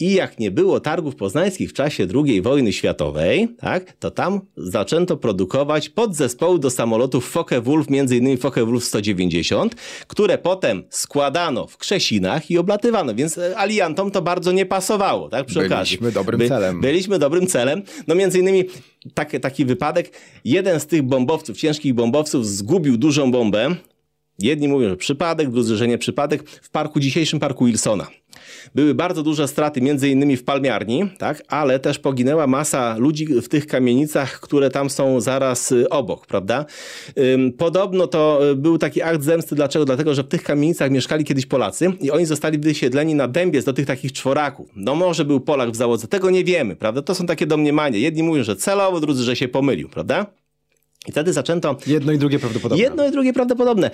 I 0.00 0.12
jak 0.12 0.38
nie 0.38 0.50
było 0.50 0.80
targów 0.80 1.16
poznańskich 1.16 1.70
w 1.70 1.72
czasie 1.72 2.06
II 2.24 2.42
wojny 2.42 2.72
światowej, 2.72 3.48
tak, 3.60 3.92
to 3.92 4.10
tam 4.10 4.40
zaczęto 4.56 5.16
produkować 5.16 5.88
podzespoły 5.88 6.58
do 6.58 6.70
samolotów 6.70 7.34
Focke-Wulf, 7.34 7.90
innymi 7.90 8.38
Focke-Wulf 8.38 8.80
190, 8.80 9.74
które 10.06 10.38
potem 10.38 10.82
składano 10.90 11.66
w 11.66 11.76
Krzesinach 11.76 12.50
i 12.50 12.58
oblatywano, 12.58 13.14
więc 13.14 13.38
e, 13.38 13.58
aliantom 13.58 14.10
to 14.10 14.22
bardzo 14.22 14.52
nie 14.52 14.66
pasowało, 14.66 15.28
tak, 15.28 15.46
przy 15.46 15.66
okazji. 15.66 15.98
Byliśmy 15.98 16.12
dobrym 16.12 16.48
celem. 16.48 16.80
Byliśmy 16.80 17.18
dobrym 17.18 17.46
celem. 17.46 17.82
No 18.06 18.14
między 18.14 18.38
innymi 18.38 18.64
taki, 19.14 19.40
taki 19.40 19.64
wypadek, 19.64 20.10
jeden 20.44 20.80
z 20.80 20.86
tych 20.86 21.02
bombowców, 21.02 21.56
ciężkich 21.56 21.94
bombowców 21.94 22.46
zgubił 22.46 22.96
dużą 22.96 23.30
bombę, 23.30 23.76
Jedni 24.38 24.68
mówią, 24.68 24.88
że 24.88 24.96
przypadek, 24.96 25.50
drudzy, 25.50 25.76
że 25.76 25.88
nie 25.88 25.98
przypadek. 25.98 26.50
W 26.50 26.70
parku 26.70 27.00
dzisiejszym 27.00 27.40
parku 27.40 27.64
Wilsona. 27.64 28.06
Były 28.74 28.94
bardzo 28.94 29.22
duże 29.22 29.48
straty, 29.48 29.80
między 29.80 30.08
innymi 30.08 30.36
w 30.36 30.44
palmiarni, 30.44 31.10
tak? 31.18 31.42
ale 31.48 31.78
też 31.78 31.98
poginęła 31.98 32.46
masa 32.46 32.96
ludzi 32.98 33.26
w 33.26 33.48
tych 33.48 33.66
kamienicach, 33.66 34.40
które 34.40 34.70
tam 34.70 34.90
są 34.90 35.20
zaraz 35.20 35.72
y, 35.72 35.88
obok, 35.88 36.26
prawda? 36.26 36.64
Podobno 37.58 38.06
to 38.06 38.50
y, 38.50 38.56
był 38.56 38.78
taki 38.78 39.02
akt 39.02 39.22
zemsty. 39.22 39.54
Dlaczego? 39.54 39.84
Dlatego, 39.84 40.14
że 40.14 40.22
w 40.22 40.28
tych 40.28 40.42
kamienicach 40.42 40.90
mieszkali 40.90 41.24
kiedyś 41.24 41.46
Polacy 41.46 41.92
i 42.00 42.10
oni 42.10 42.26
zostali 42.26 42.58
wysiedleni 42.58 43.14
na 43.14 43.28
dębiec 43.28 43.64
do 43.64 43.72
tych 43.72 43.86
takich 43.86 44.12
czworaków. 44.12 44.70
No 44.76 44.94
może 44.94 45.24
był 45.24 45.40
Polak 45.40 45.70
w 45.70 45.76
załodze, 45.76 46.08
tego 46.08 46.30
nie 46.30 46.44
wiemy, 46.44 46.76
prawda? 46.76 47.02
To 47.02 47.14
są 47.14 47.26
takie 47.26 47.46
domniemania. 47.46 47.98
Jedni 47.98 48.22
mówią, 48.22 48.42
że 48.42 48.56
celowo, 48.56 49.00
drudzy, 49.00 49.22
że 49.22 49.36
się 49.36 49.48
pomylił, 49.48 49.88
prawda? 49.88 50.26
I 51.06 51.12
wtedy 51.12 51.32
zaczęto 51.32 51.76
Jedno 51.86 52.12
i 52.12 52.18
drugie 52.18 52.38
prawdopodobne. 52.38 52.84
Jedno 52.84 53.08
i 53.08 53.10
drugie 53.10 53.32
prawdopodobne. 53.32 53.90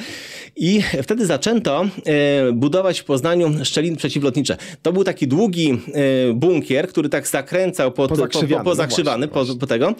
I 0.56 0.82
wtedy 1.02 1.26
zaczęto 1.26 1.86
e, 2.04 2.52
budować 2.52 3.00
w 3.00 3.04
Poznaniu 3.04 3.64
szczeliny 3.64 3.96
przeciwlotnicze. 3.96 4.56
To 4.82 4.92
był 4.92 5.04
taki 5.04 5.28
długi 5.28 5.70
e, 5.70 6.32
bunkier, 6.34 6.88
który 6.88 7.08
tak 7.08 7.28
zakręcał 7.28 7.92
pod, 7.92 8.10
po, 8.10 8.16
po, 8.16 8.64
Pozakrzywiany, 8.64 9.28
po, 9.28 9.40
no 9.40 9.44
właśnie, 9.44 9.54
po, 9.54 9.60
po 9.60 9.66
tego. 9.66 9.88
E, 9.88 9.94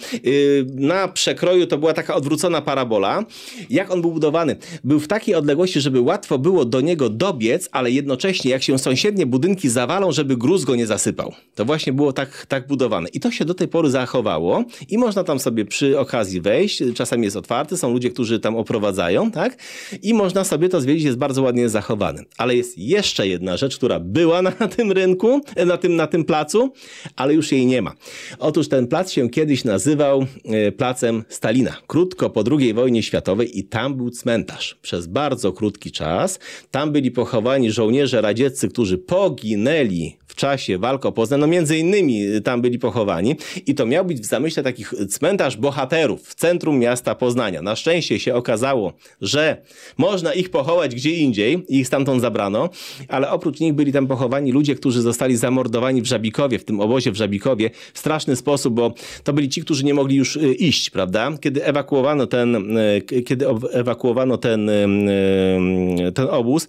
na 0.75 1.07
przekroju 1.07 1.67
to 1.67 1.77
była 1.77 1.93
taka 1.93 2.15
odwrócona 2.15 2.61
parabola. 2.61 3.25
Jak 3.69 3.91
on 3.91 4.01
był 4.01 4.11
budowany? 4.11 4.55
Był 4.83 4.99
w 4.99 5.07
takiej 5.07 5.35
odległości, 5.35 5.81
żeby 5.81 6.01
łatwo 6.01 6.39
było 6.39 6.65
do 6.65 6.81
niego 6.81 7.09
dobiec, 7.09 7.69
ale 7.71 7.91
jednocześnie 7.91 8.51
jak 8.51 8.63
się 8.63 8.79
sąsiednie 8.79 9.25
budynki 9.25 9.69
zawalą, 9.69 10.11
żeby 10.11 10.37
gruz 10.37 10.63
go 10.63 10.75
nie 10.75 10.87
zasypał. 10.87 11.33
To 11.55 11.65
właśnie 11.65 11.93
było 11.93 12.13
tak, 12.13 12.45
tak 12.45 12.67
budowane. 12.67 13.09
I 13.09 13.19
to 13.19 13.31
się 13.31 13.45
do 13.45 13.53
tej 13.53 13.67
pory 13.67 13.89
zachowało 13.89 14.63
i 14.89 14.97
można 14.97 15.23
tam 15.23 15.39
sobie 15.39 15.65
przy 15.65 15.99
okazji 15.99 16.41
wejść, 16.41 16.83
czasami 16.95 17.23
jest 17.23 17.37
otwarty, 17.37 17.77
są 17.77 17.93
ludzie, 17.93 18.09
którzy 18.09 18.39
tam 18.39 18.55
oprowadzają, 18.55 19.31
tak? 19.31 19.57
I 20.01 20.13
można 20.13 20.43
sobie 20.43 20.69
to 20.69 20.81
zwiedzić, 20.81 21.05
jest 21.05 21.17
bardzo 21.17 21.41
ładnie 21.41 21.69
zachowany. 21.69 22.23
Ale 22.37 22.55
jest 22.55 22.77
jeszcze 22.77 23.27
jedna 23.27 23.57
rzecz, 23.57 23.77
która 23.77 23.99
była 23.99 24.41
na 24.41 24.51
tym 24.51 24.91
rynku, 24.91 25.41
na 25.65 25.77
tym, 25.77 25.95
na 25.95 26.07
tym 26.07 26.25
placu, 26.25 26.73
ale 27.15 27.33
już 27.33 27.51
jej 27.51 27.65
nie 27.65 27.81
ma. 27.81 27.93
Otóż 28.39 28.69
ten 28.69 28.87
plac 28.87 29.11
się 29.11 29.29
kiedyś 29.29 29.63
nazywał 29.63 30.25
e, 30.45 30.71
placem 30.71 31.23
Stalina. 31.29 31.77
Krótko 31.87 32.29
po 32.29 32.43
II 32.59 32.73
wojnie 32.73 33.03
światowej 33.03 33.59
i 33.59 33.63
tam 33.63 33.95
był 33.95 34.09
cmentarz. 34.09 34.77
Przez 34.81 35.07
bardzo 35.07 35.53
krótki 35.53 35.91
czas. 35.91 36.39
Tam 36.71 36.91
byli 36.91 37.11
pochowani 37.11 37.71
żołnierze 37.71 38.21
radzieccy, 38.21 38.69
którzy 38.69 38.97
poginęli 38.97 40.17
w 40.27 40.35
czasie 40.35 40.77
walk 40.77 41.05
o 41.05 41.11
Poznań, 41.11 41.39
no 41.39 41.47
między 41.47 41.77
innymi 41.77 42.21
tam 42.43 42.61
byli 42.61 42.79
pochowani 42.79 43.35
i 43.67 43.75
to 43.75 43.85
miał 43.85 44.05
być 44.05 44.21
w 44.21 44.25
zamyśle 44.25 44.63
takich 44.63 44.93
cmentarz 45.09 45.57
bohaterów 45.57 46.27
w 46.27 46.35
centrum 46.35 46.79
miasta 46.79 46.84
Poznania. 47.19 47.61
Na 47.61 47.75
szczęście 47.75 48.19
się 48.19 48.35
okazało, 48.35 48.93
że 49.21 49.61
można 49.97 50.33
ich 50.33 50.49
pochować 50.49 50.95
gdzie 50.95 51.11
indziej 51.11 51.63
i 51.69 51.79
ich 51.79 51.87
stamtąd 51.87 52.21
zabrano, 52.21 52.69
ale 53.07 53.31
oprócz 53.31 53.59
nich 53.59 53.73
byli 53.73 53.91
tam 53.91 54.07
pochowani 54.07 54.51
ludzie, 54.51 54.75
którzy 54.75 55.01
zostali 55.01 55.37
zamordowani 55.37 56.01
w 56.01 56.05
Żabikowie, 56.05 56.59
w 56.59 56.65
tym 56.65 56.79
obozie 56.79 57.11
w 57.11 57.15
Żabikowie 57.15 57.69
w 57.93 57.99
straszny 57.99 58.35
sposób, 58.35 58.73
bo 58.73 58.93
to 59.23 59.33
byli 59.33 59.49
ci, 59.49 59.61
którzy 59.61 59.85
nie 59.85 59.93
mogli 59.93 60.15
już 60.15 60.35
y, 60.35 60.53
iść, 60.53 60.89
prawda? 60.89 61.31
Kiedy 61.41 61.65
ewakuowano 61.65 62.27
ten, 62.27 62.77
y, 62.77 63.01
kiedy 63.25 63.45
ewakuowano 63.71 64.37
ten, 64.37 64.69
y, 64.69 66.11
ten 66.15 66.27
obóz, 66.29 66.67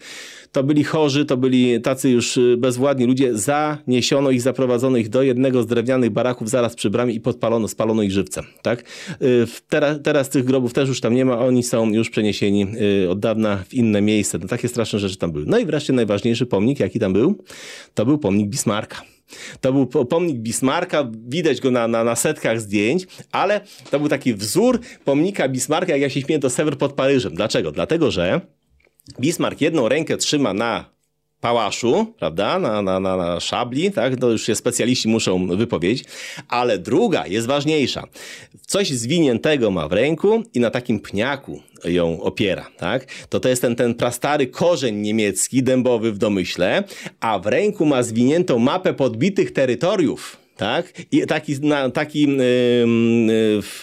to 0.57 0.63
byli 0.63 0.85
chorzy, 0.85 1.25
to 1.25 1.37
byli 1.37 1.81
tacy 1.81 2.11
już 2.11 2.39
bezwładni 2.59 3.07
ludzie, 3.07 3.39
zaniesiono 3.39 4.31
ich, 4.31 4.43
zaprowadzono 4.43 4.97
ich 4.97 5.09
do 5.09 5.23
jednego 5.23 5.63
z 5.63 5.67
drewnianych 5.67 6.11
baraków 6.11 6.51
zaraz 6.51 6.75
przy 6.75 6.91
bramie 6.91 7.15
i 7.15 7.21
podpalono, 7.21 7.69
spalono 7.69 8.03
ich 8.03 8.13
żywcem, 8.13 8.45
tak? 8.63 8.85
Teraz, 9.69 9.99
teraz 10.03 10.29
tych 10.29 10.45
grobów 10.45 10.73
też 10.73 10.89
już 10.89 11.01
tam 11.01 11.15
nie 11.15 11.25
ma, 11.25 11.39
oni 11.39 11.63
są 11.63 11.91
już 11.91 12.11
przeniesieni 12.11 12.67
od 13.09 13.21
dawna 13.21 13.65
w 13.69 13.75
inne 13.75 14.03
miejsce. 14.03 14.39
No, 14.39 14.49
takie 14.49 14.69
straszne 14.69 14.99
rzeczy 14.99 15.17
tam 15.17 15.33
były. 15.33 15.45
No 15.47 15.59
i 15.59 15.67
wreszcie 15.67 15.93
najważniejszy 15.93 16.47
pomnik, 16.47 16.81
jaki 16.81 16.99
tam 16.99 17.13
był, 17.13 17.45
to 17.95 18.07
był 18.07 18.19
pomnik 18.19 18.49
Bismarcka. 18.49 19.03
To 19.61 19.73
był 19.73 19.87
pomnik 19.87 20.37
Bismarcka, 20.37 21.11
widać 21.29 21.61
go 21.61 21.71
na, 21.71 21.89
na, 21.89 22.05
na 22.05 22.17
setkach 22.17 22.61
zdjęć, 22.61 23.07
ale 23.33 23.61
to 23.91 24.01
był 24.01 24.09
taki 24.09 24.35
wzór 24.35 24.81
pomnika 25.05 25.49
Bismarcka, 25.49 25.93
jak 25.93 26.01
ja 26.01 26.11
się 26.11 26.21
śmieję, 26.21 26.39
to 26.39 26.51
Sewer 26.51 26.79
pod 26.79 26.93
Paryżem. 26.93 27.35
Dlaczego? 27.35 27.73
Dlatego, 27.73 28.11
że 28.11 28.41
Bismarck 29.21 29.61
jedną 29.61 29.89
rękę 29.89 30.17
trzyma 30.17 30.55
na 30.55 30.97
pałaszu, 31.41 32.15
prawda, 32.19 32.59
na, 32.59 32.83
na, 32.83 33.01
na, 33.01 33.17
na 33.17 33.41
szabli, 33.41 33.93
tak, 33.93 34.17
to 34.17 34.31
już 34.31 34.47
się 34.47 34.55
specjaliści 34.55 35.09
muszą 35.09 35.47
wypowiedzieć, 35.57 36.05
ale 36.49 36.79
druga 36.79 37.27
jest 37.27 37.47
ważniejsza. 37.47 38.07
Coś 38.67 38.91
zwiniętego 38.91 39.71
ma 39.71 39.89
w 39.89 39.93
ręku 39.93 40.43
i 40.55 40.61
na 40.61 40.71
takim 40.71 41.01
pniaku 41.01 41.63
ją 41.85 42.21
opiera, 42.23 42.67
tak? 42.79 43.07
To 43.29 43.41
to 43.41 43.49
jest 43.49 43.63
ten, 43.63 43.77
ten 43.77 43.95
prastary 43.95 44.47
korzeń 44.47 44.97
niemiecki, 44.97 45.63
dębowy 45.63 46.13
w 46.13 46.19
domyśle, 46.19 46.85
a 47.21 47.39
w 47.39 47.47
ręku 47.47 47.87
ma 47.87 48.03
zwiniętą 48.03 48.59
mapę 48.59 48.95
podbitych 48.95 49.53
terytoriów, 49.53 50.46
tak? 50.57 50.93
I 51.13 51.27
taki, 51.27 51.61
na, 51.61 51.91
taki 51.91 52.23
yy, 52.23 52.37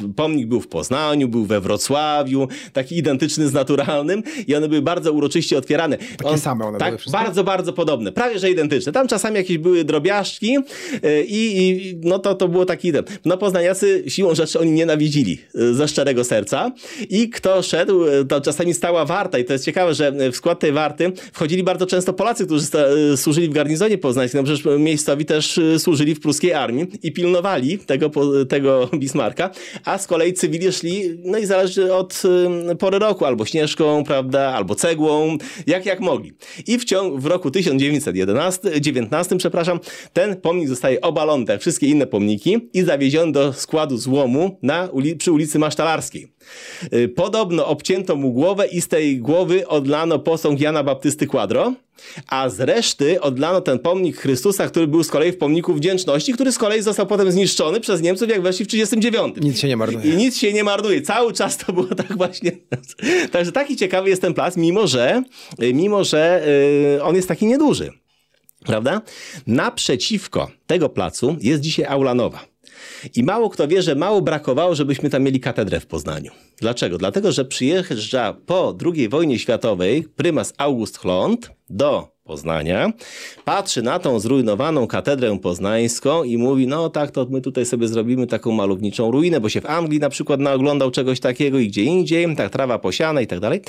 yy, 0.03 0.13
pomnik 0.15 0.47
był 0.47 0.61
w 0.61 0.67
Poznaniu, 0.67 1.27
był 1.27 1.45
we 1.45 1.61
Wrocławiu, 1.61 2.47
taki 2.73 2.97
identyczny 2.97 3.47
z 3.47 3.53
naturalnym 3.53 4.23
i 4.47 4.55
one 4.55 4.69
były 4.69 4.81
bardzo 4.81 5.11
uroczyście 5.11 5.57
otwierane. 5.57 5.97
Takie 5.97 6.29
On, 6.29 6.39
same 6.39 6.65
one 6.65 6.77
tak, 6.77 6.87
były 6.87 6.97
wszystkie? 6.97 7.23
Bardzo, 7.23 7.43
bardzo 7.43 7.73
podobne. 7.73 8.11
Prawie, 8.11 8.39
że 8.39 8.51
identyczne. 8.51 8.91
Tam 8.91 9.07
czasami 9.07 9.35
jakieś 9.35 9.57
były 9.57 9.83
drobiażdżki 9.83 10.51
yy, 10.51 11.25
i 11.27 11.95
no 12.01 12.19
to, 12.19 12.35
to 12.35 12.47
było 12.47 12.65
taki 12.65 12.91
ten. 12.91 13.03
No 13.25 13.37
poznaniacy 13.37 14.03
siłą 14.07 14.35
rzeczy 14.35 14.59
oni 14.59 14.71
nienawidzili 14.71 15.37
yy, 15.53 15.73
ze 15.73 15.87
szczerego 15.87 16.23
serca 16.23 16.71
i 17.09 17.29
kto 17.29 17.61
szedł, 17.61 18.05
yy, 18.05 18.25
to 18.25 18.41
czasami 18.41 18.73
stała 18.73 19.05
warta 19.05 19.39
i 19.39 19.45
to 19.45 19.53
jest 19.53 19.65
ciekawe, 19.65 19.93
że 19.93 20.11
w 20.31 20.35
skład 20.35 20.59
tej 20.59 20.71
warty 20.71 21.11
wchodzili 21.33 21.63
bardzo 21.63 21.85
często 21.85 22.13
Polacy, 22.13 22.45
którzy 22.45 22.65
sta, 22.65 22.79
służyli 23.15 23.49
w 23.49 23.53
garnizonie 23.53 23.97
poznańskim. 23.97 24.39
No 24.39 24.43
przecież 24.43 24.79
miejscowi 24.79 25.25
też 25.25 25.59
służyli 25.77 26.15
w 26.15 26.19
pruskiej 26.19 26.53
armii 26.53 26.62
armii 26.63 26.87
i 27.03 27.11
pilnowali 27.11 27.77
tego, 27.77 28.11
tego 28.45 28.89
Bismarka, 28.93 29.49
a 29.85 29.97
z 29.97 30.07
kolei 30.07 30.33
cywili 30.33 30.71
szli, 30.71 31.19
no 31.23 31.37
i 31.37 31.45
zależy 31.45 31.93
od 31.93 32.21
pory 32.79 32.99
roku, 32.99 33.25
albo 33.25 33.45
śnieżką, 33.45 34.03
prawda, 34.03 34.53
albo 34.53 34.75
cegłą, 34.75 35.37
jak 35.67 35.85
jak 35.85 35.99
mogli. 35.99 36.33
I 36.67 36.77
w, 36.77 36.85
ciągu, 36.85 37.17
w 37.17 37.25
roku 37.25 37.51
1911, 37.51 38.81
19, 38.81 39.37
przepraszam, 39.37 39.79
ten 40.13 40.35
pomnik 40.35 40.67
zostaje 40.67 41.01
obalony, 41.01 41.45
tak 41.45 41.61
wszystkie 41.61 41.87
inne 41.87 42.07
pomniki 42.07 42.69
i 42.73 42.81
zawieziony 42.81 43.31
do 43.31 43.53
składu 43.53 43.97
złomu 43.97 44.59
na 44.61 44.89
uli 44.91 45.15
przy 45.15 45.31
ulicy 45.31 45.59
Masztalarskiej. 45.59 46.32
Y, 46.93 47.09
podobno 47.09 47.67
obcięto 47.67 48.15
mu 48.15 48.33
głowę 48.33 48.67
i 48.67 48.81
z 48.81 48.87
tej 48.87 49.19
głowy 49.19 49.67
odlano 49.67 50.19
posąg 50.19 50.59
Jana 50.59 50.83
Baptysty 50.83 51.27
Quadro, 51.27 51.73
a 52.27 52.49
z 52.49 52.59
reszty 52.59 53.21
odlano 53.21 53.61
ten 53.61 53.79
pomnik 53.79 54.17
Chrystusa, 54.17 54.67
który 54.67 54.87
był 54.87 55.03
z 55.03 55.09
kolei 55.09 55.31
w 55.31 55.37
pomniku 55.37 55.73
wdzięczności, 55.73 56.33
który 56.33 56.51
z 56.51 56.57
kolei 56.57 56.81
został 56.81 57.07
potem 57.07 57.31
zniszczony 57.31 57.79
przez 57.79 58.01
Niemców, 58.01 58.29
jak 58.29 58.41
weszli 58.41 58.65
w 58.65 58.67
1939. 58.67 59.45
Nic 59.45 59.59
się 59.59 59.67
nie 59.67 59.77
marnuje. 59.77 60.13
I 60.13 60.17
nic 60.17 60.37
się 60.37 60.53
nie 60.53 60.63
marnuje. 60.63 61.01
Cały 61.01 61.33
czas 61.33 61.57
to 61.57 61.73
było 61.73 61.95
tak 61.95 62.17
właśnie. 62.17 62.51
Także 63.31 63.51
taki 63.51 63.75
ciekawy 63.75 64.09
jest 64.09 64.21
ten 64.21 64.33
plac, 64.33 64.57
mimo 64.57 64.87
że, 64.87 65.23
mimo 65.73 66.03
że 66.03 66.43
yy, 66.95 67.03
on 67.03 67.15
jest 67.15 67.27
taki 67.27 67.45
nieduży. 67.45 67.91
Prawda? 68.65 69.01
Naprzeciwko 69.47 70.51
tego 70.67 70.89
placu 70.89 71.37
jest 71.41 71.61
dzisiaj 71.61 71.85
Aula 71.85 72.13
Nowa. 72.13 72.52
I 73.15 73.23
mało 73.23 73.49
kto 73.49 73.67
wie, 73.67 73.81
że 73.81 73.95
mało 73.95 74.21
brakowało, 74.21 74.75
żebyśmy 74.75 75.09
tam 75.09 75.23
mieli 75.23 75.39
katedrę 75.39 75.79
w 75.79 75.85
Poznaniu. 75.85 76.31
Dlaczego? 76.61 76.97
Dlatego, 76.97 77.31
że 77.31 77.45
przyjeżdża 77.45 78.33
po 78.45 78.77
II 78.85 79.09
wojnie 79.09 79.39
światowej 79.39 80.03
prymas 80.03 80.53
August 80.57 80.97
Chlont 80.97 81.51
do 81.69 82.12
Poznania, 82.23 82.93
patrzy 83.45 83.81
na 83.81 83.99
tą 83.99 84.19
zrujnowaną 84.19 84.87
katedrę 84.87 85.39
poznańską 85.39 86.23
i 86.23 86.37
mówi, 86.37 86.67
no 86.67 86.89
tak, 86.89 87.11
to 87.11 87.27
my 87.29 87.41
tutaj 87.41 87.65
sobie 87.65 87.87
zrobimy 87.87 88.27
taką 88.27 88.51
malowniczą 88.51 89.11
ruinę, 89.11 89.41
bo 89.41 89.49
się 89.49 89.61
w 89.61 89.65
Anglii 89.65 89.99
na 89.99 90.09
przykład 90.09 90.39
naoglądał 90.39 90.91
czegoś 90.91 91.19
takiego 91.19 91.59
i 91.59 91.67
gdzie 91.67 91.83
indziej, 91.83 92.35
tak, 92.35 92.49
trawa 92.51 92.79
posiana 92.79 93.21
i 93.21 93.27
tak 93.27 93.39
dalej, 93.39 93.61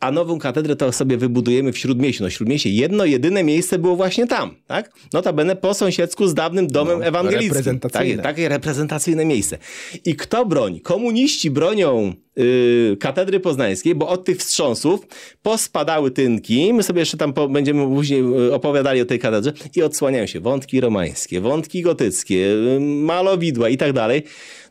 a 0.00 0.12
nową 0.12 0.38
katedrę 0.38 0.76
to 0.76 0.92
sobie 0.92 1.16
wybudujemy 1.16 1.72
w 1.72 1.78
Śródmieściu. 1.78 2.22
No 2.24 2.30
Śródmieście, 2.30 2.70
jedno, 2.70 3.04
jedyne 3.04 3.44
miejsce 3.44 3.78
było 3.78 3.96
właśnie 3.96 4.26
tam, 4.26 4.54
tak? 4.66 4.90
Notabene 5.12 5.56
po 5.56 5.74
sąsiedzku 5.74 6.26
z 6.26 6.34
dawnym 6.34 6.66
domem 6.66 6.98
No, 6.98 7.04
ewangelickim. 7.04 7.48
reprezentacyjne. 7.48 8.16
Tak, 8.22 8.24
takie 8.24 8.48
reprezentacyjne 8.48 9.24
miejsce. 9.24 9.58
I 10.04 10.16
kto 10.16 10.46
broni? 10.46 10.80
Komuniści 10.80 11.50
bronią 11.50 12.12
yy, 12.36 12.96
katedry 13.00 13.40
poznańskiej, 13.40 13.94
bo 13.94 14.08
od 14.08 14.24
tych 14.24 14.38
wstrząsów 14.38 15.00
pospadały 15.42 16.10
tynki. 16.10 16.72
My 16.74 16.82
sobie 16.82 17.00
jeszcze 17.00 17.16
tam 17.16 17.32
po, 17.32 17.48
będziemy 17.48 17.77
później 17.86 18.20
yy, 18.20 18.54
opowiadali 18.54 19.00
o 19.00 19.04
tej 19.04 19.18
katedrze 19.18 19.52
i 19.76 19.82
odsłaniają 19.82 20.26
się 20.26 20.40
wątki 20.40 20.80
romańskie, 20.80 21.40
wątki 21.40 21.82
gotyckie, 21.82 22.36
yy, 22.36 22.80
malowidła 22.80 23.68
i 23.68 23.76
tak 23.76 23.92
dalej. 23.92 24.22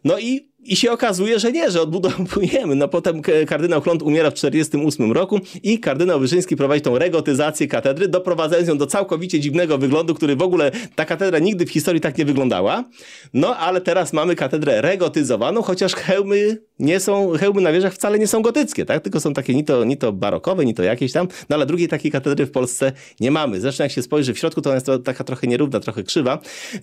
No 0.03 0.19
i 0.19 0.47
i 0.67 0.75
się 0.75 0.91
okazuje, 0.91 1.39
że 1.39 1.51
nie, 1.51 1.71
że 1.71 1.81
odbudowujemy. 1.81 2.75
No 2.75 2.87
potem 2.87 3.21
kardynał 3.47 3.81
Klont 3.81 4.01
umiera 4.01 4.31
w 4.31 4.33
1948 4.33 5.11
roku 5.11 5.39
i 5.63 5.79
kardynał 5.79 6.19
Wyszyński 6.19 6.55
prowadzi 6.55 6.81
tą 6.81 6.97
regotyzację 6.97 7.67
katedry, 7.67 8.07
doprowadzając 8.07 8.67
ją 8.67 8.77
do 8.77 8.87
całkowicie 8.87 9.39
dziwnego 9.39 9.77
wyglądu, 9.77 10.15
który 10.15 10.35
w 10.35 10.41
ogóle 10.41 10.71
ta 10.95 11.05
katedra 11.05 11.39
nigdy 11.39 11.65
w 11.65 11.69
historii 11.69 12.01
tak 12.01 12.17
nie 12.17 12.25
wyglądała. 12.25 12.83
No 13.33 13.57
ale 13.57 13.81
teraz 13.81 14.13
mamy 14.13 14.35
katedrę 14.35 14.81
regotyzowaną, 14.81 15.61
chociaż 15.61 15.95
hełmy 15.95 16.57
nie 16.79 16.99
są, 16.99 17.31
hełmy 17.31 17.61
na 17.61 17.71
wieżach 17.71 17.93
wcale 17.93 18.19
nie 18.19 18.27
są 18.27 18.41
gotyckie, 18.41 18.85
tak? 18.85 19.03
Tylko 19.03 19.19
są 19.19 19.33
takie 19.33 19.55
ni 19.55 19.65
to, 19.65 19.83
ni 19.83 19.97
to 19.97 20.13
barokowe, 20.13 20.65
ni 20.65 20.73
to 20.73 20.83
jakieś 20.83 21.11
tam, 21.11 21.27
no 21.49 21.55
ale 21.55 21.65
drugiej 21.65 21.87
takiej 21.87 22.11
katedry 22.11 22.45
w 22.45 22.51
Polsce 22.51 22.91
nie 23.19 23.31
mamy. 23.31 23.61
Zresztą 23.61 23.83
jak 23.83 23.91
się 23.91 24.01
spojrzy 24.01 24.33
w 24.33 24.39
środku, 24.39 24.61
to 24.61 24.69
ona 24.69 24.75
jest 24.75 25.05
taka 25.05 25.23
trochę 25.23 25.47
nierówna, 25.47 25.79
trochę 25.79 26.03
krzywa, 26.03 26.39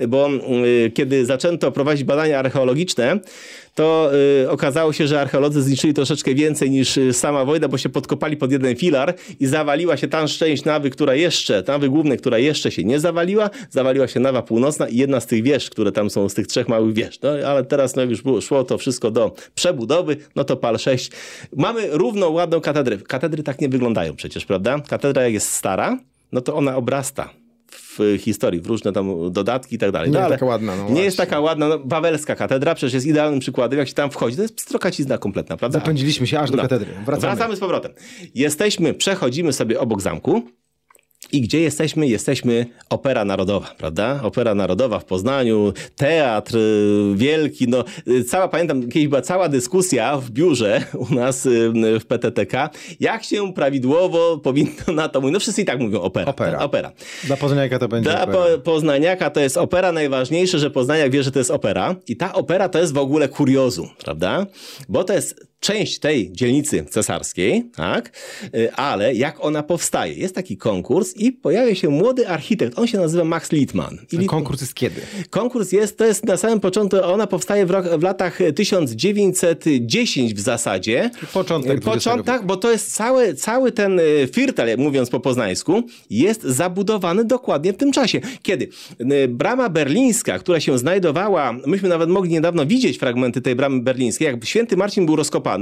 bo 0.09 0.31
y, 0.65 0.91
kiedy 0.95 1.27
zaczęto 1.27 1.73
prowadzić 1.73 2.05
badania 2.05 2.39
archeologiczne, 2.39 3.21
to 3.75 4.11
y, 4.43 4.51
okazało 4.51 4.93
się, 4.93 5.07
że 5.07 5.21
archeolodzy 5.21 5.63
zniszczyli 5.63 5.95
troszeczkę 5.95 6.35
więcej 6.35 6.71
niż 6.71 6.97
y, 6.97 7.13
sama 7.13 7.45
wojna, 7.45 7.69
bo 7.69 7.79
się 7.79 7.89
podkopali 7.89 8.37
pod 8.37 8.53
jeden 8.53 8.77
filar 8.77 9.15
i 9.41 9.47
zawaliła 9.47 9.97
się 9.97 10.09
ta 10.09 10.27
część 10.27 10.65
nawy, 10.65 10.91
która 10.91 11.15
jeszcze, 11.15 11.63
nawy 11.69 11.89
głównej, 11.89 12.19
która 12.19 12.39
jeszcze 12.39 12.71
się 12.71 12.85
nie 12.85 13.01
zawaliła, 13.01 13.51
zawaliła 13.71 14.09
się 14.09 14.21
nawa 14.21 14.43
północna 14.43 14.89
i 14.89 14.97
jedna 14.97 15.21
z 15.21 15.27
tych 15.27 15.43
wież, 15.43 15.71
które 15.71 15.93
tam 15.93 16.11
są, 16.11 16.29
z 16.29 16.35
tych 16.35 16.47
trzech 16.47 16.69
małych 16.69 16.95
wież. 16.95 17.21
No, 17.21 17.29
ale 17.47 17.65
teraz 17.65 17.97
no, 17.97 18.03
już 18.03 18.23
było, 18.23 18.41
szło 18.41 18.65
to 18.65 18.79
wszystko 18.79 19.11
do 19.11 19.35
przebudowy, 19.55 20.17
no 20.37 20.45
to 20.45 20.57
PAL 20.57 20.79
6. 20.79 21.11
Mamy 21.57 21.89
równą, 21.91 22.31
ładną 22.31 22.61
katedrę. 22.61 22.99
Katedry 22.99 23.43
tak 23.43 23.61
nie 23.61 23.69
wyglądają 23.69 24.17
przecież, 24.17 24.45
prawda? 24.47 24.81
Katedra 24.89 25.23
jak 25.23 25.33
jest 25.33 25.51
stara, 25.51 25.99
no 26.33 26.41
to 26.41 26.55
ona 26.55 26.77
obrasta 26.77 27.44
w 27.99 28.19
historii, 28.21 28.61
w 28.61 28.67
różne 28.67 28.93
tam 28.93 29.33
dodatki 29.33 29.75
i 29.75 29.79
tak 29.79 29.91
dalej. 29.93 30.11
Nie 30.11 30.15
No, 30.15 30.19
jest 30.21 30.27
ale 30.27 30.35
taka 30.39 30.47
ładna, 30.47 30.73
no 30.73 30.83
nie 30.83 30.89
właśnie. 30.89 31.05
jest 31.05 31.17
taka 31.17 31.41
ładna. 31.41 31.69
No, 31.69 31.79
Wawelska 31.85 32.37
katedra 32.37 32.75
przecież 32.75 32.95
jest 32.95 33.07
idealnym 33.07 33.41
przykładem. 33.41 33.79
Jak 33.79 33.89
się 33.89 33.95
tam 33.95 34.11
wchodzi, 34.11 34.37
to 34.37 34.43
jest 34.43 34.61
strokacizna 34.61 35.19
kompletna, 35.19 35.57
prawda? 35.57 35.79
Zapędziliśmy 35.79 36.27
się 36.27 36.41
aż 36.41 36.51
do 36.51 36.57
No. 36.57 36.63
katedry. 36.63 36.93
Wracamy. 37.07 37.35
Wracamy 37.35 37.57
z 37.57 37.61
powrotem. 37.61 37.93
Jesteśmy, 38.35 38.95
przechodzimy 38.95 39.53
sobie 39.53 39.81
obok 39.81 40.03
zamku 40.03 40.43
I 41.35 41.41
gdzie 41.41 41.61
jesteśmy? 41.61 42.07
Jesteśmy 42.07 42.67
Opera 42.91 43.25
Narodowa, 43.25 43.75
prawda? 43.79 44.21
Opera 44.23 44.55
Narodowa 44.55 44.99
w 44.99 45.05
Poznaniu, 45.05 45.73
teatr 45.97 46.57
y, 46.57 47.15
wielki, 47.17 47.69
no 47.69 47.85
y, 48.09 48.25
cała, 48.25 48.49
pamiętam, 48.49 48.89
kiedyś 48.89 49.09
była 49.09 49.23
cała 49.23 49.49
dyskusja 49.49 50.17
w 50.17 50.31
biurze 50.31 50.85
u 51.11 51.15
nas 51.15 51.47
y, 51.47 51.73
w 52.01 52.05
PTTK, 52.07 52.71
jak 53.01 53.25
się 53.25 53.53
prawidłowo 53.53 54.39
powinno 54.39 54.93
na 54.95 55.09
to 55.09 55.21
mówić. 55.21 55.33
No 55.33 55.41
wszyscy 55.41 55.63
i 55.63 55.65
tak 55.65 55.81
mówią 55.81 56.01
opera. 56.01 56.27
Opera. 56.27 56.53
tak? 56.53 56.63
opera. 56.63 56.93
Dla 57.25 57.37
Poznaniaka 57.37 57.79
to 57.79 57.89
będzie 57.89 58.11
Dla 58.11 58.23
opera. 58.23 58.39
po, 58.39 58.59
poznaniaka 58.59 59.31
to 59.31 59.41
jest 59.41 59.57
opera 59.57 59.93
najważniejsze, 59.93 60.59
że 60.59 60.71
poznaniak 60.71 61.11
wie, 61.11 61.23
że 61.23 61.33
to 61.33 61.39
jest 61.39 61.51
opera. 61.51 61.97
I 62.09 62.17
ta 62.17 62.33
opera 62.33 62.69
to 62.69 62.79
jest 62.79 62.95
w 62.95 62.99
ogóle 62.99 63.29
kuriozum, 63.29 63.89
prawda? 64.05 64.47
Bo 64.89 65.05
to 65.05 65.13
jest 65.13 65.54
część 65.65 65.99
tej 65.99 66.33
dzielnicy 66.33 66.85
cesarskiej, 66.85 67.65
tak? 67.77 68.11
Y, 68.55 68.73
Ale 68.73 69.15
jak 69.15 69.45
ona 69.45 69.63
powstaje? 69.63 70.15
Jest 70.15 70.35
taki 70.35 70.57
konkurs 70.57 71.17
i 71.17 71.33
pojawia 71.33 71.75
się 71.75 71.89
młody 71.89 72.29
architekt. 72.29 72.79
On 72.79 72.87
się 72.87 72.99
nazywa 72.99 73.25
Max 73.25 73.53
Littmann. 73.53 73.99
I 74.13 74.27
konkurs 74.27 74.61
jest 74.61 74.75
kiedy? 74.75 75.01
Konkurs 75.31 75.73
jest, 75.73 75.99
to 75.99 76.05
jest 76.05 76.25
na 76.25 76.37
samym 76.37 76.61
początku, 76.61 76.97
ona 77.05 77.27
powstaje 77.27 77.67
w, 77.67 77.71
rok, 77.71 77.87
w 77.87 78.03
latach 78.03 78.39
1910 78.57 80.35
w 80.35 80.41
zasadzie. 80.41 81.11
Początek 81.33 81.73
XX 81.73 81.85
Początek, 81.85 82.47
bo 82.47 82.57
to 82.57 82.71
jest 82.71 82.95
cały, 82.95 83.35
cały 83.35 83.73
ten 83.73 84.01
y, 84.01 84.29
firtel, 84.33 84.79
mówiąc 84.79 85.11
po 85.11 85.21
poznańsku, 85.21 85.83
jest 86.11 86.43
zabudowany 86.43 87.25
dokładnie 87.25 87.73
w 87.73 87.77
tym 87.77 87.93
czasie. 87.93 88.21
Kiedy 88.43 88.69
y, 89.01 89.29
brama 89.29 89.69
berlińska, 89.69 90.39
która 90.39 90.61
się 90.61 90.79
znajdowała, 90.79 91.53
myśmy 91.67 91.89
nawet 91.89 92.09
mogli 92.09 92.31
niedawno 92.31 92.67
widzieć 92.67 92.99
fragmenty 92.99 93.41
tej 93.41 93.55
bramy 93.55 93.81
berlińskiej, 93.81 94.27
jak 94.27 94.45
święty 94.45 94.77
Marcin 94.77 95.07
był 95.07 95.17
rozkopany, 95.17 95.54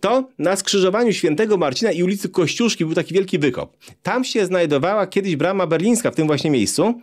to 0.00 0.28
na 0.38 0.56
skrzyżowaniu 0.56 1.12
świętego 1.12 1.56
Marcina 1.56 1.92
i 1.92 2.02
ulicy 2.02 2.28
Kościuszki 2.28 2.84
był 2.84 2.94
taki 2.94 3.14
wielki 3.14 3.38
wykop. 3.38 3.76
Tam 4.02 4.24
się 4.24 4.46
znajdowała 4.46 5.06
kiedyś 5.06 5.36
brama 5.36 5.66
berlińska 5.66 6.10
w 6.10 6.14
tym 6.14 6.26
właśnie 6.26 6.50
miejscu. 6.50 6.94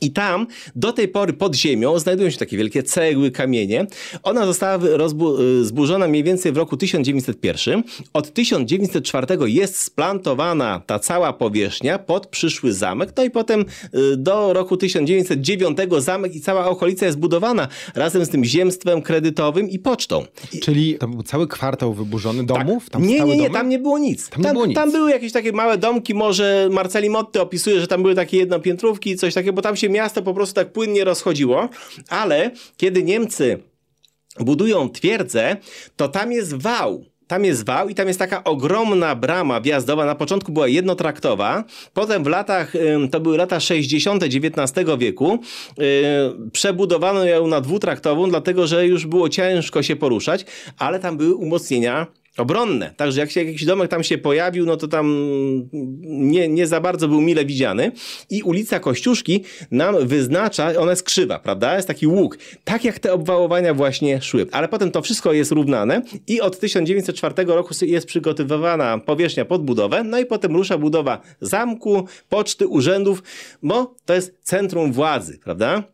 I 0.00 0.10
tam 0.10 0.46
do 0.76 0.92
tej 0.92 1.08
pory 1.08 1.32
pod 1.32 1.54
ziemią 1.54 1.98
znajdują 1.98 2.30
się 2.30 2.38
takie 2.38 2.56
wielkie 2.56 2.82
cegły, 2.82 3.30
kamienie. 3.30 3.86
Ona 4.22 4.46
została 4.46 4.84
y, 4.84 5.64
zburzona 5.64 6.08
mniej 6.08 6.24
więcej 6.24 6.52
w 6.52 6.56
roku 6.56 6.76
1901. 6.76 7.82
Od 8.12 8.32
1904 8.32 9.26
jest 9.46 9.80
splantowana 9.80 10.82
ta 10.86 10.98
cała 10.98 11.32
powierzchnia 11.32 11.98
pod 11.98 12.26
przyszły 12.26 12.72
zamek. 12.72 13.12
No 13.16 13.24
i 13.24 13.30
potem 13.30 13.60
y, 13.60 14.16
do 14.16 14.52
roku 14.52 14.76
1909 14.76 15.78
zamek 15.98 16.34
i 16.34 16.40
cała 16.40 16.68
okolica 16.68 17.06
jest 17.06 17.18
budowana 17.18 17.68
razem 17.94 18.24
z 18.24 18.28
tym 18.28 18.44
ziemstwem 18.44 19.02
kredytowym 19.02 19.70
i 19.70 19.78
pocztą. 19.78 20.24
Czyli 20.62 20.94
to 20.98 21.08
był 21.08 21.22
cały 21.22 21.48
kwartał 21.48 21.94
wyburzony 21.94 22.44
domów? 22.44 22.90
Tam 22.90 23.06
nie, 23.06 23.20
nie, 23.20 23.36
nie, 23.36 23.50
tam 23.50 23.68
nie 23.68 23.78
było 23.78 23.98
nic. 23.98 24.28
Tam 24.28 24.42
nie 24.42 24.52
było 24.52 24.66
nic. 24.66 24.76
tam 24.76 24.92
były 24.92 25.10
jakieś 25.10 25.32
takie 25.32 25.52
małe 25.52 25.78
domki, 25.78 26.14
może 26.14 26.68
Marceli 26.72 27.10
Motty 27.10 27.40
opisuje, 27.40 27.80
że 27.80 27.86
tam 27.86 28.02
były 28.02 28.14
takie 28.14 28.36
jednopiętrówki 28.36 29.10
i 29.10 29.16
coś 29.16 29.34
takiego, 29.34 29.52
bo 29.52 29.62
tam 29.62 29.76
się 29.76 29.83
miasto 29.88 30.22
po 30.22 30.34
prostu 30.34 30.54
tak 30.54 30.72
płynnie 30.72 31.04
rozchodziło, 31.04 31.68
ale 32.08 32.50
kiedy 32.76 33.02
Niemcy 33.02 33.58
budują 34.40 34.88
twierdzę, 34.88 35.56
to 35.96 36.08
tam 36.08 36.32
jest 36.32 36.54
wał. 36.54 37.04
Tam 37.26 37.44
jest 37.44 37.64
wał 37.66 37.88
i 37.88 37.94
tam 37.94 38.08
jest 38.08 38.18
taka 38.18 38.44
ogromna 38.44 39.14
brama 39.14 39.60
wjazdowa. 39.60 40.04
Na 40.04 40.14
początku 40.14 40.52
była 40.52 40.68
jednotraktowa, 40.68 41.64
potem 41.94 42.24
w 42.24 42.26
latach, 42.26 42.72
to 43.10 43.20
były 43.20 43.36
lata 43.36 43.60
60. 43.60 44.22
XIX 44.22 44.88
wieku, 44.98 45.38
yy, 45.78 45.84
przebudowano 46.52 47.24
ją 47.24 47.46
na 47.46 47.60
dwutraktową, 47.60 48.30
dlatego 48.30 48.66
że 48.66 48.86
już 48.86 49.06
było 49.06 49.28
ciężko 49.28 49.82
się 49.82 49.96
poruszać, 49.96 50.46
ale 50.78 51.00
tam 51.00 51.16
były 51.16 51.34
umocnienia 51.34 52.06
obronne. 52.38 52.94
Także 52.96 53.20
jak 53.20 53.30
się 53.30 53.44
jakiś 53.44 53.64
domek 53.64 53.90
tam 53.90 54.04
się 54.04 54.18
pojawił, 54.18 54.66
no 54.66 54.76
to 54.76 54.88
tam 54.88 55.16
nie, 56.02 56.48
nie 56.48 56.66
za 56.66 56.80
bardzo 56.80 57.08
był 57.08 57.20
mile 57.20 57.44
widziany. 57.44 57.92
I 58.30 58.42
ulica 58.42 58.80
Kościuszki 58.80 59.44
nam 59.70 60.06
wyznacza, 60.06 60.72
ona 60.78 60.90
jest 60.90 61.02
krzywa, 61.02 61.38
prawda? 61.38 61.76
Jest 61.76 61.88
taki 61.88 62.06
łuk. 62.06 62.38
Tak 62.64 62.84
jak 62.84 62.98
te 62.98 63.12
obwałowania 63.12 63.74
właśnie 63.74 64.22
szły. 64.22 64.46
Ale 64.52 64.68
potem 64.68 64.90
to 64.90 65.02
wszystko 65.02 65.32
jest 65.32 65.52
równane 65.52 66.02
i 66.26 66.40
od 66.40 66.58
1904 66.60 67.44
roku 67.44 67.74
jest 67.82 68.06
przygotowywana 68.06 68.98
powierzchnia 68.98 69.44
pod 69.44 69.64
budowę, 69.64 70.04
no 70.04 70.18
i 70.18 70.26
potem 70.26 70.56
rusza 70.56 70.78
budowa 70.78 71.20
zamku, 71.40 72.06
poczty, 72.28 72.66
urzędów, 72.66 73.22
bo 73.62 73.94
to 74.04 74.14
jest 74.14 74.34
centrum 74.42 74.92
władzy, 74.92 75.38
prawda? 75.38 75.93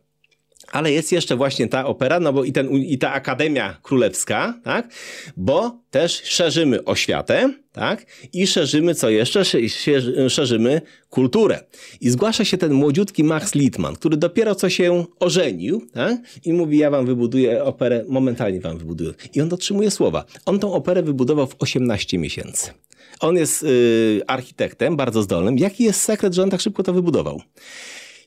Ale 0.71 0.91
jest 0.91 1.11
jeszcze 1.11 1.35
właśnie 1.35 1.67
ta 1.67 1.85
opera, 1.85 2.19
no 2.19 2.33
bo 2.33 2.43
i, 2.43 2.51
ten, 2.51 2.69
i 2.71 2.97
ta 2.97 3.13
Akademia 3.13 3.77
Królewska, 3.83 4.59
tak? 4.63 4.93
Bo 5.37 5.79
też 5.91 6.21
szerzymy 6.23 6.83
oświatę, 6.85 7.53
tak? 7.71 8.05
I 8.33 8.47
szerzymy, 8.47 8.95
co 8.95 9.09
jeszcze? 9.09 9.45
Sze- 9.45 9.69
sze- 9.69 10.29
Szerzymy 10.29 10.81
kulturę. 11.09 11.59
I 12.01 12.09
zgłasza 12.09 12.45
się 12.45 12.57
ten 12.57 12.73
młodziutki 12.73 13.23
Max 13.23 13.55
Littmann, 13.55 13.95
który 13.95 14.17
dopiero 14.17 14.55
co 14.55 14.69
się 14.69 15.05
ożenił, 15.19 15.87
tak? 15.93 16.17
I 16.45 16.53
mówi, 16.53 16.77
ja 16.77 16.89
wam 16.89 17.05
wybuduję 17.05 17.63
operę, 17.63 18.05
momentalnie 18.07 18.59
wam 18.61 18.77
wybuduję. 18.77 19.13
I 19.35 19.41
on 19.41 19.49
dotrzymuje 19.49 19.91
słowa. 19.91 20.25
On 20.45 20.59
tą 20.59 20.73
operę 20.73 21.03
wybudował 21.03 21.47
w 21.47 21.55
18 21.59 22.17
miesięcy. 22.17 22.71
On 23.19 23.35
jest 23.37 23.63
y, 23.63 24.21
architektem, 24.27 24.95
bardzo 24.95 25.21
zdolnym. 25.23 25.57
Jaki 25.57 25.83
jest 25.83 26.01
sekret, 26.01 26.33
że 26.33 26.43
on 26.43 26.49
tak 26.49 26.61
szybko 26.61 26.83
to 26.83 26.93
wybudował? 26.93 27.41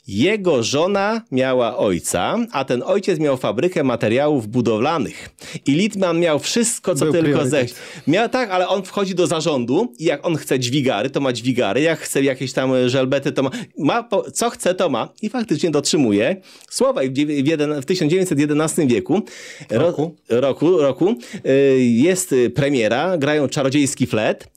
Jego 0.08 0.62
żona 0.62 1.22
miała 1.30 1.76
ojca, 1.76 2.36
a 2.52 2.64
ten 2.64 2.82
ojciec 2.86 3.18
miał 3.18 3.36
fabrykę 3.36 3.84
materiałów 3.84 4.48
budowlanych. 4.48 5.30
I 5.66 5.72
Litman 5.72 6.20
miał 6.20 6.38
wszystko, 6.38 6.94
co 6.94 7.04
Był 7.04 7.14
tylko 7.14 7.46
zechce. 7.46 7.80
Miał 8.06 8.28
tak, 8.28 8.50
ale 8.50 8.68
on 8.68 8.82
wchodzi 8.82 9.14
do 9.14 9.26
zarządu 9.26 9.92
i 9.98 10.04
jak 10.04 10.26
on 10.26 10.36
chce 10.36 10.58
dźwigary, 10.58 11.10
to 11.10 11.20
ma 11.20 11.32
dźwigary, 11.32 11.80
jak 11.80 12.00
chce 12.00 12.22
jakieś 12.22 12.52
tam 12.52 12.74
e, 12.74 12.88
żelbety, 12.88 13.32
to 13.32 13.42
ma, 13.42 13.50
ma 13.78 14.08
co 14.32 14.50
chce, 14.50 14.74
to 14.74 14.88
ma 14.88 15.08
i 15.22 15.28
faktycznie 15.28 15.70
dotrzymuje 15.70 16.36
słowa. 16.70 17.02
I 17.02 17.10
w, 17.10 17.14
w, 17.14 17.46
jeden, 17.46 17.82
w 17.82 17.84
1911 17.84 18.86
wieku, 18.86 19.22
ro- 19.70 19.86
Roku. 19.86 20.16
roku, 20.28 20.78
roku 20.78 21.14
y, 21.46 21.78
jest 21.80 22.32
y, 22.32 22.50
premiera, 22.50 23.18
grają 23.18 23.48
czarodziejski 23.48 24.06
flet, 24.06 24.48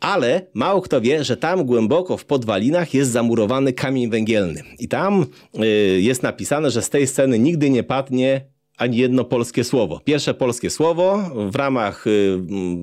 ale 0.00 0.46
mało 0.54 0.80
kto 0.82 1.00
wie, 1.00 1.24
że 1.24 1.36
tam 1.36 1.64
głęboko 1.64 2.16
w 2.16 2.24
podwalinach 2.24 2.94
jest 2.94 3.10
zamurowany 3.10 3.72
kamień 3.72 4.10
węgielny. 4.10 4.62
I 4.78 4.88
tam 4.96 5.26
y, 5.64 6.00
jest 6.00 6.22
napisane, 6.22 6.70
że 6.70 6.82
z 6.82 6.90
tej 6.90 7.06
sceny 7.06 7.38
nigdy 7.38 7.70
nie 7.70 7.82
padnie 7.82 8.40
ani 8.76 8.96
jedno 8.96 9.24
polskie 9.24 9.64
słowo. 9.64 10.00
Pierwsze 10.04 10.34
polskie 10.34 10.70
słowo 10.70 11.30
w 11.50 11.56
ramach 11.56 12.06
y, 12.06 12.38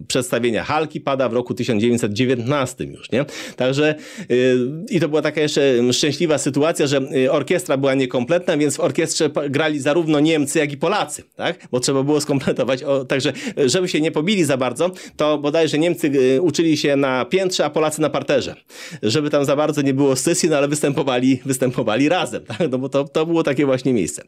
przedstawienia 0.08 0.64
Halki 0.64 1.02
pada 1.02 1.30
w 1.30 1.34
roku 1.34 1.54
1919 1.54 2.84
już, 2.84 3.12
nie? 3.12 3.26
Także 3.56 3.96
y, 4.32 4.58
i 4.90 5.00
to 5.00 5.10
była 5.10 5.22
taka 5.22 5.42
jeszcze 5.42 5.94
szczęśliwa 5.94 6.38
sytuacja, 6.38 6.88
że 6.88 7.02
y, 7.16 7.32
orkiestra 7.32 7.78
była 7.78 7.94
niekompletna, 7.94 8.58
więc 8.58 8.78
w 8.78 8.80
orkiestrze 8.80 9.30
grali 9.50 9.80
zarówno 9.80 10.20
Niemcy, 10.20 10.60
jak 10.60 10.72
i 10.72 10.78
Polacy, 10.78 11.24
tak? 11.36 11.68
Bo 11.72 11.80
trzeba 11.80 12.04
było 12.04 12.22
skompletować. 12.22 12.84
O, 12.84 13.06
także 13.06 13.34
y, 13.60 13.70
żeby 13.70 13.88
się 13.88 14.02
nie 14.02 14.12
pobili 14.12 14.44
za 14.44 14.58
bardzo, 14.58 14.92
to 15.18 15.38
bodajże 15.38 15.78
Niemcy 15.78 16.08
y, 16.08 16.42
uczyli 16.42 16.78
się 16.78 16.96
na 16.96 17.26
piętrze, 17.26 17.66
a 17.66 17.70
Polacy 17.70 18.02
na 18.02 18.10
parterze. 18.10 18.56
Żeby 19.04 19.30
tam 19.30 19.46
za 19.46 19.56
bardzo 19.56 19.82
nie 19.82 19.94
było 19.94 20.16
scysji, 20.16 20.50
no 20.50 20.58
ale 20.58 20.68
występowali, 20.68 21.40
występowali 21.46 22.10
razem, 22.10 22.46
tak? 22.58 22.72
No 22.72 22.78
bo 22.78 22.90
to, 22.90 23.04
to 23.04 23.26
było 23.26 23.44
takie 23.44 23.66
właśnie 23.66 23.94
miejsce. 23.94 24.24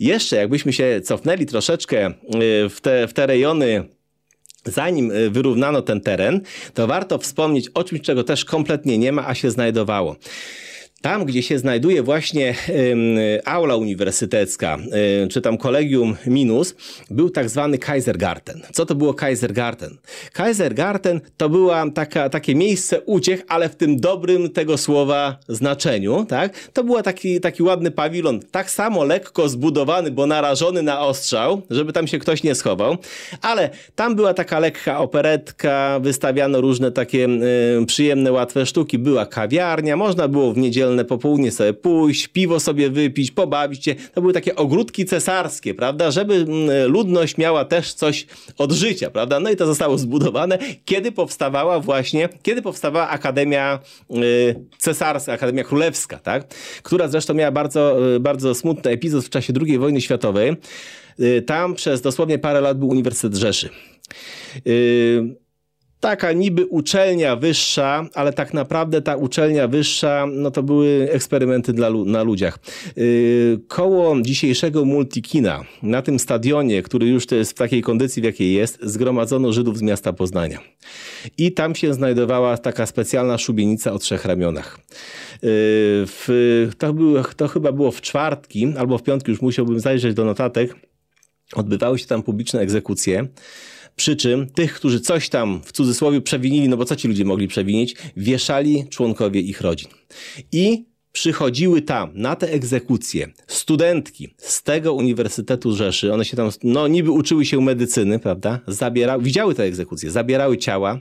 Jeszcze 0.00 0.36
jakbyśmy 0.36 0.72
się 0.72 0.99
cofnęli 1.00 1.46
troszeczkę 1.46 2.08
y, 2.08 2.12
w 2.68 2.80
te, 2.80 3.08
w 3.08 3.12
te 3.12 3.26
rejony 3.26 3.84
Zanim 4.64 5.10
y, 5.10 5.30
wyrównano 5.30 5.82
ten 5.82 6.00
teren, 6.00 6.40
to 6.74 6.86
warto 6.86 7.18
wspomnieć 7.18 7.68
o 7.74 7.84
czymś, 7.84 8.00
czego 8.00 8.24
też 8.24 8.44
kompletnie 8.44 8.98
nie 8.98 9.12
ma, 9.12 9.26
a 9.26 9.34
się 9.34 9.50
znajdowało. 9.50 10.16
Tam, 11.02 11.24
gdzie 11.24 11.42
się 11.42 11.58
znajduje 11.58 12.02
właśnie 12.02 12.54
aula 13.44 13.76
uniwersytecka, 13.76 14.78
czy 15.30 15.40
tam 15.40 15.58
kolegium 15.58 16.16
minus, 16.26 16.74
był 17.10 17.30
tak 17.30 17.48
zwany 17.48 17.78
Kaisergarten. 17.78 18.60
Co 18.72 18.86
to 18.86 18.94
było 18.94 19.14
Kaisergarten? 19.14 19.98
Kaisergarten 20.32 21.20
to 21.36 21.48
była 21.48 21.90
taka, 21.90 22.28
takie 22.28 22.54
miejsce 22.54 23.00
uciech, 23.00 23.42
ale 23.48 23.68
w 23.68 23.76
tym 23.76 24.00
dobrym 24.00 24.50
tego 24.50 24.78
słowa 24.78 25.36
znaczeniu, 25.48 26.26
tak? 26.28 26.68
To 26.72 26.84
był 26.84 27.02
taki, 27.02 27.40
taki 27.40 27.62
ładny 27.62 27.90
pawilon, 27.90 28.40
tak 28.50 28.70
samo 28.70 29.04
lekko 29.04 29.48
zbudowany, 29.48 30.10
bo 30.10 30.26
narażony 30.26 30.82
na 30.82 31.00
ostrzał, 31.00 31.62
żeby 31.70 31.92
tam 31.92 32.06
się 32.06 32.18
ktoś 32.18 32.42
nie 32.42 32.54
schował, 32.54 32.96
ale 33.42 33.70
tam 33.94 34.14
była 34.14 34.34
taka 34.34 34.58
lekka 34.58 34.98
operetka, 34.98 36.00
wystawiano 36.02 36.60
różne 36.60 36.92
takie 36.92 37.28
y, 37.82 37.86
przyjemne, 37.86 38.32
łatwe 38.32 38.66
sztuki, 38.66 38.98
była 38.98 39.26
kawiarnia, 39.26 39.96
można 39.96 40.28
było 40.28 40.52
w 40.52 40.56
niedzielne 40.90 41.04
popołudnie 41.04 41.50
sobie 41.50 41.72
pójść, 41.72 42.28
piwo 42.28 42.60
sobie 42.60 42.90
wypić, 42.90 43.30
pobawić 43.30 43.84
się. 43.84 43.94
To 44.14 44.20
były 44.20 44.32
takie 44.32 44.56
ogródki 44.56 45.04
cesarskie, 45.04 45.74
prawda, 45.74 46.10
żeby 46.10 46.34
mm, 46.34 46.90
ludność 46.90 47.38
miała 47.38 47.64
też 47.64 47.94
coś 47.94 48.26
od 48.58 48.72
życia, 48.72 49.10
prawda? 49.10 49.40
No 49.40 49.50
i 49.50 49.56
to 49.56 49.66
zostało 49.66 49.98
zbudowane, 49.98 50.58
kiedy 50.84 51.12
powstawała 51.12 51.80
właśnie, 51.80 52.28
kiedy 52.42 52.62
powstawała 52.62 53.08
Akademia 53.08 53.78
y, 54.10 54.54
Cesarska, 54.78 55.32
Akademia 55.32 55.64
Królewska, 55.64 56.18
tak? 56.18 56.48
Która 56.82 57.08
zresztą 57.08 57.34
miała 57.34 57.52
bardzo, 57.52 58.14
y, 58.16 58.20
bardzo 58.20 58.54
smutny 58.54 58.90
epizod 58.90 59.24
w 59.24 59.30
czasie 59.30 59.52
II 59.66 59.78
wojny 59.78 60.00
światowej. 60.00 60.56
Y, 61.20 61.42
Tam 61.42 61.74
przez 61.74 62.00
dosłownie 62.00 62.38
parę 62.38 62.60
lat 62.60 62.78
był 62.78 62.88
Uniwersytet 62.88 63.38
Rzeszy. 63.38 63.68
Taka 66.00 66.32
niby 66.32 66.66
uczelnia 66.66 67.36
wyższa, 67.36 68.06
ale 68.14 68.32
tak 68.32 68.54
naprawdę 68.54 69.02
ta 69.02 69.16
uczelnia 69.16 69.68
wyższa, 69.68 70.26
no 70.32 70.50
to 70.50 70.62
były 70.62 71.08
eksperymenty 71.12 71.72
dla, 71.72 71.90
na 71.90 72.22
ludziach. 72.22 72.58
Yy, 72.96 73.60
koło 73.68 74.20
dzisiejszego 74.20 74.84
Multikina, 74.84 75.64
na 75.82 76.02
tym 76.02 76.18
stadionie, 76.18 76.82
który 76.82 77.06
już 77.06 77.26
to 77.26 77.34
jest 77.34 77.50
w 77.50 77.54
takiej 77.54 77.82
kondycji, 77.82 78.22
w 78.22 78.24
jakiej 78.24 78.52
jest, 78.52 78.78
zgromadzono 78.82 79.52
Żydów 79.52 79.78
z 79.78 79.82
miasta 79.82 80.12
Poznania. 80.12 80.58
I 81.38 81.52
tam 81.52 81.74
się 81.74 81.94
znajdowała 81.94 82.58
taka 82.58 82.86
specjalna 82.86 83.38
szubienica 83.38 83.92
o 83.92 83.98
trzech 83.98 84.24
ramionach. 84.24 84.78
Yy, 84.88 84.98
w, 86.06 86.68
to, 86.78 86.94
to 87.36 87.48
chyba 87.48 87.72
było 87.72 87.90
w 87.90 88.00
czwartki 88.00 88.72
albo 88.78 88.98
w 88.98 89.02
piątki, 89.02 89.30
już 89.30 89.42
musiałbym 89.42 89.80
zajrzeć 89.80 90.14
do 90.14 90.24
notatek. 90.24 90.74
Odbywały 91.54 91.98
się 91.98 92.06
tam 92.06 92.22
publiczne 92.22 92.60
egzekucje. 92.60 93.26
Przy 94.00 94.16
czym 94.16 94.46
tych, 94.50 94.74
którzy 94.74 95.00
coś 95.00 95.28
tam 95.28 95.60
w 95.64 95.72
cudzysłowie 95.72 96.20
przewinili, 96.20 96.68
no 96.68 96.76
bo 96.76 96.84
co 96.84 96.96
ci 96.96 97.08
ludzie 97.08 97.24
mogli 97.24 97.48
przewinić, 97.48 97.96
wieszali 98.16 98.84
członkowie 98.90 99.40
ich 99.40 99.60
rodzin. 99.60 99.88
I 100.52 100.84
przychodziły 101.12 101.82
tam 101.82 102.10
na 102.14 102.36
te 102.36 102.52
egzekucje 102.52 103.28
studentki 103.46 104.34
z 104.36 104.62
tego 104.62 104.94
Uniwersytetu 104.94 105.76
Rzeszy. 105.76 106.12
One 106.12 106.24
się 106.24 106.36
tam, 106.36 106.50
no 106.62 106.88
niby 106.88 107.10
uczyły 107.10 107.44
się 107.44 107.60
medycyny, 107.60 108.18
prawda? 108.18 108.60
Zabierały, 108.66 109.22
widziały 109.22 109.54
te 109.54 109.64
egzekucje, 109.64 110.10
zabierały 110.10 110.58
ciała 110.58 111.00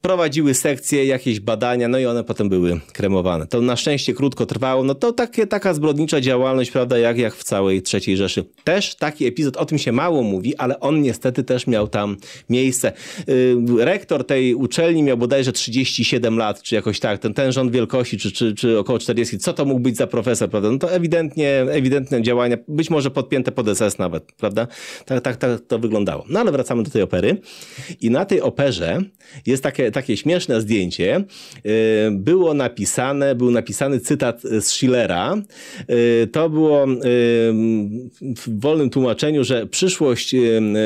prowadziły 0.00 0.54
sekcje, 0.54 1.04
jakieś 1.06 1.40
badania, 1.40 1.88
no 1.88 1.98
i 1.98 2.06
one 2.06 2.24
potem 2.24 2.48
były 2.48 2.80
kremowane. 2.92 3.46
To 3.46 3.60
na 3.60 3.76
szczęście 3.76 4.14
krótko 4.14 4.46
trwało, 4.46 4.84
no 4.84 4.94
to 4.94 5.12
takie, 5.12 5.46
taka 5.46 5.74
zbrodnicza 5.74 6.20
działalność, 6.20 6.70
prawda, 6.70 6.98
jak, 6.98 7.18
jak 7.18 7.34
w 7.34 7.44
całej 7.44 7.82
III 7.94 8.16
Rzeszy. 8.16 8.44
Też 8.64 8.94
taki 8.94 9.26
epizod, 9.26 9.56
o 9.56 9.64
tym 9.64 9.78
się 9.78 9.92
mało 9.92 10.22
mówi, 10.22 10.56
ale 10.56 10.80
on 10.80 11.02
niestety 11.02 11.44
też 11.44 11.66
miał 11.66 11.88
tam 11.88 12.16
miejsce. 12.50 12.92
Yy, 13.26 13.84
rektor 13.84 14.26
tej 14.26 14.54
uczelni 14.54 15.02
miał 15.02 15.16
bodajże 15.16 15.52
37 15.52 16.38
lat, 16.38 16.62
czy 16.62 16.74
jakoś 16.74 17.00
tak, 17.00 17.18
ten, 17.18 17.34
ten 17.34 17.52
rząd 17.52 17.72
wielkości, 17.72 18.18
czy, 18.18 18.32
czy, 18.32 18.54
czy 18.54 18.78
około 18.78 18.98
40. 18.98 19.38
Co 19.38 19.52
to 19.52 19.64
mógł 19.64 19.80
być 19.80 19.96
za 19.96 20.06
profesor, 20.06 20.50
prawda? 20.50 20.70
No 20.70 20.78
to 20.78 20.92
ewidentnie, 20.92 21.50
ewidentne 21.70 22.22
działania, 22.22 22.56
być 22.68 22.90
może 22.90 23.10
podpięte 23.10 23.52
pod 23.52 23.78
SS 23.78 23.98
nawet, 23.98 24.32
prawda? 24.32 24.66
Tak, 25.06 25.20
tak, 25.20 25.36
tak 25.36 25.60
to 25.60 25.78
wyglądało. 25.78 26.24
No 26.28 26.40
ale 26.40 26.52
wracamy 26.52 26.82
do 26.82 26.90
tej 26.90 27.02
opery. 27.02 27.36
I 28.00 28.10
na 28.10 28.24
tej 28.24 28.40
operze 28.40 29.00
jest 29.46 29.62
takie, 29.62 29.85
takie 29.92 30.16
śmieszne 30.16 30.60
zdjęcie. 30.60 31.24
Yy, 31.64 31.70
Było 32.12 32.54
napisane, 32.54 33.34
był 33.34 33.50
napisany 33.50 34.00
cytat 34.00 34.42
z 34.42 34.64
Schillera. 34.64 35.36
Yy, 35.88 36.26
To 36.26 36.50
było 36.50 36.86
yy, 36.86 36.96
w 38.36 38.60
wolnym 38.60 38.90
tłumaczeniu, 38.90 39.44
że 39.44 39.66
przyszłość 39.66 40.34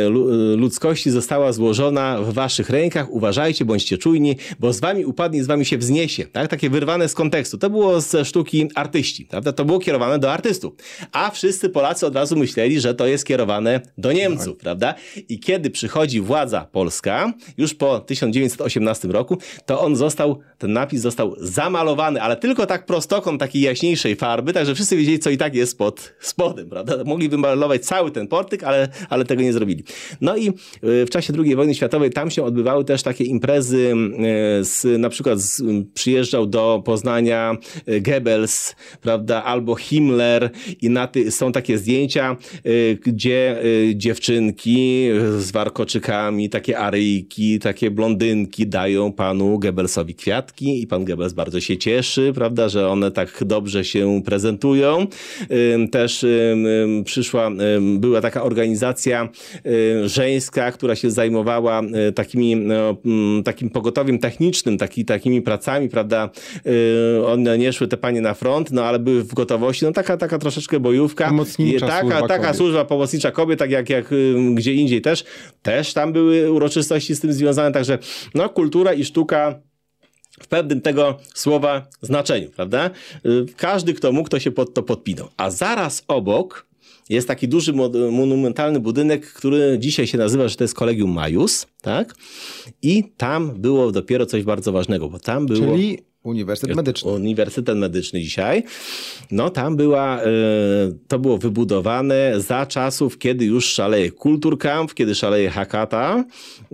lu- 0.08 0.56
ludzkości 0.56 1.10
została 1.10 1.52
złożona 1.52 2.18
w 2.22 2.32
waszych 2.32 2.70
rękach. 2.70 3.10
Uważajcie, 3.12 3.64
bądźcie 3.64 3.98
czujni, 3.98 4.36
bo 4.60 4.72
z 4.72 4.80
wami 4.80 5.04
upadnie, 5.04 5.44
z 5.44 5.46
wami 5.46 5.64
się 5.64 5.78
wzniesie. 5.78 6.24
Tak? 6.24 6.48
Takie 6.48 6.70
wyrwane 6.70 7.08
z 7.08 7.14
kontekstu. 7.14 7.58
To 7.58 7.70
było 7.70 8.00
ze 8.00 8.24
sztuki 8.24 8.68
artyści. 8.74 9.24
Prawda? 9.24 9.52
To 9.52 9.64
było 9.64 9.78
kierowane 9.78 10.18
do 10.18 10.32
artystów. 10.32 10.72
A 11.12 11.30
wszyscy 11.30 11.68
Polacy 11.68 12.06
od 12.06 12.14
razu 12.14 12.36
myśleli, 12.36 12.80
że 12.80 12.94
to 12.94 13.06
jest 13.06 13.24
kierowane 13.26 13.80
do 13.98 14.12
Niemców. 14.12 14.56
Prawda? 14.56 14.94
I 15.28 15.38
kiedy 15.40 15.70
przychodzi 15.70 16.20
władza 16.20 16.66
polska, 16.72 17.32
już 17.58 17.74
po 17.74 18.00
1918 18.00 18.89
roku, 19.04 19.38
to 19.66 19.80
on 19.80 19.96
został, 19.96 20.38
ten 20.58 20.72
napis 20.72 21.00
został 21.00 21.34
zamalowany, 21.38 22.22
ale 22.22 22.36
tylko 22.36 22.66
tak 22.66 22.86
prostokąt 22.86 23.40
takiej 23.40 23.62
jaśniejszej 23.62 24.16
farby, 24.16 24.52
także 24.52 24.74
wszyscy 24.74 24.96
wiedzieli, 24.96 25.18
co 25.18 25.30
i 25.30 25.36
tak 25.36 25.54
jest 25.54 25.78
pod 25.78 26.14
spodem, 26.20 26.68
prawda? 26.68 27.04
Mogli 27.04 27.28
wymalować 27.28 27.84
cały 27.84 28.10
ten 28.10 28.28
portyk, 28.28 28.64
ale, 28.64 28.88
ale 29.08 29.24
tego 29.24 29.42
nie 29.42 29.52
zrobili. 29.52 29.84
No 30.20 30.36
i 30.36 30.48
y, 30.48 30.52
w 30.82 31.10
czasie 31.10 31.32
II 31.38 31.56
wojny 31.56 31.74
światowej 31.74 32.10
tam 32.10 32.30
się 32.30 32.44
odbywały 32.44 32.84
też 32.84 33.02
takie 33.02 33.24
imprezy, 33.24 33.94
y, 34.60 34.64
z, 34.64 35.00
na 35.00 35.08
przykład 35.08 35.40
z, 35.40 35.62
przyjeżdżał 35.94 36.46
do 36.46 36.82
Poznania 36.84 37.56
y, 37.88 38.00
Goebbels, 38.00 38.76
prawda, 39.00 39.44
albo 39.44 39.74
Himmler 39.74 40.50
i 40.82 40.90
na 40.90 41.06
ty, 41.06 41.30
są 41.30 41.52
takie 41.52 41.78
zdjęcia, 41.78 42.36
y, 42.66 42.98
gdzie 43.06 43.64
y, 43.64 43.92
dziewczynki 43.96 45.08
z 45.38 45.50
warkoczykami, 45.50 46.50
takie 46.50 46.78
aryjki, 46.78 47.58
takie 47.58 47.90
blondynki 47.90 48.66
dają 48.80 49.12
panu 49.12 49.58
Goebbelsowi 49.58 50.14
kwiatki 50.14 50.82
i 50.82 50.86
pan 50.86 51.04
Goebbels 51.04 51.32
bardzo 51.32 51.60
się 51.60 51.76
cieszy, 51.78 52.32
prawda, 52.34 52.68
że 52.68 52.88
one 52.88 53.10
tak 53.10 53.44
dobrze 53.46 53.84
się 53.84 54.22
prezentują. 54.24 55.06
Też 55.90 56.26
przyszła, 57.04 57.50
była 57.80 58.20
taka 58.20 58.42
organizacja 58.42 59.28
żeńska, 60.04 60.72
która 60.72 60.96
się 60.96 61.10
zajmowała 61.10 61.82
y, 62.08 62.12
takimi, 62.12 62.56
no, 62.56 62.96
takim 63.44 63.70
pogotowiem 63.70 64.18
technicznym, 64.18 64.78
taki, 64.78 65.04
takimi 65.04 65.42
pracami, 65.42 65.88
prawda. 65.88 66.30
Y, 66.66 67.26
One 67.26 67.58
nie 67.58 67.72
szły 67.72 67.88
te 67.88 67.96
panie 67.96 68.20
na 68.20 68.34
front, 68.34 68.70
no 68.70 68.84
ale 68.84 68.98
były 68.98 69.22
w 69.22 69.34
gotowości, 69.34 69.84
no 69.84 69.92
taka, 69.92 70.16
taka 70.16 70.38
troszeczkę 70.38 70.80
bojówka. 70.80 71.28
Pomocnicza 71.28 71.86
taka, 71.86 72.00
służba 72.00 72.28
taka 72.28 72.42
kobiet. 72.42 72.56
służba 72.56 72.84
pomocnicza 72.84 73.30
kobiet, 73.30 73.58
tak 73.58 73.70
jak, 73.70 73.90
jak 73.90 74.10
gdzie 74.54 74.74
indziej 74.74 75.00
też. 75.00 75.24
Też 75.62 75.94
tam 75.94 76.12
były 76.12 76.52
uroczystości 76.52 77.14
z 77.14 77.20
tym 77.20 77.32
związane, 77.32 77.72
także 77.72 77.98
no 78.34 78.48
kultura 78.48 78.69
i 78.96 79.04
sztuka 79.04 79.60
w 80.42 80.46
pewnym 80.48 80.80
tego 80.80 81.18
słowa 81.34 81.86
znaczeniu, 82.02 82.50
prawda? 82.50 82.90
Y, 83.26 83.46
Każdy, 83.56 83.94
kto 83.94 84.12
mógł, 84.12 84.28
to 84.28 84.40
się 84.40 84.50
pod 84.50 84.74
to 84.74 84.82
podpinał. 84.82 85.28
A 85.36 85.50
zaraz 85.50 86.04
obok 86.08 86.66
jest 87.08 87.28
taki 87.28 87.48
duży, 87.48 87.72
mo- 87.72 87.90
monumentalny 88.10 88.80
budynek, 88.80 89.32
który 89.32 89.76
dzisiaj 89.78 90.06
się 90.06 90.18
nazywa, 90.18 90.48
że 90.48 90.56
to 90.56 90.64
jest 90.64 90.74
Kolegium 90.74 91.10
Majus, 91.12 91.66
tak? 91.82 92.14
I 92.82 93.04
tam 93.16 93.60
było 93.60 93.92
dopiero 93.92 94.26
coś 94.26 94.42
bardzo 94.42 94.72
ważnego, 94.72 95.08
bo 95.08 95.18
tam 95.18 95.46
było... 95.46 95.60
Czyli 95.60 95.98
Uniwersytet 96.22 96.76
Medyczny. 96.76 97.10
Uniwersytet 97.10 97.78
Medyczny 97.78 98.20
dzisiaj. 98.20 98.62
No 99.30 99.50
tam 99.50 99.76
była, 99.76 100.22
e, 100.22 100.26
to 101.08 101.18
było 101.18 101.38
wybudowane 101.38 102.40
za 102.40 102.66
czasów, 102.66 103.18
kiedy 103.18 103.44
już 103.44 103.66
szaleje 103.66 104.10
Kulturkampf, 104.10 104.94
kiedy 104.94 105.14
szaleje 105.14 105.50
Hakata. 105.50 106.24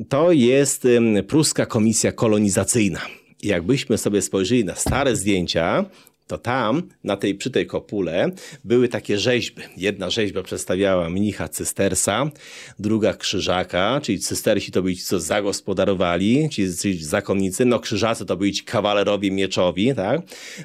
To 0.08 0.32
jest 0.32 0.88
pruska 1.28 1.66
komisja 1.66 2.12
kolonizacyjna. 2.12 3.00
Jakbyśmy 3.42 3.98
sobie 3.98 4.22
spojrzeli 4.22 4.64
na 4.64 4.74
stare 4.74 5.16
zdjęcia, 5.16 5.84
to 6.26 6.38
tam, 6.38 6.82
na 7.04 7.16
tej, 7.16 7.34
przy 7.34 7.50
tej 7.50 7.66
kopule, 7.66 8.30
były 8.64 8.88
takie 8.88 9.18
rzeźby. 9.18 9.62
Jedna 9.76 10.10
rzeźba 10.10 10.42
przedstawiała 10.42 11.10
mnicha 11.10 11.48
cystersa, 11.48 12.30
druga 12.78 13.14
krzyżaka, 13.14 14.00
czyli 14.02 14.18
cystersi 14.18 14.72
to 14.72 14.82
byli 14.82 14.96
ci, 14.96 15.04
co 15.04 15.20
zagospodarowali, 15.20 16.48
ci, 16.50 16.76
ci 16.76 17.04
zakonnicy, 17.04 17.64
no 17.64 17.80
krzyżacy 17.80 18.26
to 18.26 18.36
byli 18.36 18.52
ci 18.52 18.64
kawalerowie 18.64 19.30
mieczowi, 19.30 19.94
tak? 19.94 20.20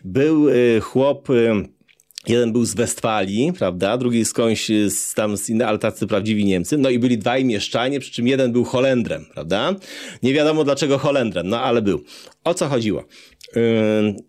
Był 0.05 0.49
y, 0.49 0.81
chłop... 0.81 1.29
Y, 1.29 1.81
Jeden 2.27 2.51
był 2.51 2.65
z 2.65 2.73
Westfalii, 2.73 3.53
prawda? 3.53 3.97
Drugi 3.97 4.25
skądś 4.25 4.71
z, 4.87 5.13
tam 5.13 5.37
z 5.37 5.49
innej, 5.49 5.67
ale 5.67 5.77
tacy 5.77 6.07
prawdziwi 6.07 6.45
Niemcy. 6.45 6.77
No 6.77 6.89
i 6.89 6.99
byli 6.99 7.17
dwaj 7.17 7.45
mieszczanie, 7.45 7.99
przy 7.99 8.11
czym 8.11 8.27
jeden 8.27 8.51
był 8.51 8.63
Holendrem, 8.63 9.25
prawda? 9.33 9.75
Nie 10.23 10.33
wiadomo 10.33 10.63
dlaczego 10.63 10.97
Holendrem, 10.97 11.49
no 11.49 11.61
ale 11.61 11.81
był. 11.81 12.03
O 12.43 12.53
co 12.53 12.67
chodziło? 12.67 13.03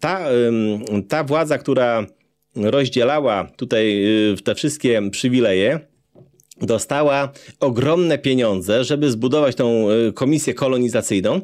Ta, 0.00 0.24
ta 1.08 1.24
władza, 1.24 1.58
która 1.58 2.06
rozdzielała 2.56 3.44
tutaj 3.56 4.04
y, 4.32 4.42
te 4.44 4.54
wszystkie 4.54 5.10
przywileje, 5.10 5.80
dostała 6.60 7.32
ogromne 7.60 8.18
pieniądze, 8.18 8.84
żeby 8.84 9.10
zbudować 9.10 9.56
tą 9.56 9.90
y, 9.90 10.12
komisję 10.12 10.54
kolonizacyjną 10.54 11.40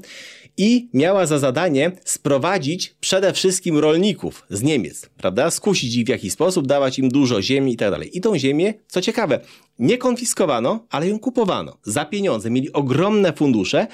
i 0.56 0.88
miała 0.94 1.26
za 1.26 1.38
zadanie 1.38 1.92
sprowadzić 2.04 2.94
przede 3.00 3.32
wszystkim 3.32 3.78
rolników 3.78 4.46
z 4.50 4.62
Niemiec, 4.62 5.10
prawda? 5.16 5.50
Skusić 5.50 5.96
ich 5.96 6.06
w 6.06 6.08
jakiś 6.08 6.32
sposób, 6.32 6.66
dawać 6.66 6.98
im 6.98 7.08
dużo 7.08 7.42
ziemi 7.42 7.72
i 7.72 7.76
tak 7.76 7.90
dalej. 7.90 8.16
I 8.16 8.20
tą 8.20 8.38
ziemię, 8.38 8.74
co 8.86 9.00
ciekawe, 9.00 9.40
nie 9.78 9.98
konfiskowano, 9.98 10.86
ale 10.90 11.08
ją 11.08 11.18
kupowano 11.18 11.78
za 11.82 12.04
pieniądze. 12.04 12.50
Mieli 12.50 12.72
ogromne 12.72 13.32
fundusze 13.32 13.86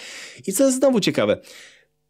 i 0.46 0.52
co 0.52 0.64
jest 0.64 0.78
znowu 0.78 1.00
ciekawe, 1.00 1.36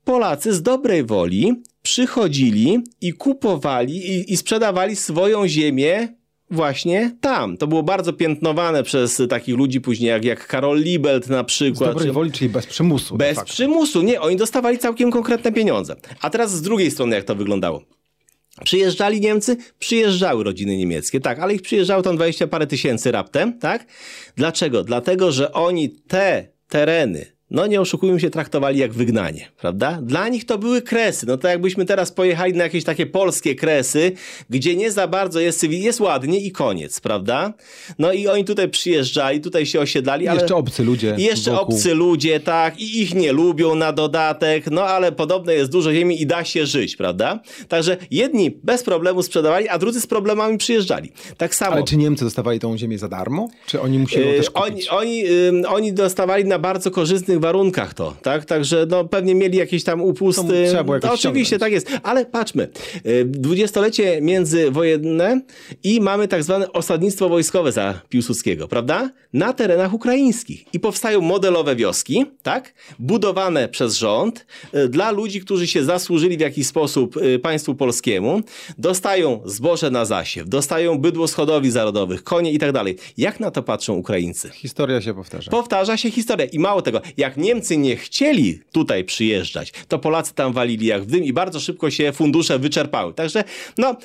Polacy 0.05 0.53
z 0.55 0.63
dobrej 0.63 1.05
woli 1.05 1.63
przychodzili 1.83 2.79
i 3.01 3.13
kupowali 3.13 3.97
i, 4.11 4.33
i 4.33 4.37
sprzedawali 4.37 4.97
swoją 4.97 5.49
ziemię 5.49 6.09
właśnie 6.51 7.17
tam. 7.21 7.57
To 7.57 7.67
było 7.67 7.83
bardzo 7.83 8.13
piętnowane 8.13 8.83
przez 8.83 9.23
takich 9.29 9.57
ludzi 9.57 9.81
później, 9.81 10.09
jak, 10.09 10.25
jak 10.25 10.47
Karol 10.47 10.79
Libelt 10.83 11.29
na 11.29 11.43
Z 11.43 11.47
przykład. 11.47 11.91
dobrej 11.91 12.07
czy- 12.09 12.13
woli, 12.13 12.33
czyli 12.33 12.51
bez 12.51 12.67
przymusu. 12.67 13.17
bez 13.17 13.41
przymusu, 13.45 14.03
nie, 14.03 14.21
oni 14.21 14.37
dostawali 14.37 14.79
całkiem 14.79 15.11
konkretne 15.11 15.53
pieniądze. 15.53 15.97
A 16.21 16.31
teraz 16.31 16.51
z 16.53 16.63
drugiej 16.63 16.91
strony, 16.91 17.17
jak 17.17 17.25
to 17.25 17.35
wyglądało. 17.35 17.83
Przyjeżdżali 18.65 19.21
Niemcy, 19.21 19.57
przyjeżdżały 19.79 20.45
rodziny 20.45 20.77
niemieckie, 20.77 21.21
tak, 21.21 21.39
ale 21.39 21.55
ich 21.55 21.63
przyjeżdżało 21.63 22.03
tam 22.03 22.17
20 22.17 22.47
parę 22.47 22.67
tysięcy 22.67 23.13
raptem, 23.13 23.59
tak? 23.59 23.87
Dlaczego? 24.37 24.85
Dlatego, 24.85 25.33
że 25.33 25.53
oni 25.53 25.89
te 25.91 26.49
tereny 26.69 27.27
no 27.51 27.67
nie 27.67 27.81
oszukujmy 27.81 28.21
się, 28.21 28.31
traktowali 28.31 28.79
jak 28.79 28.93
wygnanie, 28.93 29.49
prawda? 29.61 29.99
Dla 30.03 30.29
nich 30.29 30.45
to 30.45 30.59
były 30.59 30.83
kresy. 30.83 31.27
No 31.27 31.37
to 31.39 31.49
jakbyśmy 31.49 31.85
teraz 31.85 32.13
pojechali 32.13 32.53
na 32.53 32.65
jakieś 32.65 32.85
takie 32.85 33.07
polskie 33.07 33.55
kresy, 33.55 34.13
gdzie 34.51 34.77
nie 34.77 34.91
za 34.91 35.09
bardzo 35.09 35.41
jest 35.41 35.61
cywil, 35.61 35.83
jest 35.83 36.01
ładnie 36.01 36.41
i 36.41 36.53
koniec, 36.53 37.01
prawda? 37.01 37.55
No 37.99 38.13
i 38.13 38.29
oni 38.29 38.45
tutaj 38.45 38.69
przyjeżdżali, 38.69 39.41
tutaj 39.41 39.67
się 39.67 39.81
osiedlali, 39.81 40.29
ale... 40.29 40.41
jeszcze 40.41 40.57
obcy 40.57 40.85
ludzie 40.85 41.15
jeszcze 41.19 41.51
wokół. 41.51 41.75
obcy 41.75 41.95
ludzie, 41.95 42.41
tak, 42.41 42.81
i 42.81 43.03
ich 43.03 43.15
nie 43.15 43.33
lubią 43.33 43.75
na 43.75 43.93
dodatek, 43.93 44.71
no 44.71 44.83
ale 44.83 45.13
podobne 45.13 45.55
jest 45.55 45.73
dużo 45.73 45.93
ziemi 45.93 46.23
i 46.23 46.27
da 46.27 46.45
się 46.45 46.67
żyć, 46.67 46.97
prawda? 46.97 47.41
Także 47.69 47.97
jedni 48.11 48.51
bez 48.63 48.83
problemu 48.83 49.23
sprzedawali, 49.23 49.69
a 49.69 49.79
drudzy 49.79 50.01
z 50.01 50.07
problemami 50.07 50.59
przyjeżdżali. 50.59 51.13
Tak 51.37 51.55
samo. 51.55 51.73
Ale 51.73 51.85
czy 51.85 51.97
Niemcy 51.97 52.25
dostawali 52.25 52.61
tą 52.61 52.79
ziemię 52.79 52.99
za 52.99 53.09
darmo? 53.09 53.49
Czy 53.67 53.81
oni 53.81 53.99
musieli 53.99 54.27
ją 54.27 54.33
Yy, 54.33 54.39
też 54.39 54.51
oni, 54.55 54.71
kupić? 54.71 54.89
oni, 54.89 55.27
ym, 55.49 55.63
oni 55.69 55.93
dostawali 55.93 56.45
na 56.45 56.59
bardzo 56.59 56.91
warunkach 57.41 57.95
to, 57.95 58.17
tak? 58.23 58.45
Także 58.45 58.87
no, 58.91 59.05
pewnie 59.05 59.35
mieli 59.35 59.59
jakieś 59.59 59.85
tam 59.85 60.01
upusty. 60.01 60.65
Trzeba 60.69 60.85
było 60.85 60.95
jakoś 60.95 61.11
oczywiście, 61.11 61.59
tak 61.59 61.73
jest. 61.73 61.91
Ale 62.03 62.27
patrzmy, 62.27 62.69
yy, 63.05 63.25
dwudziestolecie 63.25 64.21
międzywojenne 64.21 65.41
i 65.85 66.01
mamy 66.01 66.29
tak 66.29 66.43
zwane 66.45 66.73
osadnictwo 66.73 67.29
wojskowe 67.29 67.73
za 67.73 68.01
Piłsudskiego, 68.09 68.69
prawda? 68.69 69.11
Na 69.33 69.53
terenach 69.53 69.95
ukraińskich. 69.95 70.65
I 70.75 70.81
powstają 70.81 71.21
modelowe 71.21 71.77
wioski, 71.77 72.25
tak? 72.43 72.75
Budowane 72.99 73.69
przez 73.69 73.95
rząd 73.95 74.47
yy, 74.73 74.89
dla 74.89 75.11
ludzi, 75.11 75.41
którzy 75.41 75.67
się 75.67 75.85
zasłużyli 75.85 76.37
w 76.37 76.41
jakiś 76.41 76.67
sposób 76.67 77.17
yy, 77.17 77.39
państwu 77.39 77.75
polskiemu. 77.75 78.41
Dostają 78.79 79.41
zboże 79.45 79.91
na 79.91 80.05
zasiew, 80.05 80.49
dostają 80.49 80.99
bydło 80.99 81.29
z 81.29 81.35
hodowli 81.35 81.71
zarodowych, 81.71 82.25
konie 82.25 82.53
i 82.53 82.59
tak 82.59 82.73
dalej. 82.73 82.97
Jak 83.17 83.41
na 83.41 83.51
to 83.51 83.63
patrzą 83.63 83.95
Ukraińcy? 83.95 84.51
Historia 84.51 85.01
się 85.01 85.15
powtarza. 85.15 85.51
Powtarza 85.51 85.97
się 85.97 86.11
historia. 86.11 86.47
I 86.47 86.59
mało 86.59 86.83
tego, 86.83 87.01
jak 87.25 87.37
Niemcy 87.37 87.77
nie 87.77 87.97
chcieli 87.97 88.61
tutaj 88.73 89.05
przyjeżdżać, 89.05 89.73
to 89.89 89.99
Polacy 89.99 90.35
tam 90.35 90.53
walili 90.53 90.87
jak 90.87 91.03
w 91.03 91.07
dym 91.07 91.25
i 91.25 91.33
bardzo 91.33 91.61
szybko 91.61 91.91
się 91.91 92.13
fundusze 92.13 92.59
wyczerpały. 92.59 93.15
Także, 93.15 93.45
no, 93.79 93.97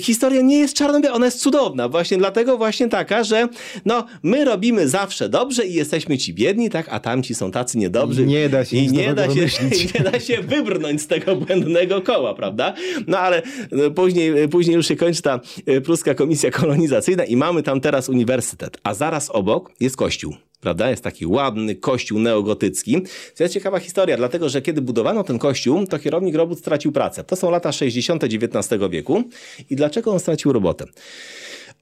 historia 0.00 0.40
nie 0.40 0.58
jest 0.58 0.76
czarno 0.76 0.96
ona 1.12 1.26
jest 1.26 1.40
cudowna. 1.40 1.88
Właśnie 1.88 2.16
dlatego 2.16 2.58
właśnie 2.58 2.88
taka, 2.88 3.24
że 3.24 3.48
no, 3.84 4.06
my 4.22 4.44
robimy 4.44 4.88
zawsze 4.88 5.28
dobrze 5.28 5.66
i 5.66 5.74
jesteśmy 5.74 6.18
ci 6.18 6.34
biedni, 6.34 6.70
tak, 6.70 6.86
a 6.90 7.00
tamci 7.00 7.34
są 7.34 7.50
tacy 7.50 7.78
niedobrzy. 7.78 8.22
I 8.22 8.26
nie 8.26 8.48
da 8.48 8.64
się 8.64 8.76
I 8.76 8.92
nie 8.92 9.14
da 9.14 9.34
się, 9.34 9.46
nie 9.94 10.00
da 10.10 10.20
się 10.20 10.42
wybrnąć 10.42 11.02
z 11.02 11.06
tego 11.06 11.36
błędnego 11.36 12.02
koła, 12.02 12.34
prawda? 12.34 12.74
No 13.06 13.18
ale 13.18 13.42
no, 13.72 13.90
później, 13.90 14.48
później 14.48 14.76
już 14.76 14.88
się 14.88 14.96
kończy 14.96 15.22
ta 15.22 15.40
e, 15.66 15.80
pruska 15.80 16.14
komisja 16.14 16.50
kolonizacyjna 16.50 17.24
i 17.24 17.36
mamy 17.36 17.62
tam 17.62 17.80
teraz 17.80 18.08
uniwersytet, 18.08 18.78
a 18.82 18.94
zaraz 18.94 19.30
obok 19.30 19.72
jest 19.80 19.96
kościół. 19.96 20.45
Prawda? 20.66 20.90
Jest 20.90 21.04
taki 21.04 21.26
ładny 21.26 21.74
kościół 21.74 22.18
neogotycki. 22.18 23.02
To 23.36 23.42
jest 23.42 23.54
ciekawa 23.54 23.78
historia, 23.78 24.16
dlatego 24.16 24.48
że 24.48 24.62
kiedy 24.62 24.82
budowano 24.82 25.24
ten 25.24 25.38
kościół, 25.38 25.86
to 25.86 25.98
kierownik 25.98 26.34
robót 26.34 26.58
stracił 26.58 26.92
pracę. 26.92 27.24
To 27.24 27.36
są 27.36 27.50
lata 27.50 27.72
60. 27.72 28.24
XIX 28.24 28.82
wieku. 28.90 29.22
I 29.70 29.76
dlaczego 29.76 30.12
on 30.12 30.20
stracił 30.20 30.52
robotę? 30.52 30.84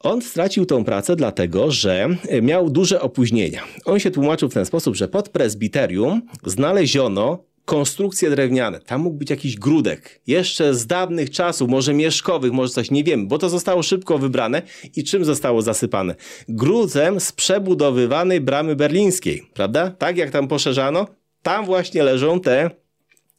On 0.01 0.23
stracił 0.23 0.67
tą 0.67 0.85
pracę 0.85 1.17
dlatego, 1.17 1.71
że 1.71 2.09
miał 2.43 2.71
duże 2.71 3.01
opóźnienia. 3.01 3.63
On 3.85 4.01
się 4.01 4.11
tłumaczył 4.11 4.49
w 4.49 4.55
ten 4.55 4.67
sposób, 4.67 4.97
że 4.97 5.09
pod 5.09 5.29
prezbiterium 5.29 6.23
znaleziono 6.47 7.45
konstrukcje 7.65 8.31
drewniane. 8.31 8.81
Tam 8.81 9.01
mógł 9.01 9.17
być 9.17 9.31
jakiś 9.31 9.57
grudek. 9.57 10.21
Jeszcze 10.27 10.75
z 10.75 10.87
dawnych 10.87 11.31
czasów, 11.31 11.69
może 11.69 11.95
mieszkowych, 11.95 12.53
może 12.53 12.73
coś, 12.73 12.91
nie 12.91 13.05
wiem, 13.05 13.29
bo 13.29 13.39
to 13.39 13.49
zostało 13.49 13.83
szybko 13.83 14.19
wybrane. 14.19 14.63
I 14.97 15.05
czym 15.05 15.25
zostało 15.25 15.63
zasypane? 15.63 16.15
Gruzem 16.49 17.21
z 17.21 17.33
przebudowywanej 17.33 18.41
bramy 18.41 18.77
berlińskiej, 18.77 19.43
prawda? 19.55 19.91
Tak 19.91 20.17
jak 20.17 20.31
tam 20.31 20.49
poszerzano, 20.49 21.07
tam 21.43 21.67
właśnie 21.67 22.03
leżą 22.03 22.41
te 22.41 22.71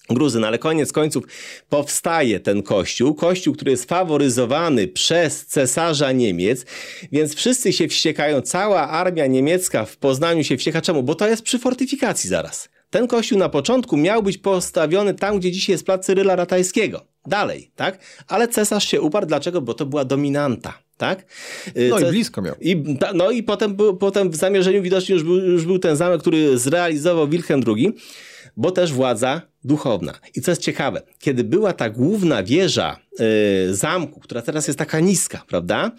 Gruzy, 0.10 0.40
no 0.40 0.48
ale 0.48 0.58
koniec 0.58 0.92
końców 0.92 1.24
powstaje 1.70 2.40
ten 2.40 2.64
kościół, 2.64 3.16
kościół, 3.16 3.54
który 3.54 3.72
jest 3.72 3.90
faworyzowany 3.90 4.88
przez 4.88 5.46
cesarza 5.46 6.12
Niemiec, 6.12 6.66
więc 7.12 7.36
wszyscy 7.36 7.74
się 7.74 7.88
wściekają, 7.88 8.42
cała 8.42 8.90
armia 8.90 9.28
niemiecka 9.28 9.86
w 9.86 9.98
Poznaniu 9.98 10.44
się 10.44 10.58
wścieka. 10.58 10.82
Czemu? 10.82 11.04
Bo 11.04 11.16
to 11.16 11.28
jest 11.28 11.42
przy 11.42 11.60
fortyfikacji 11.60 12.30
zaraz. 12.30 12.70
Ten 12.90 13.08
kościół 13.08 13.38
na 13.40 13.50
początku 13.50 13.98
miał 13.98 14.24
być 14.24 14.38
postawiony 14.38 15.14
tam, 15.14 15.40
gdzie 15.40 15.52
dzisiaj 15.52 15.74
jest 15.74 15.86
plac 15.86 16.06
Cyryla 16.06 16.36
Ratajskiego. 16.36 17.06
Dalej, 17.28 17.72
tak? 17.76 18.00
Ale 18.28 18.48
cesarz 18.48 18.88
się 18.88 19.02
uparł. 19.02 19.28
Dlaczego? 19.28 19.62
Bo 19.62 19.74
to 19.74 19.86
była 19.86 20.06
dominanta, 20.06 20.74
tak? 20.98 21.26
Y, 21.78 21.88
No 21.90 22.00
i 22.00 22.06
blisko 22.06 22.42
miał. 22.42 22.56
i, 22.62 22.84
no 23.14 23.32
i 23.32 23.44
potem, 23.44 23.78
potem 24.00 24.30
w 24.30 24.36
zamierzeniu 24.36 24.82
widocznie 24.82 25.14
już 25.14 25.24
był, 25.24 25.36
już 25.36 25.66
był 25.66 25.80
ten 25.80 25.96
zamek, 25.96 26.22
który 26.22 26.58
zrealizował 26.58 27.28
Wilhelm 27.28 27.64
II, 27.68 27.96
bo 28.58 28.72
też 28.72 28.94
władza 28.94 29.42
duchowna. 29.64 30.14
I 30.36 30.42
co 30.42 30.52
jest 30.52 30.62
ciekawe, 30.62 31.02
kiedy 31.20 31.44
była 31.44 31.74
ta 31.74 31.90
główna 31.90 32.44
wieża 32.44 33.00
y, 33.70 33.76
zamku, 33.76 34.20
która 34.20 34.42
teraz 34.42 34.68
jest 34.68 34.80
taka 34.80 35.00
niska, 35.00 35.44
prawda? 35.48 35.92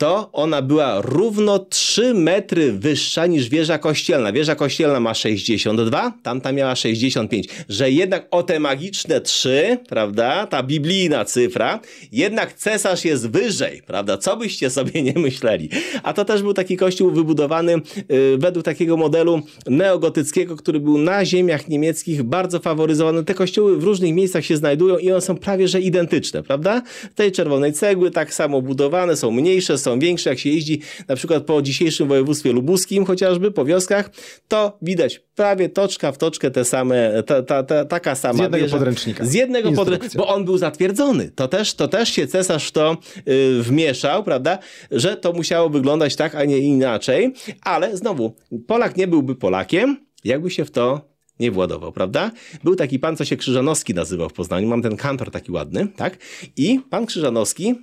To 0.00 0.30
ona 0.32 0.62
była 0.62 1.00
równo 1.00 1.58
3 1.58 2.14
metry 2.14 2.72
wyższa 2.72 3.26
niż 3.26 3.48
wieża 3.48 3.78
kościelna. 3.78 4.32
Wieża 4.32 4.54
kościelna 4.54 5.00
ma 5.00 5.14
62, 5.14 6.12
tamta 6.22 6.52
miała 6.52 6.76
65. 6.76 7.48
Że 7.68 7.90
jednak 7.90 8.26
o 8.30 8.42
te 8.42 8.60
magiczne 8.60 9.20
3, 9.20 9.78
prawda, 9.88 10.46
ta 10.46 10.62
biblijna 10.62 11.24
cyfra, 11.24 11.80
jednak 12.12 12.52
cesarz 12.52 13.04
jest 13.04 13.30
wyżej, 13.30 13.82
prawda? 13.86 14.18
Co 14.18 14.36
byście 14.36 14.70
sobie 14.70 15.02
nie 15.02 15.12
myśleli. 15.12 15.68
A 16.02 16.12
to 16.12 16.24
też 16.24 16.42
był 16.42 16.54
taki 16.54 16.76
kościół 16.76 17.10
wybudowany 17.10 17.74
y, 17.74 18.38
według 18.38 18.64
takiego 18.64 18.96
modelu 18.96 19.40
neogotyckiego, 19.66 20.56
który 20.56 20.80
był 20.80 20.98
na 20.98 21.24
ziemiach 21.24 21.68
niemieckich 21.68 22.22
bardzo 22.22 22.60
faworyzowany. 22.60 23.24
Te 23.24 23.34
kościoły 23.34 23.76
w 23.76 23.84
różnych 23.84 24.14
miejscach 24.14 24.44
się 24.44 24.56
znajdują 24.56 24.98
i 24.98 25.10
one 25.10 25.20
są 25.20 25.36
prawie 25.36 25.68
że 25.68 25.80
identyczne, 25.80 26.42
prawda? 26.42 26.82
Tej 27.14 27.32
czerwonej 27.32 27.72
cegły 27.72 28.10
tak 28.10 28.34
samo 28.34 28.62
budowane, 28.62 29.16
są 29.16 29.30
mniejsze, 29.30 29.78
są 29.78 29.89
większe. 29.98 30.30
Jak 30.30 30.38
się 30.38 30.50
jeździ 30.50 30.80
na 31.08 31.16
przykład 31.16 31.44
po 31.44 31.62
dzisiejszym 31.62 32.08
województwie 32.08 32.52
lubuskim 32.52 33.04
chociażby, 33.04 33.50
po 33.50 33.64
wioskach, 33.64 34.10
to 34.48 34.78
widać 34.82 35.20
prawie 35.34 35.68
toczka 35.68 36.12
w 36.12 36.18
toczkę 36.18 36.50
te 36.50 36.64
same, 36.64 37.22
ta, 37.22 37.42
ta, 37.42 37.62
ta, 37.62 37.84
taka 37.84 38.14
sama 38.14 38.38
Z 38.38 38.40
jednego 38.40 38.68
podręcznika. 38.68 39.24
Z 39.24 39.34
jednego 39.34 39.72
podręcznika, 39.72 40.18
bo 40.18 40.28
on 40.28 40.44
był 40.44 40.58
zatwierdzony. 40.58 41.30
To 41.30 41.48
też, 41.48 41.74
to 41.74 41.88
też 41.88 42.08
się 42.08 42.26
cesarz 42.26 42.68
w 42.68 42.72
to 42.72 42.96
y, 43.28 43.62
wmieszał, 43.62 44.24
prawda, 44.24 44.58
że 44.90 45.16
to 45.16 45.32
musiało 45.32 45.68
wyglądać 45.68 46.16
tak, 46.16 46.34
a 46.34 46.44
nie 46.44 46.58
inaczej. 46.58 47.32
Ale 47.62 47.96
znowu, 47.96 48.36
Polak 48.66 48.96
nie 48.96 49.06
byłby 49.06 49.34
Polakiem, 49.34 50.06
jakby 50.24 50.50
się 50.50 50.64
w 50.64 50.70
to 50.70 51.10
nie 51.40 51.50
władował, 51.50 51.92
prawda? 51.92 52.30
Był 52.64 52.76
taki 52.76 52.98
pan, 52.98 53.16
co 53.16 53.24
się 53.24 53.36
Krzyżanowski 53.36 53.94
nazywał 53.94 54.28
w 54.28 54.32
Poznaniu. 54.32 54.68
Mam 54.68 54.82
ten 54.82 54.96
kantor 54.96 55.30
taki 55.30 55.52
ładny, 55.52 55.88
tak? 55.96 56.18
I 56.56 56.80
pan 56.90 57.06
Krzyżanowski 57.06 57.74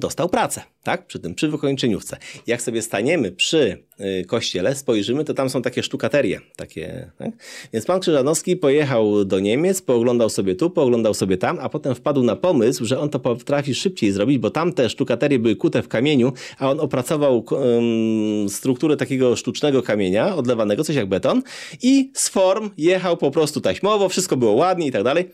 dostał 0.00 0.28
pracę, 0.28 0.62
tak? 0.82 1.06
Przy 1.06 1.18
tym, 1.18 1.34
przy 1.34 1.48
wykończeniówce. 1.48 2.16
Jak 2.46 2.62
sobie 2.62 2.82
staniemy 2.82 3.32
przy 3.32 3.84
y, 4.00 4.24
kościele, 4.24 4.74
spojrzymy, 4.74 5.24
to 5.24 5.34
tam 5.34 5.50
są 5.50 5.62
takie 5.62 5.82
sztukaterie, 5.82 6.40
takie, 6.56 7.10
tak? 7.18 7.30
Więc 7.72 7.86
pan 7.86 8.00
Krzyżanowski 8.00 8.56
pojechał 8.56 9.24
do 9.24 9.40
Niemiec, 9.40 9.82
pooglądał 9.82 10.30
sobie 10.30 10.54
tu, 10.54 10.70
pooglądał 10.70 11.14
sobie 11.14 11.36
tam, 11.36 11.58
a 11.60 11.68
potem 11.68 11.94
wpadł 11.94 12.22
na 12.22 12.36
pomysł, 12.36 12.84
że 12.84 13.00
on 13.00 13.10
to 13.10 13.20
potrafi 13.20 13.74
szybciej 13.74 14.12
zrobić, 14.12 14.38
bo 14.38 14.50
tamte 14.50 14.90
sztukaterie 14.90 15.38
były 15.38 15.56
kute 15.56 15.82
w 15.82 15.88
kamieniu, 15.88 16.32
a 16.58 16.70
on 16.70 16.80
opracował 16.80 17.44
um, 17.50 18.48
strukturę 18.48 18.96
takiego 18.96 19.36
sztucznego 19.36 19.82
kamienia, 19.82 20.36
odlewanego, 20.36 20.84
coś 20.84 20.96
jak 20.96 21.08
beton 21.08 21.42
i 21.82 22.10
z 22.14 22.28
form 22.28 22.70
jechał 22.76 23.16
po 23.16 23.30
prostu 23.30 23.60
taśmowo, 23.60 24.08
wszystko 24.08 24.36
było 24.36 24.52
ładnie 24.52 24.86
i 24.86 24.92
tak 24.92 25.02
dalej. 25.02 25.30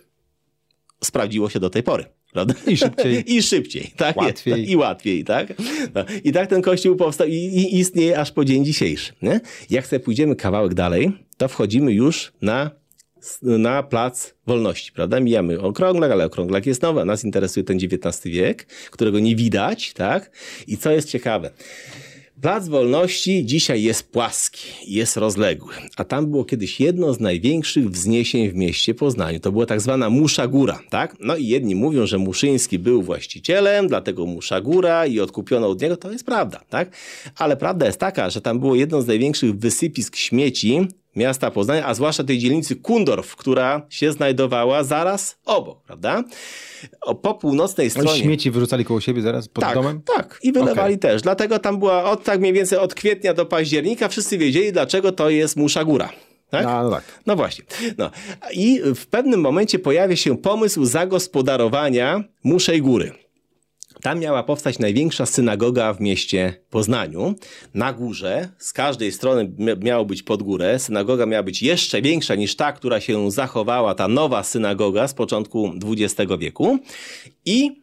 Sprawdziło 1.04 1.50
się 1.50 1.60
do 1.60 1.70
tej 1.70 1.82
pory. 1.82 2.19
Prawda? 2.32 2.54
I 2.66 2.76
szybciej. 2.76 3.24
I 3.36 3.42
szybciej, 3.42 3.92
tak? 3.96 4.16
Łatwiej. 4.16 4.70
I 4.70 4.76
łatwiej, 4.76 5.24
tak? 5.24 5.52
No. 5.94 6.04
I 6.24 6.32
tak 6.32 6.48
ten 6.48 6.62
kościół 6.62 6.96
powstał 6.96 7.26
i, 7.26 7.34
i 7.34 7.78
istnieje 7.78 8.18
aż 8.18 8.32
po 8.32 8.44
dzień 8.44 8.64
dzisiejszy. 8.64 9.12
Nie? 9.22 9.40
Jak 9.70 9.86
sobie 9.86 10.00
pójdziemy 10.00 10.36
kawałek 10.36 10.74
dalej, 10.74 11.12
to 11.36 11.48
wchodzimy 11.48 11.92
już 11.92 12.32
na, 12.42 12.70
na 13.42 13.82
plac 13.82 14.34
wolności, 14.46 14.92
prawda? 14.92 15.20
Mijamy 15.20 15.60
okrąglak, 15.60 16.12
ale 16.12 16.24
okrąglak 16.24 16.66
jest 16.66 16.82
nowy, 16.82 17.00
a 17.00 17.04
nas 17.04 17.24
interesuje 17.24 17.64
ten 17.64 17.76
XIX 17.76 18.24
wiek, 18.24 18.66
którego 18.90 19.20
nie 19.20 19.36
widać, 19.36 19.92
tak? 19.92 20.30
I 20.66 20.76
co 20.76 20.90
jest 20.90 21.08
ciekawe, 21.08 21.50
Plac 22.42 22.68
Wolności 22.68 23.46
dzisiaj 23.46 23.82
jest 23.82 24.12
płaski, 24.12 24.68
jest 24.86 25.16
rozległy, 25.16 25.74
a 25.96 26.04
tam 26.04 26.26
było 26.26 26.44
kiedyś 26.44 26.80
jedno 26.80 27.14
z 27.14 27.20
największych 27.20 27.90
wzniesień 27.90 28.50
w 28.50 28.54
mieście 28.54 28.94
Poznaniu. 28.94 29.40
To 29.40 29.52
była 29.52 29.66
tak 29.66 29.80
zwana 29.80 30.10
Musza 30.10 30.46
Góra, 30.46 30.80
tak? 30.90 31.16
No 31.20 31.36
i 31.36 31.46
jedni 31.46 31.74
mówią, 31.74 32.06
że 32.06 32.18
Muszyński 32.18 32.78
był 32.78 33.02
właścicielem, 33.02 33.88
dlatego 33.88 34.26
Musza 34.26 34.60
Góra 34.60 35.06
i 35.06 35.20
odkupiono 35.20 35.68
od 35.68 35.82
niego. 35.82 35.96
To 35.96 36.12
jest 36.12 36.26
prawda, 36.26 36.60
tak? 36.68 36.96
Ale 37.36 37.56
prawda 37.56 37.86
jest 37.86 38.00
taka, 38.00 38.30
że 38.30 38.40
tam 38.40 38.60
było 38.60 38.74
jedno 38.74 39.02
z 39.02 39.06
największych 39.06 39.58
wysypisk 39.58 40.16
śmieci 40.16 40.88
miasta 41.20 41.50
Poznania, 41.50 41.86
a 41.86 41.94
zwłaszcza 41.94 42.24
tej 42.24 42.38
dzielnicy 42.38 42.76
Kundorf, 42.76 43.36
która 43.36 43.86
się 43.88 44.12
znajdowała 44.12 44.84
zaraz 44.84 45.38
obok, 45.44 45.82
prawda? 45.82 46.24
O, 47.00 47.14
po 47.14 47.34
północnej 47.34 47.84
Oni 47.84 47.90
stronie... 47.90 48.22
śmieci 48.22 48.50
wyrzucali 48.50 48.84
koło 48.84 49.00
siebie 49.00 49.22
zaraz 49.22 49.48
pod 49.48 49.64
tak, 49.64 49.74
domem? 49.74 50.02
Tak, 50.16 50.38
i 50.42 50.52
wylewali 50.52 50.94
Okej. 50.94 50.98
też. 50.98 51.22
Dlatego 51.22 51.58
tam 51.58 51.78
była 51.78 52.04
od 52.04 52.24
tak 52.24 52.40
mniej 52.40 52.52
więcej 52.52 52.78
od 52.78 52.94
kwietnia 52.94 53.34
do 53.34 53.46
października 53.46 54.08
wszyscy 54.08 54.38
wiedzieli, 54.38 54.72
dlaczego 54.72 55.12
to 55.12 55.30
jest 55.30 55.56
Musza 55.56 55.84
Góra. 55.84 56.12
Tak? 56.50 56.66
A, 56.66 56.82
no 56.82 56.90
tak. 56.90 57.04
No 57.26 57.36
właśnie. 57.36 57.64
No. 57.98 58.10
I 58.52 58.80
w 58.94 59.06
pewnym 59.06 59.40
momencie 59.40 59.78
pojawia 59.78 60.16
się 60.16 60.38
pomysł 60.38 60.84
zagospodarowania 60.84 62.24
Muszej 62.44 62.82
Góry. 62.82 63.12
Tam 64.02 64.20
miała 64.20 64.42
powstać 64.42 64.78
największa 64.78 65.26
synagoga 65.26 65.92
w 65.94 66.00
mieście 66.00 66.54
Poznaniu. 66.70 67.34
Na 67.74 67.92
górze, 67.92 68.48
z 68.58 68.72
każdej 68.72 69.12
strony 69.12 69.44
mia- 69.58 69.84
miało 69.84 70.04
być 70.04 70.22
pod 70.22 70.42
górę. 70.42 70.78
Synagoga 70.78 71.26
miała 71.26 71.42
być 71.42 71.62
jeszcze 71.62 72.02
większa 72.02 72.34
niż 72.34 72.56
ta, 72.56 72.72
która 72.72 73.00
się 73.00 73.30
zachowała, 73.30 73.94
ta 73.94 74.08
nowa 74.08 74.42
synagoga 74.42 75.08
z 75.08 75.14
początku 75.14 75.72
XX 75.84 76.30
wieku. 76.38 76.78
I 77.44 77.82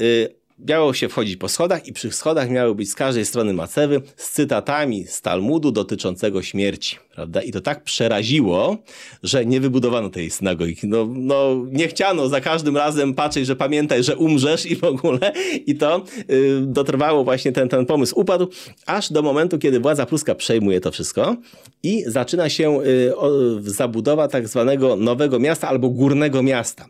y, 0.00 0.39
miało 0.68 0.94
się 0.94 1.08
wchodzić 1.08 1.36
po 1.36 1.48
schodach 1.48 1.86
i 1.86 1.92
przy 1.92 2.12
schodach 2.12 2.50
miały 2.50 2.74
być 2.74 2.90
z 2.90 2.94
każdej 2.94 3.26
strony 3.26 3.52
macewy 3.52 4.02
z 4.16 4.30
cytatami 4.30 5.06
z 5.06 5.20
Talmudu 5.20 5.72
dotyczącego 5.72 6.42
śmierci. 6.42 6.96
Prawda? 7.14 7.42
I 7.42 7.52
to 7.52 7.60
tak 7.60 7.82
przeraziło, 7.82 8.76
że 9.22 9.46
nie 9.46 9.60
wybudowano 9.60 10.10
tej 10.10 10.30
synagogi. 10.30 10.76
No, 10.82 11.08
no 11.10 11.64
nie 11.72 11.88
chciano 11.88 12.28
za 12.28 12.40
każdym 12.40 12.76
razem 12.76 13.14
patrzeć, 13.14 13.46
że 13.46 13.56
pamiętaj, 13.56 14.02
że 14.02 14.16
umrzesz 14.16 14.66
i 14.66 14.76
w 14.76 14.84
ogóle. 14.84 15.32
I 15.66 15.74
to 15.74 16.04
y, 16.30 16.60
dotrwało 16.60 17.24
właśnie 17.24 17.52
ten, 17.52 17.68
ten 17.68 17.86
pomysł 17.86 18.20
upadł, 18.20 18.48
aż 18.86 19.12
do 19.12 19.22
momentu, 19.22 19.58
kiedy 19.58 19.80
władza 19.80 20.06
pruska 20.06 20.34
przejmuje 20.34 20.80
to 20.80 20.90
wszystko 20.90 21.36
i 21.82 22.04
zaczyna 22.06 22.48
się 22.48 22.80
y, 22.82 23.16
o, 23.16 23.30
zabudowa 23.60 24.28
tak 24.28 24.48
zwanego 24.48 24.96
nowego 24.96 25.38
miasta 25.38 25.68
albo 25.68 25.88
górnego 25.88 26.42
miasta. 26.42 26.86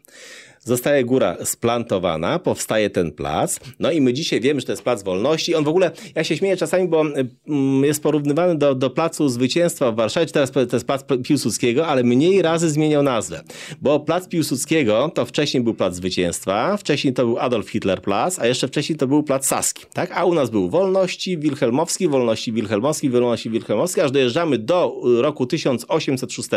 Zostaje 0.64 1.04
góra 1.04 1.36
splantowana, 1.44 2.38
powstaje 2.38 2.90
ten 2.90 3.12
plac. 3.12 3.60
No 3.78 3.90
i 3.90 4.00
my 4.00 4.12
dzisiaj 4.12 4.40
wiemy, 4.40 4.60
że 4.60 4.66
to 4.66 4.72
jest 4.72 4.82
plac 4.82 5.02
wolności. 5.02 5.54
On 5.54 5.64
w 5.64 5.68
ogóle, 5.68 5.90
ja 6.14 6.24
się 6.24 6.36
śmieję 6.36 6.56
czasami, 6.56 6.88
bo 6.88 7.00
mm, 7.00 7.84
jest 7.84 8.02
porównywany 8.02 8.54
do, 8.58 8.74
do 8.74 8.90
placu 8.90 9.28
zwycięstwa 9.28 9.92
w 9.92 9.96
Warszawie, 9.96 10.26
czy 10.26 10.32
teraz 10.32 10.50
to 10.50 10.60
jest 10.60 10.86
plac 10.86 11.04
Piłsudskiego, 11.24 11.86
ale 11.86 12.02
mniej 12.04 12.42
razy 12.42 12.70
zmieniał 12.70 13.02
nazwę. 13.02 13.42
Bo 13.80 14.00
plac 14.00 14.28
Piłsudskiego 14.28 15.10
to 15.14 15.26
wcześniej 15.26 15.62
był 15.62 15.74
plac 15.74 15.94
zwycięstwa, 15.94 16.76
wcześniej 16.76 17.14
to 17.14 17.24
był 17.24 17.38
Adolf 17.38 17.70
Hitler 17.70 18.02
Plac, 18.02 18.38
a 18.38 18.46
jeszcze 18.46 18.68
wcześniej 18.68 18.98
to 18.98 19.06
był 19.06 19.22
plac 19.22 19.46
Saski. 19.46 19.84
Tak? 19.92 20.12
A 20.14 20.24
u 20.24 20.34
nas 20.34 20.50
był 20.50 20.70
Wolności 20.70 21.38
Wilhelmowski, 21.38 22.08
Wolności 22.08 22.52
Wilhelmowski, 22.52 23.10
Wolności 23.10 23.50
Wilhelmowski, 23.50 24.00
aż 24.00 24.10
dojeżdżamy 24.10 24.58
do 24.58 25.00
y, 25.18 25.22
roku 25.22 25.46
1806, 25.46 26.48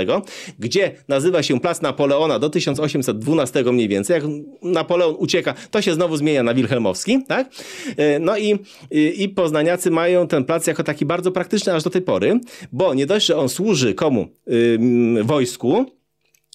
gdzie 0.60 0.96
nazywa 1.08 1.44
się 1.44 1.60
plac 1.60 1.82
Napoleona 1.82 2.40
do 2.40 2.50
1812 2.50 3.64
mniej 3.64 3.88
więcej. 3.88 3.94
Jak 4.10 4.24
Napoleon 4.62 5.16
ucieka, 5.18 5.54
to 5.72 5.82
się 5.82 5.94
znowu 5.94 6.18
zmienia 6.18 6.44
na 6.44 6.54
Wilhelmowski, 6.54 7.24
tak? 7.28 7.50
E, 7.98 8.20
No 8.20 8.38
i, 8.38 8.60
i, 8.92 9.30
poznaniacy 9.30 9.92
mają 9.92 10.28
ten 10.28 10.46
plac 10.46 10.68
jako 10.68 10.84
taki 10.84 11.06
bardzo 11.06 11.32
praktyczny 11.32 11.74
aż 11.74 11.84
do 11.84 11.90
tej 11.90 12.02
pory, 12.02 12.40
bo 12.72 12.94
nie 12.94 13.06
dość, 13.06 13.26
że 13.26 13.38
on 13.38 13.50
służy 13.50 13.94
komu? 13.94 14.28
Ym, 14.76 15.24
wojsku, 15.24 15.86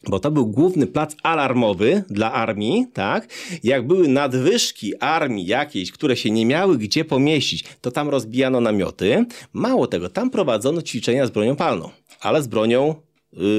bo 0.07 0.20
to 0.20 0.30
był 0.30 0.46
główny 0.46 0.86
plac 0.86 1.16
alarmowy 1.22 2.03
dla 2.11 2.32
armii, 2.32 2.86
tak? 2.92 3.28
Jak 3.64 3.86
były 3.86 4.09
nadwyżki 4.09 4.99
armii 5.01 5.46
jakiejś, 5.46 5.92
które 5.92 6.16
się 6.16 6.30
nie 6.30 6.46
miały 6.46 6.78
gdzie 6.78 7.05
pomieścić, 7.05 7.64
to 7.80 7.90
tam 7.90 8.09
rozbijano 8.09 8.61
namioty. 8.61 9.24
Mało 9.53 9.86
tego, 9.86 10.09
tam 10.09 10.30
prowadzono 10.30 10.82
ćwiczenia 10.82 11.26
z 11.26 11.30
bronią 11.30 11.57
palną, 11.57 11.90
ale 12.20 12.42
z 12.42 12.46
bronią 12.46 12.94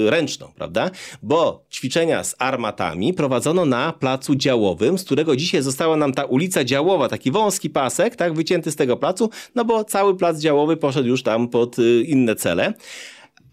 ręczną, 0.09 0.51
prawda? 0.55 0.91
Bo 1.23 1.65
ćwiczenia 1.71 2.23
z 2.23 2.35
armatami 2.39 3.13
prowadzono 3.13 3.65
na 3.65 3.93
placu 3.93 4.35
działowym, 4.35 4.97
z 4.97 5.03
którego 5.03 5.35
dzisiaj 5.35 5.61
została 5.61 5.97
nam 5.97 6.13
ta 6.13 6.25
ulica 6.25 6.63
działowa, 6.63 7.09
taki 7.09 7.31
wąski 7.31 7.69
pasek, 7.69 8.15
tak, 8.15 8.33
wycięty 8.33 8.71
z 8.71 8.75
tego 8.75 8.97
placu, 8.97 9.29
no 9.55 9.65
bo 9.65 9.83
cały 9.83 10.17
plac 10.17 10.39
działowy 10.39 10.77
poszedł 10.77 11.07
już 11.07 11.23
tam 11.23 11.47
pod 11.47 11.79
y, 11.79 12.03
inne 12.07 12.35
cele. 12.35 12.73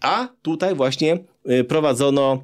A 0.01 0.27
tutaj 0.41 0.75
właśnie 0.75 1.13
y, 1.15 1.19
prowadzono, 1.67 2.43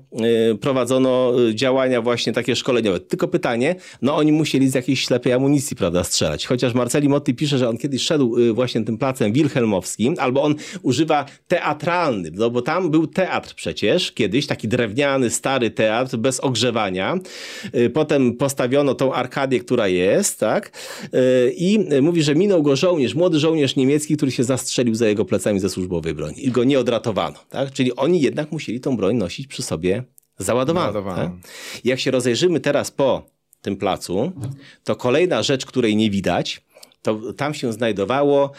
y, 0.52 0.58
prowadzono 0.58 1.34
y, 1.50 1.56
działania 1.56 2.02
właśnie 2.02 2.34
takie 2.34 2.56
szkoleniowe. 2.56 3.00
Tylko 3.00 3.28
pytanie, 3.28 3.76
no 4.02 4.16
oni 4.16 4.32
musieli 4.32 4.70
z 4.70 4.76
jakiejś 4.76 5.06
ślepej 5.06 5.34
amunicji, 5.34 5.76
prawda, 5.76 6.04
strzelać. 6.04 6.46
Chociaż 6.46 6.74
Marceli 6.74 7.10
Motti 7.10 7.34
pisze, 7.34 7.58
że 7.58 7.70
on 7.70 7.78
kiedyś 7.78 8.02
szedł 8.02 8.38
y, 8.38 8.54
właśnie 8.54 8.84
tym 8.84 8.98
placem 8.98 9.34
wilhelmowskim, 9.34 10.16
albo 10.20 10.44
on 10.44 10.56
używa 10.82 11.26
teatralny, 11.48 12.32
no 12.34 12.50
bo 12.50 12.62
tam 12.62 12.92
był 12.92 13.08
teatr 13.08 13.56
przecież, 13.56 14.12
kiedyś 14.12 14.48
taki 14.48 14.68
drewniany, 14.68 15.30
stary 15.30 15.72
teatr, 15.72 16.18
bez 16.18 16.40
ogrzewania. 16.40 17.18
Y, 17.76 17.90
Potem 17.90 18.34
postawiono 18.34 18.96
tą 18.96 19.14
arkadię, 19.14 19.60
która 19.60 19.88
jest, 19.88 20.40
tak? 20.40 20.72
Y, 21.14 21.54
I 21.58 21.94
y, 21.94 22.02
mówi, 22.02 22.24
że 22.24 22.36
minął 22.36 22.64
go 22.64 22.76
żołnierz, 22.76 23.16
młody 23.16 23.40
żołnierz 23.40 23.76
niemiecki, 23.76 24.18
który 24.18 24.32
się 24.32 24.44
zastrzelił 24.44 24.96
za 24.96 25.08
jego 25.08 25.26
plecami 25.26 25.60
ze 25.60 25.70
służbowej 25.70 26.14
broni 26.14 26.46
i 26.46 26.52
go 26.52 26.64
nie 26.64 26.80
odratowano, 26.80 27.40
tak? 27.50 27.72
Czyli 27.72 27.96
oni 27.96 28.22
jednak 28.22 28.52
musieli 28.52 28.80
tą 28.80 28.93
broń 28.98 29.16
nosić 29.16 29.48
przy 29.48 29.64
sobie 29.64 30.04
załadowaną. 30.38 30.92
Tak? 31.16 31.32
Jak 31.84 32.00
się 32.00 32.12
rozejrzymy 32.12 32.60
teraz 32.60 32.92
po 32.92 33.26
tym 33.62 33.78
placu, 33.78 34.32
to 34.84 34.96
kolejna 34.96 35.44
rzecz, 35.44 35.66
której 35.66 35.96
nie 35.96 36.10
widać, 36.10 36.62
to 37.02 37.34
tam 37.34 37.54
się 37.54 37.74
znajdowało 37.74 38.52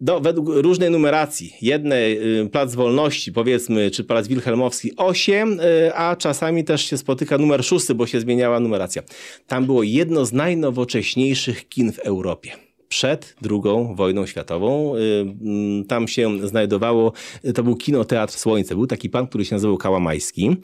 do, 0.00 0.20
według 0.20 0.48
różnej 0.48 0.90
numeracji. 0.90 1.54
Jedne 1.62 1.96
y, 1.96 2.48
Plac 2.52 2.74
Wolności, 2.74 3.32
powiedzmy, 3.32 3.90
czy 3.90 4.04
Plac 4.04 4.28
Wilhelmowski 4.28 4.96
8, 4.96 5.60
y, 5.60 5.94
a 5.94 6.16
czasami 6.16 6.64
też 6.64 6.84
się 6.84 6.98
spotyka 6.98 7.38
numer 7.38 7.64
6, 7.64 7.92
bo 7.92 8.06
się 8.06 8.20
zmieniała 8.20 8.60
numeracja. 8.60 9.02
Tam 9.46 9.66
było 9.66 9.82
jedno 9.82 10.24
z 10.24 10.32
najnowocześniejszych 10.32 11.68
kin 11.68 11.92
w 11.92 11.98
Europie. 11.98 12.52
Przed 12.88 13.36
II 13.50 13.94
wojną 13.94 14.26
światową. 14.26 14.96
Y, 14.96 15.00
mm, 15.00 15.84
Tam 15.84 16.08
się 16.08 16.48
znajdowało, 16.48 17.12
to 17.54 17.62
był 17.62 17.76
kinoteatr 17.76 18.32
Słońce. 18.32 18.74
Był 18.74 18.86
taki 18.86 19.10
pan, 19.10 19.26
który 19.26 19.44
się 19.44 19.54
nazywał 19.54 19.76
Kałamajski. 19.76 20.56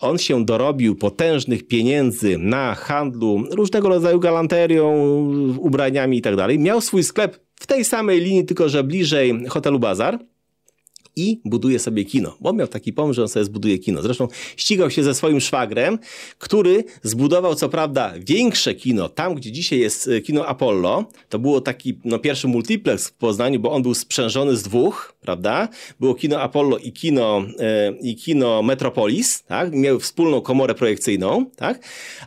On 0.00 0.18
się 0.18 0.44
dorobił 0.44 0.96
potężnych 0.96 1.66
pieniędzy 1.66 2.38
na 2.38 2.74
handlu 2.74 3.44
różnego 3.50 3.88
rodzaju 3.88 4.20
galanterią, 4.20 4.94
ubraniami 5.58 6.18
i 6.18 6.22
tak. 6.22 6.34
Miał 6.58 6.80
swój 6.80 7.02
sklep 7.02 7.44
w 7.54 7.66
tej 7.66 7.84
samej 7.84 8.20
linii, 8.20 8.44
tylko 8.44 8.68
że 8.68 8.84
bliżej 8.84 9.44
hotelu 9.48 9.78
Bazar 9.78 10.18
i 11.16 11.40
buduje 11.44 11.78
sobie 11.78 12.04
kino. 12.04 12.36
Bo 12.40 12.52
miał 12.52 12.68
taki 12.68 12.92
pomysł, 12.92 13.16
że 13.16 13.22
on 13.22 13.28
sobie 13.28 13.44
zbuduje 13.44 13.78
kino. 13.78 14.02
Zresztą 14.02 14.28
ścigał 14.56 14.90
się 14.90 15.02
ze 15.02 15.14
swoim 15.14 15.40
szwagrem, 15.40 15.98
który 16.38 16.84
zbudował 17.02 17.54
co 17.54 17.68
prawda 17.68 18.14
większe 18.26 18.74
kino, 18.74 19.08
tam 19.08 19.34
gdzie 19.34 19.52
dzisiaj 19.52 19.78
jest 19.78 20.08
e, 20.08 20.20
kino 20.20 20.46
Apollo. 20.46 21.04
To 21.28 21.38
było 21.38 21.60
taki 21.60 21.98
no, 22.04 22.18
pierwszy 22.18 22.48
multiplex 22.48 23.08
w 23.08 23.12
Poznaniu, 23.12 23.60
bo 23.60 23.72
on 23.72 23.82
był 23.82 23.94
sprzężony 23.94 24.56
z 24.56 24.62
dwóch, 24.62 25.13
prawda? 25.24 25.68
Było 26.00 26.14
kino 26.14 26.40
Apollo 26.40 26.78
i 26.78 26.92
kino, 26.92 27.42
e, 27.60 27.92
i 28.00 28.16
kino 28.16 28.62
Metropolis, 28.62 29.42
tak? 29.42 29.72
Miały 29.72 30.00
wspólną 30.00 30.40
komorę 30.40 30.74
projekcyjną, 30.74 31.46
tak? 31.56 31.78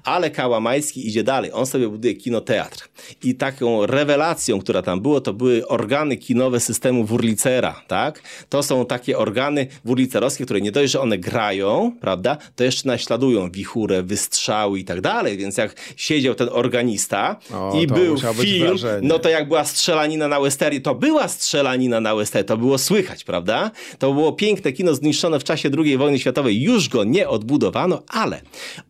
Ale 0.04 0.32
Kałamajski 0.32 1.08
idzie 1.08 1.24
dalej. 1.24 1.52
On 1.54 1.66
sobie 1.66 1.90
buduje 1.90 2.16
kinoteatr. 2.16 2.90
I 3.24 3.36
taką 3.36 3.86
rewelacją, 3.86 4.60
która 4.60 4.82
tam 4.82 5.02
było, 5.02 5.22
to 5.22 5.34
były 5.34 5.68
organy 5.68 6.18
kinowe 6.18 6.60
systemu 6.60 7.06
Wurlicera, 7.06 7.82
tak? 7.88 8.22
To 8.50 8.64
są 8.64 8.86
takie 8.86 9.18
organy 9.18 9.68
wurlicerowskie, 9.86 10.46
które 10.46 10.62
nie 10.62 10.72
dość, 10.72 10.92
że 10.92 11.02
one 11.02 11.18
grają, 11.18 11.92
prawda? 12.02 12.38
To 12.56 12.64
jeszcze 12.64 12.88
naśladują 12.88 13.52
wichurę, 13.52 14.04
wystrzały 14.04 14.80
i 14.80 14.86
tak 14.86 15.02
dalej. 15.02 15.38
Więc 15.38 15.58
jak 15.58 15.76
siedział 15.96 16.36
ten 16.36 16.50
organista 16.52 17.36
O, 17.54 17.80
i 17.82 17.88
był 17.88 18.18
film, 18.34 18.78
no 19.02 19.20
to 19.20 19.30
jak 19.30 19.48
była 19.48 19.66
strzelanina 19.66 20.28
na 20.28 20.40
Westerii, 20.40 20.82
to 20.82 20.96
była 20.96 21.28
strzelanina 21.28 22.02
na 22.02 22.16
Westerii, 22.16 22.48
to 22.48 22.58
było 22.58 22.78
słychać, 22.88 23.24
prawda? 23.24 23.72
To 24.00 24.14
było 24.14 24.34
piękne 24.34 24.72
kino 24.72 24.96
zniszczone 24.96 25.40
w 25.40 25.44
czasie 25.44 25.70
II 25.78 25.98
wojny 25.98 26.20
światowej, 26.20 26.62
już 26.62 26.90
go 26.90 27.04
nie 27.04 27.30
odbudowano, 27.30 28.04
ale 28.08 28.42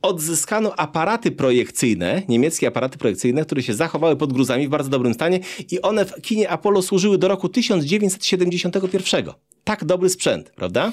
odzyskano 0.01 0.75
aparaty 0.75 1.31
projekcyjne, 1.31 2.21
niemieckie 2.27 2.67
aparaty 2.67 2.97
projekcyjne, 2.97 3.45
które 3.45 3.63
się 3.63 3.73
zachowały 3.73 4.15
pod 4.15 4.33
gruzami 4.33 4.67
w 4.67 4.69
bardzo 4.69 4.89
dobrym 4.89 5.13
stanie 5.13 5.39
i 5.71 5.81
one 5.81 6.05
w 6.05 6.21
kinie 6.21 6.49
Apollo 6.49 6.81
służyły 6.81 7.17
do 7.17 7.27
roku 7.27 7.49
1971. 7.49 9.25
Tak 9.63 9.85
dobry 9.85 10.09
sprzęt, 10.09 10.49
prawda? 10.49 10.91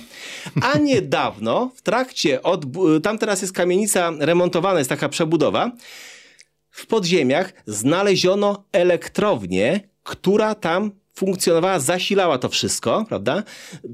A 0.63 0.79
niedawno, 0.91 1.71
w 1.75 1.83
trakcie, 1.83 2.41
odbu- 2.41 3.01
tam 3.01 3.19
teraz 3.19 3.43
jest 3.43 3.53
kamienica 3.53 4.13
remontowana, 4.19 4.79
jest 4.79 4.91
taka 4.91 5.09
przebudowa, 5.09 5.73
w 6.71 6.87
podziemiach 6.87 7.53
znaleziono 7.67 8.65
elektrownię, 8.73 9.81
która 10.03 10.55
tam 10.55 10.91
funkcjonowała, 11.15 11.79
zasilała 11.79 12.39
to 12.39 12.49
wszystko, 12.49 13.05
prawda? 13.09 13.43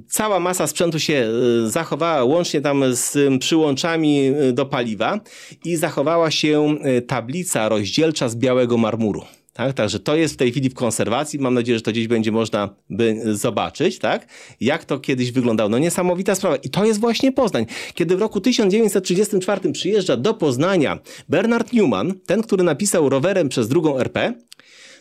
Cała 0.08 0.40
masa 0.40 0.66
sprzętu 0.66 0.98
się 0.98 1.28
y, 1.66 1.70
zachowała, 1.70 2.24
łącznie 2.24 2.60
tam 2.60 2.84
z 2.90 3.40
przyłączami 3.40 4.28
y, 4.28 4.52
do 4.52 4.66
paliwa 4.66 5.20
i 5.64 5.76
zachowała 5.76 6.30
się 6.30 6.76
y, 6.98 7.02
tablica 7.02 7.68
rozdzielcza 7.68 8.28
z 8.28 8.36
białego 8.36 8.78
marmuru. 8.78 9.24
Tak, 9.52 9.72
także 9.72 10.00
to 10.00 10.16
jest 10.16 10.34
w 10.34 10.36
tej 10.36 10.50
chwili 10.50 10.70
w 10.70 10.74
konserwacji. 10.74 11.38
Mam 11.38 11.54
nadzieję, 11.54 11.78
że 11.78 11.82
to 11.82 11.90
gdzieś 11.90 12.08
będzie 12.08 12.32
można 12.32 12.74
by 12.90 13.36
zobaczyć, 13.36 13.98
tak? 13.98 14.26
Jak 14.60 14.84
to 14.84 14.98
kiedyś 14.98 15.32
wyglądało. 15.32 15.70
No 15.70 15.78
niesamowita 15.78 16.34
sprawa. 16.34 16.56
I 16.56 16.70
to 16.70 16.84
jest 16.84 17.00
właśnie 17.00 17.32
Poznań. 17.32 17.66
Kiedy 17.94 18.16
w 18.16 18.20
roku 18.20 18.40
1934 18.40 19.72
przyjeżdża 19.72 20.16
do 20.16 20.34
Poznania 20.34 20.98
Bernard 21.28 21.72
Newman, 21.72 22.14
ten, 22.26 22.42
który 22.42 22.64
napisał 22.64 23.08
rowerem 23.08 23.48
przez 23.48 23.68
drugą 23.68 23.98
RP, 23.98 24.34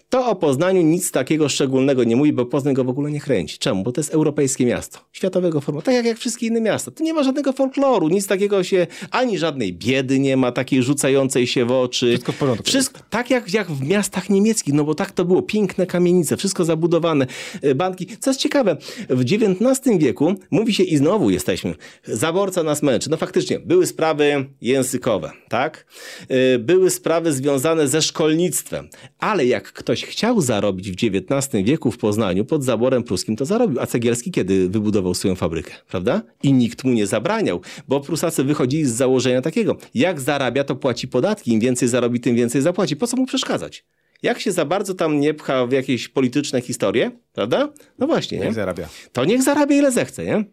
to 0.10 0.26
o 0.28 0.36
Poznaniu 0.36 0.82
nic 0.82 1.12
takiego 1.12 1.50
szczególnego 1.50 2.04
nie 2.04 2.16
mówi, 2.16 2.34
bo 2.34 2.46
Poznań 2.46 2.74
go 2.74 2.84
w 2.84 2.90
ogóle 2.90 3.12
nie 3.12 3.20
kręci. 3.22 3.58
Czemu? 3.58 3.84
Bo 3.84 3.92
to 3.92 4.02
jest 4.02 4.14
europejskie 4.14 4.66
miasto, 4.66 5.00
światowego 5.12 5.62
formatu, 5.62 5.86
tak 5.86 5.96
jak, 5.96 6.06
jak 6.06 6.18
wszystkie 6.18 6.48
inne 6.48 6.62
miasta. 6.62 6.92
Tu 6.92 7.04
nie 7.04 7.14
ma 7.14 7.24
żadnego 7.24 7.54
folkloru, 7.54 8.08
nic 8.10 8.28
takiego 8.28 8.64
się, 8.64 8.88
ani 9.12 9.38
żadnej 9.38 9.74
biedy 9.74 10.20
nie 10.20 10.38
ma, 10.38 10.52
takiej 10.52 10.84
rzucającej 10.84 11.48
się 11.48 11.66
w 11.66 11.72
oczy. 11.72 12.08
Wszystko 12.08 12.32
w 12.32 12.38
porządku. 12.38 12.64
Wszystko, 12.64 13.00
tak 13.10 13.30
jak, 13.30 13.54
jak 13.54 13.72
w 13.72 13.88
miastach 13.88 14.30
niemieckich, 14.30 14.74
no 14.74 14.84
bo 14.84 14.96
tak 14.96 15.12
to 15.12 15.26
było. 15.26 15.42
Piękne 15.42 15.86
kamienice, 15.86 16.38
wszystko 16.38 16.66
zabudowane, 16.66 17.28
e, 17.62 17.76
banki. 17.76 18.08
Co 18.20 18.30
jest 18.30 18.40
ciekawe, 18.40 18.78
w 19.10 19.22
XIX 19.22 19.98
wieku 19.98 20.36
mówi 20.52 20.74
się 20.74 20.84
i 20.84 20.98
znowu 20.98 21.30
jesteśmy, 21.30 21.76
zaborca 22.04 22.64
nas 22.64 22.84
męczy. 22.84 23.10
No 23.10 23.18
faktycznie, 23.18 23.60
były 23.60 23.88
sprawy 23.88 24.46
językowe, 24.62 25.32
tak? 25.50 25.86
E, 26.30 26.60
Były 26.60 26.90
sprawy 26.90 27.34
związane 27.34 27.88
ze 27.88 28.02
szkolnictwem, 28.02 28.90
ale 29.20 29.46
jak 29.46 29.74
ktoś 29.74 29.99
chciał 30.06 30.42
zarobić 30.42 30.92
w 30.92 30.94
XIX 30.94 31.64
wieku 31.64 31.92
w 31.92 31.98
Poznaniu 31.98 32.46
pod 32.46 32.64
zaborem 32.64 33.04
pruskim, 33.04 33.36
to 33.36 33.46
zarobił. 33.46 33.80
A 33.80 33.86
Cegielski 33.86 34.32
kiedy 34.32 34.70
wybudował 34.70 35.14
swoją 35.14 35.36
fabrykę, 35.36 35.72
prawda? 35.88 36.22
I 36.44 36.54
nikt 36.54 36.84
mu 36.84 36.92
nie 36.92 37.08
zabraniał, 37.08 37.62
bo 37.88 38.00
Prusacy 38.00 38.44
wychodzili 38.44 38.86
z 38.86 38.92
założenia 38.92 39.42
takiego, 39.42 39.78
jak 39.94 40.22
zarabia, 40.22 40.64
to 40.64 40.76
płaci 40.76 41.08
podatki, 41.08 41.52
im 41.52 41.60
więcej 41.60 41.88
zarobi, 41.88 42.20
tym 42.20 42.36
więcej 42.36 42.62
zapłaci. 42.62 42.96
Po 42.96 43.08
co 43.08 43.18
mu 43.18 43.26
przeszkadzać? 43.26 43.86
Jak 44.24 44.40
się 44.40 44.52
za 44.52 44.66
bardzo 44.66 44.94
tam 44.94 45.20
nie 45.20 45.34
pcha 45.34 45.66
w 45.66 45.72
jakieś 45.72 46.08
polityczne 46.08 46.62
historie, 46.62 47.12
prawda? 47.34 47.74
No 48.00 48.08
właśnie, 48.08 48.38
nie? 48.38 48.46
Jak 48.46 48.54
zarabia. 48.54 48.90
to 49.14 49.26
niech 49.26 49.44
zarabia 49.44 49.76
ile 49.76 49.92
zechce, 49.92 50.26
nie? 50.26 50.46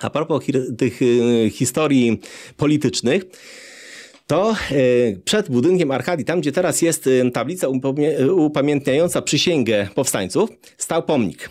A 0.00 0.10
propos 0.10 0.44
tych 0.78 1.02
y, 1.02 1.50
historii 1.50 2.20
politycznych, 2.56 3.22
to 4.26 4.54
y, 4.72 5.20
przed 5.24 5.50
budynkiem 5.50 5.90
Arkadii, 5.90 6.24
tam 6.24 6.40
gdzie 6.40 6.52
teraz 6.52 6.82
jest 6.82 7.06
y, 7.06 7.30
tablica 7.30 7.68
upamiętniająca 8.36 9.22
przysięgę 9.22 9.88
powstańców, 9.94 10.50
stał 10.76 11.02
pomnik. 11.02 11.50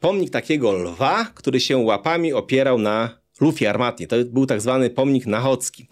Pomnik 0.00 0.30
takiego 0.30 0.72
lwa, 0.72 1.24
który 1.34 1.60
się 1.60 1.76
łapami 1.76 2.32
opierał 2.32 2.78
na 2.78 3.21
lufie 3.42 3.70
armatnie. 3.70 4.06
To 4.06 4.16
był 4.24 4.46
tak 4.46 4.60
zwany 4.60 4.90
pomnik 4.90 5.26
Nachocki. 5.26 5.86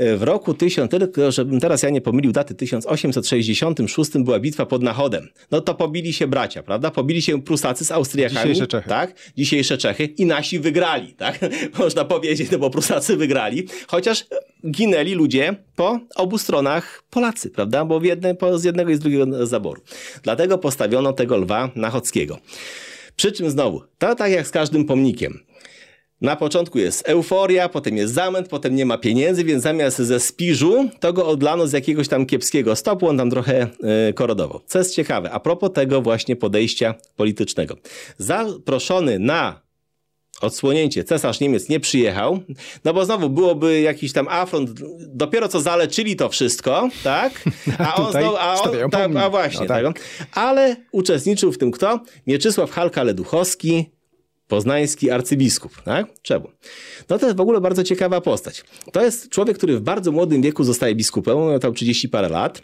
Y, 0.00 0.16
W 0.16 0.22
roku 0.22 0.54
1000, 0.54 0.90
tylko 0.90 1.32
żebym 1.32 1.60
teraz 1.60 1.82
ja 1.82 1.90
nie 1.90 2.00
pomylił 2.00 2.32
daty, 2.32 2.54
1866 2.54 4.10
była 4.18 4.38
bitwa 4.40 4.66
pod 4.66 4.82
Nachodem. 4.82 5.28
No 5.50 5.60
to 5.60 5.74
pobili 5.74 6.12
się 6.12 6.26
bracia, 6.26 6.62
prawda? 6.62 6.90
Pobili 6.90 7.22
się 7.22 7.42
Prusacy 7.42 7.84
z 7.84 7.92
Austriakami. 7.92 8.40
Dzisiejsze 8.40 8.66
Czechy. 8.66 8.88
Tak, 8.88 9.14
dzisiejsze 9.36 9.78
Czechy 9.78 10.04
i 10.04 10.26
nasi 10.26 10.58
wygrali, 10.58 11.14
tak? 11.14 11.38
Można 11.78 12.04
powiedzieć, 12.04 12.50
no 12.50 12.58
bo 12.58 12.70
Prusacy 12.70 13.16
wygrali, 13.16 13.66
chociaż 13.86 14.24
ginęli 14.70 15.14
ludzie 15.14 15.56
po 15.76 16.00
obu 16.16 16.38
stronach 16.38 17.02
Polacy, 17.10 17.50
prawda? 17.50 17.84
Bo 17.84 18.04
jedne, 18.04 18.34
po, 18.34 18.58
z 18.58 18.64
jednego 18.64 18.90
i 18.90 18.94
z 18.94 18.98
drugiego 18.98 19.46
zaboru. 19.46 19.82
Dlatego 20.22 20.58
postawiono 20.58 21.12
tego 21.12 21.36
lwa 21.36 21.70
Nachockiego. 21.76 22.38
Przy 23.16 23.32
czym 23.32 23.50
znowu, 23.50 23.82
to 23.98 24.14
tak 24.14 24.32
jak 24.32 24.46
z 24.46 24.50
każdym 24.50 24.84
pomnikiem. 24.84 25.40
Na 26.20 26.36
początku 26.36 26.78
jest 26.78 27.08
euforia, 27.08 27.68
potem 27.68 27.96
jest 27.96 28.14
zamęt, 28.14 28.48
potem 28.48 28.74
nie 28.74 28.86
ma 28.86 28.98
pieniędzy, 28.98 29.44
więc 29.44 29.62
zamiast 29.62 29.98
ze 29.98 30.20
spiżu, 30.20 30.88
to 31.00 31.12
go 31.12 31.26
odlano 31.26 31.66
z 31.66 31.72
jakiegoś 31.72 32.08
tam 32.08 32.26
kiepskiego 32.26 32.76
stopu, 32.76 33.08
on 33.08 33.18
tam 33.18 33.30
trochę 33.30 33.66
y, 34.08 34.12
korodował. 34.12 34.60
Co 34.66 34.78
jest 34.78 34.94
ciekawe, 34.94 35.30
a 35.30 35.40
propos 35.40 35.72
tego 35.72 36.02
właśnie 36.02 36.36
podejścia 36.36 36.94
politycznego. 37.16 37.76
Zaproszony 38.18 39.18
na 39.18 39.60
odsłonięcie 40.40 41.04
cesarz 41.04 41.40
Niemiec 41.40 41.68
nie 41.68 41.80
przyjechał, 41.80 42.38
no 42.84 42.94
bo 42.94 43.04
znowu 43.04 43.30
byłoby 43.30 43.80
jakiś 43.80 44.12
tam 44.12 44.28
afront, 44.28 44.70
dopiero 45.08 45.48
co 45.48 45.60
zaleczyli 45.60 46.16
to 46.16 46.28
wszystko, 46.28 46.88
tak? 47.04 47.32
A 47.78 47.94
on 47.94 48.12
znowu, 48.12 48.36
a, 48.36 48.54
on, 48.54 48.90
tak, 48.90 49.16
a 49.16 49.30
właśnie, 49.30 49.60
No 49.60 49.66
tak. 49.66 49.84
tak. 49.84 50.00
ale 50.32 50.76
uczestniczył 50.92 51.52
w 51.52 51.58
tym 51.58 51.70
kto? 51.70 52.00
Mieczysław 52.26 52.70
Halka-Leduchowski, 52.70 53.84
poznański 54.48 55.10
arcybiskup, 55.10 55.82
tak? 55.82 56.06
Czemu? 56.22 56.48
No 57.08 57.18
to 57.18 57.26
jest 57.26 57.38
w 57.38 57.40
ogóle 57.40 57.60
bardzo 57.60 57.84
ciekawa 57.84 58.20
postać. 58.20 58.64
To 58.92 59.04
jest 59.04 59.28
człowiek, 59.28 59.58
który 59.58 59.76
w 59.76 59.80
bardzo 59.80 60.12
młodym 60.12 60.42
wieku 60.42 60.64
zostaje 60.64 60.94
biskupem, 60.94 61.38
miał 61.38 61.58
tam 61.58 61.74
30 61.74 62.08
parę 62.08 62.28
lat. 62.28 62.62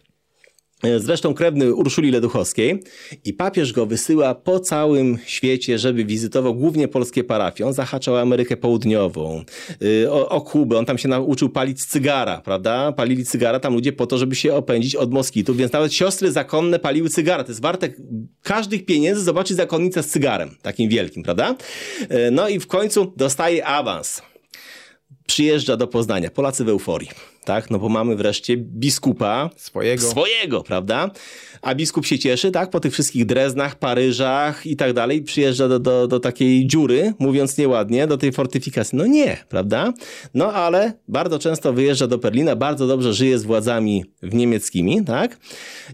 Zresztą 0.97 1.35
krewny 1.35 1.74
Urszuli 1.74 2.11
Leduchowskiej 2.11 2.82
i 3.24 3.32
papież 3.32 3.72
go 3.72 3.87
wysyła 3.87 4.35
po 4.35 4.61
całym 4.61 5.18
świecie, 5.26 5.78
żeby 5.78 6.05
wizytował 6.05 6.55
głównie 6.55 6.89
polskie 6.89 7.24
parafie. 7.24 7.66
On 7.66 7.72
zahaczał 7.72 8.16
Amerykę 8.16 8.57
Południową, 8.57 9.45
y, 9.82 10.12
o, 10.12 10.28
o 10.28 10.41
Kubę, 10.41 10.78
on 10.78 10.85
tam 10.85 10.99
się 10.99 11.09
nauczył 11.09 11.49
palić 11.49 11.85
cygara, 11.85 12.41
prawda? 12.45 12.93
Palili 12.93 13.24
cygara 13.24 13.61
tam 13.61 13.74
ludzie 13.74 13.93
po 13.93 14.07
to, 14.07 14.18
żeby 14.18 14.35
się 14.35 14.55
opędzić 14.55 14.97
od 14.97 15.12
moskitów, 15.12 15.57
więc 15.57 15.72
nawet 15.72 15.95
siostry 15.95 16.32
zakonne 16.32 16.78
paliły 16.78 17.09
cygara. 17.09 17.45
To 17.45 17.51
jest 17.51 17.62
warte 17.62 17.89
każdych 18.43 18.85
pieniędzy 18.85 19.22
zobaczyć 19.22 19.57
zakonnicę 19.57 20.03
z 20.03 20.07
cygarem, 20.09 20.51
takim 20.62 20.89
wielkim, 20.89 21.22
prawda? 21.22 21.57
E, 22.09 22.30
No 22.30 22.49
i 22.49 22.61
w 22.61 22.66
końcu 22.66 23.12
dostaje 23.16 23.66
awans 23.66 24.22
przyjeżdża 25.27 25.77
do 25.77 25.87
Poznania. 25.87 26.31
Polacy 26.31 26.64
w 26.64 26.68
euforii, 26.68 27.09
tak? 27.45 27.70
No 27.70 27.79
bo 27.79 27.89
mamy 27.89 28.16
wreszcie 28.16 28.57
biskupa 28.57 29.51
Swojego. 29.57 30.03
swojego, 30.03 30.62
prawda? 30.62 31.11
A 31.62 31.75
biskup 31.75 32.07
się 32.07 32.18
cieszy, 32.18 32.51
tak? 32.51 32.70
Po 32.70 32.81
tych 32.81 32.93
wszystkich 32.93 33.27
Dreznach, 33.27 33.79
Paryżach 33.79 34.66
i 34.66 34.77
tak 34.77 34.93
dalej. 34.93 35.22
Przyjeżdża 35.22 35.68
do, 35.68 35.79
do, 35.79 36.07
do 36.07 36.20
takiej 36.20 36.66
dziury, 36.66 37.14
mówiąc 37.18 37.59
nieładnie, 37.59 38.07
do 38.07 38.18
tej 38.18 38.33
fortyfikacji. 38.33 38.99
No 38.99 39.07
nie, 39.07 39.37
prawda? 39.49 39.93
No 40.35 40.53
ale 40.53 40.93
bardzo 41.09 41.39
często 41.39 41.72
wyjeżdża 41.72 42.07
do 42.07 42.18
Berlina, 42.18 42.57
bardzo 42.57 42.87
dobrze 42.87 43.14
żyje 43.14 43.39
z 43.39 43.45
władzami 43.45 44.05
w 44.22 44.35
niemieckimi, 44.35 45.05
tak? 45.05 45.39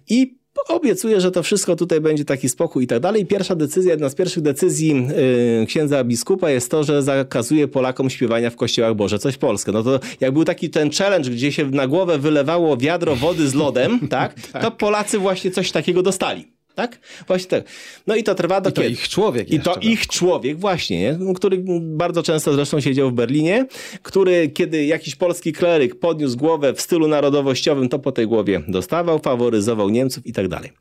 I 0.08 0.39
obiecuje, 0.68 1.20
że 1.20 1.30
to 1.30 1.42
wszystko 1.42 1.76
tutaj 1.76 2.00
będzie 2.00 2.24
taki 2.24 2.48
spokój 2.48 2.84
i 2.84 2.86
tak 2.86 3.00
dalej. 3.00 3.26
Pierwsza 3.26 3.54
decyzja, 3.54 3.90
jedna 3.90 4.08
z 4.08 4.14
pierwszych 4.14 4.42
decyzji 4.42 5.06
yy, 5.60 5.66
księdza 5.66 6.04
biskupa 6.04 6.50
jest 6.50 6.70
to, 6.70 6.84
że 6.84 7.02
zakazuje 7.02 7.68
Polakom 7.68 8.10
śpiewania 8.10 8.50
w 8.50 8.56
kościołach 8.56 8.94
Boże, 8.94 9.18
coś 9.18 9.36
Polskie. 9.36 9.72
No 9.72 9.82
to 9.82 10.00
jak 10.20 10.32
był 10.32 10.44
taki 10.44 10.70
ten 10.70 10.90
challenge, 10.90 11.30
gdzie 11.30 11.52
się 11.52 11.70
na 11.70 11.86
głowę 11.86 12.18
wylewało 12.18 12.76
wiadro 12.76 13.16
wody 13.16 13.48
z 13.48 13.54
lodem, 13.54 14.00
tak? 14.08 14.34
To 14.62 14.70
Polacy 14.70 15.18
właśnie 15.18 15.50
coś 15.50 15.72
takiego 15.72 16.02
dostali. 16.02 16.59
Tak? 16.74 16.98
Właśnie 17.26 17.48
tak. 17.48 17.64
No 18.06 18.16
i 18.16 18.22
to 18.22 18.34
trwa 18.34 18.60
do 18.60 18.70
I 18.70 18.72
to 18.72 18.82
kiedy? 18.82 18.92
ich 18.92 19.08
człowiek 19.08 19.50
I 19.52 19.60
to 19.60 19.70
jeszcze, 19.70 19.88
ich 19.88 20.06
człowiek, 20.06 20.58
właśnie, 20.58 21.00
nie? 21.00 21.16
No, 21.20 21.34
który 21.34 21.64
bardzo 21.80 22.22
często 22.22 22.54
zresztą 22.54 22.80
siedział 22.80 23.10
w 23.10 23.12
Berlinie, 23.12 23.66
który 24.02 24.48
kiedy 24.48 24.84
jakiś 24.84 25.16
polski 25.16 25.52
kleryk 25.52 25.98
podniósł 25.98 26.36
głowę 26.36 26.74
w 26.74 26.80
stylu 26.80 27.08
narodowościowym, 27.08 27.88
to 27.88 27.98
po 27.98 28.12
tej 28.12 28.26
głowie 28.26 28.62
dostawał, 28.68 29.18
faworyzował 29.18 29.90
Niemców 29.90 30.26
i 30.26 30.32
tak 30.32 30.48
dalej. 30.48 30.72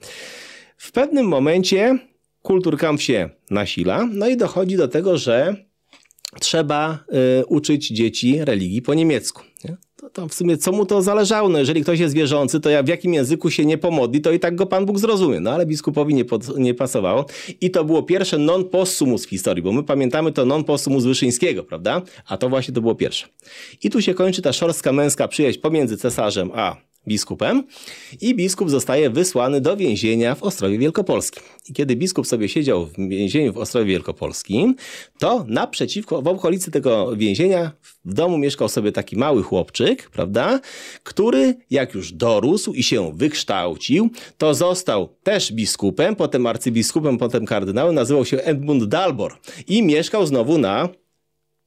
W 0.77 0.91
pewnym 0.91 1.25
momencie 1.25 1.99
kulturkampf 2.41 3.03
się 3.03 3.29
nasila, 3.51 4.07
no 4.13 4.27
i 4.27 4.37
dochodzi 4.37 4.77
do 4.77 4.87
tego, 4.87 5.17
że 5.17 5.55
trzeba 6.39 6.99
y, 7.41 7.45
uczyć 7.45 7.87
dzieci 7.87 8.45
religii 8.45 8.81
po 8.81 8.93
niemiecku. 8.93 9.48
To 10.13 10.27
w 10.27 10.33
sumie 10.33 10.57
co 10.57 10.71
mu 10.71 10.85
to 10.85 11.01
zależało? 11.01 11.49
No 11.49 11.59
jeżeli 11.59 11.81
ktoś 11.81 11.99
jest 11.99 12.15
wierzący, 12.15 12.59
to 12.59 12.69
ja 12.69 12.83
w 12.83 12.87
jakim 12.87 13.13
języku 13.13 13.51
się 13.51 13.65
nie 13.65 13.77
pomodli, 13.77 14.21
to 14.21 14.31
i 14.31 14.39
tak 14.39 14.55
go 14.55 14.65
Pan 14.65 14.85
Bóg 14.85 14.99
zrozumie. 14.99 15.39
No 15.39 15.51
ale 15.51 15.65
biskupowi 15.65 16.13
nie, 16.13 16.25
pod, 16.25 16.57
nie 16.57 16.73
pasowało. 16.73 17.25
I 17.61 17.71
to 17.71 17.83
było 17.83 18.03
pierwsze 18.03 18.37
non 18.37 18.65
possumus 18.65 19.25
w 19.25 19.29
historii, 19.29 19.63
bo 19.63 19.71
my 19.71 19.83
pamiętamy 19.83 20.31
to 20.31 20.45
non 20.45 20.63
possumus 20.63 21.05
Wyszyńskiego, 21.05 21.63
prawda? 21.63 22.01
A 22.27 22.37
to 22.37 22.49
właśnie 22.49 22.73
to 22.73 22.81
było 22.81 22.95
pierwsze. 22.95 23.27
I 23.83 23.89
tu 23.89 24.01
się 24.01 24.13
kończy 24.13 24.41
ta 24.41 24.53
szorstka 24.53 24.93
męska 24.93 25.27
przyjaźń 25.27 25.59
pomiędzy 25.59 25.97
cesarzem 25.97 26.51
a 26.53 26.88
biskupem 27.07 27.63
i 28.21 28.35
biskup 28.35 28.69
zostaje 28.69 29.09
wysłany 29.09 29.61
do 29.61 29.77
więzienia 29.77 30.35
w 30.35 30.43
Ostrowie 30.43 30.77
Wielkopolskim. 30.77 31.43
I 31.69 31.73
kiedy 31.73 31.95
biskup 31.95 32.27
sobie 32.27 32.49
siedział 32.49 32.85
w 32.85 33.09
więzieniu 33.09 33.53
w 33.53 33.57
Ostrowie 33.57 33.85
Wielkopolskim, 33.85 34.75
to 35.19 35.45
naprzeciwko, 35.47 36.21
w 36.21 36.27
okolicy 36.27 36.71
tego 36.71 37.15
więzienia 37.15 37.71
w 38.05 38.13
domu 38.13 38.37
mieszkał 38.37 38.69
sobie 38.69 38.91
taki 38.91 39.15
mały 39.15 39.43
chłopczyk, 39.43 40.09
prawda, 40.09 40.59
który 41.03 41.55
jak 41.69 41.93
już 41.93 42.11
dorósł 42.11 42.73
i 42.73 42.83
się 42.83 43.11
wykształcił, 43.15 44.09
to 44.37 44.53
został 44.53 45.09
też 45.23 45.53
biskupem, 45.53 46.15
potem 46.15 46.45
arcybiskupem, 46.45 47.17
potem 47.17 47.45
kardynałem, 47.45 47.95
nazywał 47.95 48.25
się 48.25 48.37
Edmund 48.37 48.85
Dalbor 48.85 49.37
i 49.67 49.83
mieszkał 49.83 50.25
znowu 50.25 50.57
na 50.57 50.89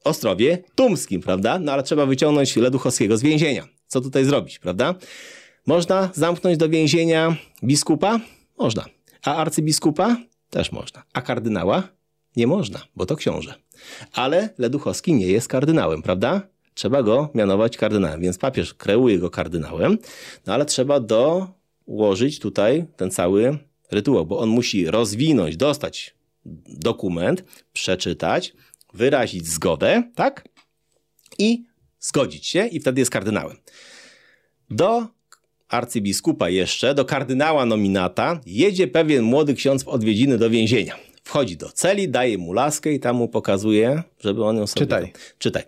Ostrowie 0.03 0.63
Tumskim, 0.75 1.21
prawda? 1.21 1.59
No 1.59 1.71
ale 1.71 1.83
trzeba 1.83 2.05
wyciągnąć 2.05 2.55
Leduchowskiego 2.55 3.17
z 3.17 3.21
więzienia. 3.21 3.72
Co 3.87 4.01
tutaj 4.01 4.25
zrobić, 4.25 4.59
prawda? 4.59 4.95
Można 5.65 6.09
zamknąć 6.13 6.57
do 6.57 6.69
więzienia 6.69 7.35
biskupa? 7.63 8.19
Można. 8.57 8.85
A 9.23 9.35
arcybiskupa? 9.35 10.17
Też 10.49 10.71
można. 10.71 11.03
A 11.13 11.21
kardynała? 11.21 11.83
Nie 12.35 12.47
można, 12.47 12.79
bo 12.95 13.05
to 13.05 13.15
książę. 13.15 13.55
Ale 14.13 14.49
Leduchowski 14.57 15.13
nie 15.13 15.27
jest 15.27 15.47
kardynałem, 15.47 16.01
prawda? 16.01 16.41
Trzeba 16.73 17.03
go 17.03 17.29
mianować 17.35 17.77
kardynałem, 17.77 18.21
więc 18.21 18.37
papież 18.37 18.73
kreuje 18.73 19.19
go 19.19 19.29
kardynałem, 19.29 19.97
no 20.45 20.53
ale 20.53 20.65
trzeba 20.65 20.99
dołożyć 20.99 22.39
tutaj 22.39 22.85
ten 22.97 23.11
cały 23.11 23.57
rytuał, 23.91 24.25
bo 24.25 24.39
on 24.39 24.49
musi 24.49 24.85
rozwinąć, 24.85 25.57
dostać 25.57 26.15
dokument, 26.67 27.43
przeczytać, 27.73 28.53
wyrazić 28.93 29.47
zgodę, 29.47 30.03
tak? 30.15 30.49
I 31.39 31.65
zgodzić 32.03 32.47
się 32.47 32.67
i 32.67 32.79
wtedy 32.79 33.01
jest 33.01 33.11
kardynałem. 33.11 33.57
Do 34.69 35.07
arcybiskupa 35.69 36.49
jeszcze, 36.49 36.95
do 36.95 37.05
kardynała 37.05 37.65
nominata, 37.65 38.39
jedzie 38.45 38.87
pewien 38.87 39.23
młody 39.23 39.53
ksiądz 39.53 39.83
w 39.83 39.87
odwiedziny 39.87 40.37
do 40.37 40.49
więzienia. 40.49 40.95
Wchodzi 41.23 41.57
do 41.57 41.69
celi, 41.69 42.09
daje 42.09 42.37
mu 42.37 42.53
laskę 42.53 42.93
i 42.93 42.99
tam 42.99 43.15
mu 43.15 43.27
pokazuje, 43.27 44.03
żeby 44.19 44.43
on 44.43 44.57
ją 44.57 44.67
sobie... 44.67 44.85
Czytaj. 44.85 45.13
Czytaj. 45.37 45.63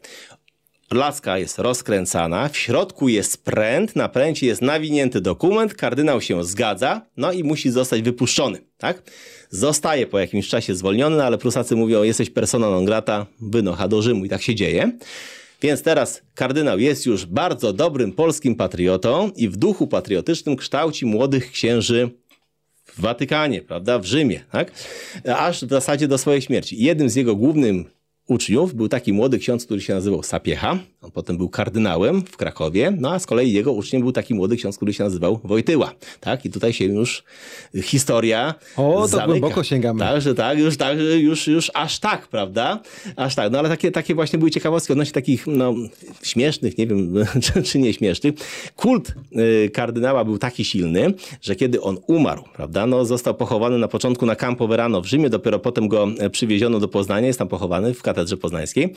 Laska 0.92 1.38
jest 1.38 1.60
rozkręcana, 1.60 2.50
w 2.50 2.58
środku 2.58 3.10
jest 3.10 3.44
pręt, 3.44 3.96
na 3.96 4.10
pręcie 4.10 4.48
jest 4.48 4.62
nawinięty 4.62 5.22
dokument, 5.22 5.74
kardynał 5.74 6.22
się 6.22 6.44
zgadza, 6.44 7.02
no 7.18 7.32
i 7.32 7.44
musi 7.44 7.72
zostać 7.72 8.02
wypuszczony, 8.02 8.62
tak? 8.78 9.04
Zostaje 9.50 10.08
po 10.08 10.20
jakimś 10.20 10.48
czasie 10.48 10.76
zwolniony, 10.76 11.18
no 11.18 11.24
ale 11.24 11.38
Prusacy 11.38 11.76
mówią, 11.76 12.04
jesteś 12.04 12.30
persona 12.30 12.70
non 12.70 12.86
grata, 12.86 13.26
wynocha 13.42 13.88
do 13.88 14.02
Rzymu 14.02 14.26
i 14.26 14.30
tak 14.30 14.42
się 14.42 14.56
dzieje. 14.56 14.92
Więc 15.66 15.82
teraz 15.82 16.22
kardynał 16.36 16.80
jest 16.80 17.06
już 17.06 17.26
bardzo 17.26 17.74
dobrym 17.74 18.12
polskim 18.12 18.56
patriotą 18.56 19.32
i 19.36 19.50
w 19.50 19.58
duchu 19.58 19.88
patriotycznym 19.88 20.56
kształci 20.56 21.06
młodych 21.06 21.52
księży 21.52 22.10
w 22.86 23.02
Watykanie, 23.02 23.62
prawda, 23.62 24.00
w 24.00 24.06
Rzymie, 24.06 24.44
tak? 24.52 24.72
Aż 25.38 25.66
w 25.66 25.70
zasadzie 25.70 26.08
do 26.08 26.18
swojej 26.18 26.42
śmierci. 26.42 26.84
Jednym 26.84 27.10
z 27.10 27.16
jego 27.16 27.36
głównym 27.36 27.86
uczniów 28.28 28.74
był 28.74 28.88
taki 28.88 29.14
młody 29.14 29.40
ksiądz, 29.40 29.66
który 29.66 29.82
się 29.82 29.94
nazywał 29.94 30.24
Sapiecha. 30.24 30.78
On 31.02 31.12
potem 31.12 31.38
był 31.38 31.50
kardynałem 31.50 32.22
w 32.22 32.38
Krakowie, 32.38 32.94
no 33.00 33.14
a 33.14 33.20
z 33.20 33.26
kolei 33.26 33.54
jego 33.54 33.72
uczniem 33.72 34.02
był 34.02 34.12
taki 34.12 34.34
młody 34.34 34.56
ksiądz, 34.56 34.78
który 34.78 34.94
się 34.94 35.04
nazywał 35.04 35.40
Wojtyła. 35.44 35.94
Tak? 36.20 36.46
I 36.46 36.50
tutaj 36.50 36.74
się 36.74 36.86
już 36.86 37.24
historia 37.84 38.56
O, 38.78 39.02
to 39.02 39.08
zamyka. 39.08 39.28
głęboko 39.28 39.64
sięgamy. 39.64 40.00
Tak, 40.00 40.22
że 40.22 40.36
tak, 40.36 40.60
już 40.60 40.78
tak, 40.78 40.98
już, 41.18 41.48
już 41.48 41.72
aż 41.74 42.00
tak, 42.00 42.28
prawda? 42.28 42.80
Aż 43.16 43.36
tak. 43.36 43.52
No 43.52 43.60
ale 43.60 43.70
takie, 43.70 43.92
takie 43.92 44.16
właśnie 44.16 44.40
były 44.40 44.52
ciekawostki 44.52 44.94
odnośnie 44.94 45.14
takich, 45.14 45.48
no, 45.48 45.74
śmiesznych, 46.24 46.78
nie 46.78 46.88
wiem, 46.88 47.14
czy, 47.44 47.64
czy 47.64 47.80
nie 47.80 47.94
śmiesznych. 47.94 48.34
Kult 48.76 49.14
y, 49.66 49.70
kardynała 49.70 50.26
był 50.26 50.38
taki 50.38 50.66
silny, 50.66 51.14
że 51.42 51.56
kiedy 51.56 51.82
on 51.82 51.98
umarł, 52.08 52.44
prawda, 52.56 52.86
no 52.86 53.06
został 53.06 53.36
pochowany 53.36 53.78
na 53.78 53.88
początku 53.88 54.26
na 54.26 54.36
Campo 54.36 54.68
Verano 54.68 55.02
w 55.02 55.06
Rzymie, 55.06 55.30
dopiero 55.30 55.60
potem 55.60 55.88
go 55.88 56.08
e, 56.20 56.30
przywieziono 56.30 56.80
do 56.80 56.88
Poznania, 56.88 57.28
jest 57.28 57.40
tam 57.40 57.48
pochowany 57.48 57.94
w 57.94 58.02
katedrze 58.02 58.15
poznańskiej. 58.38 58.94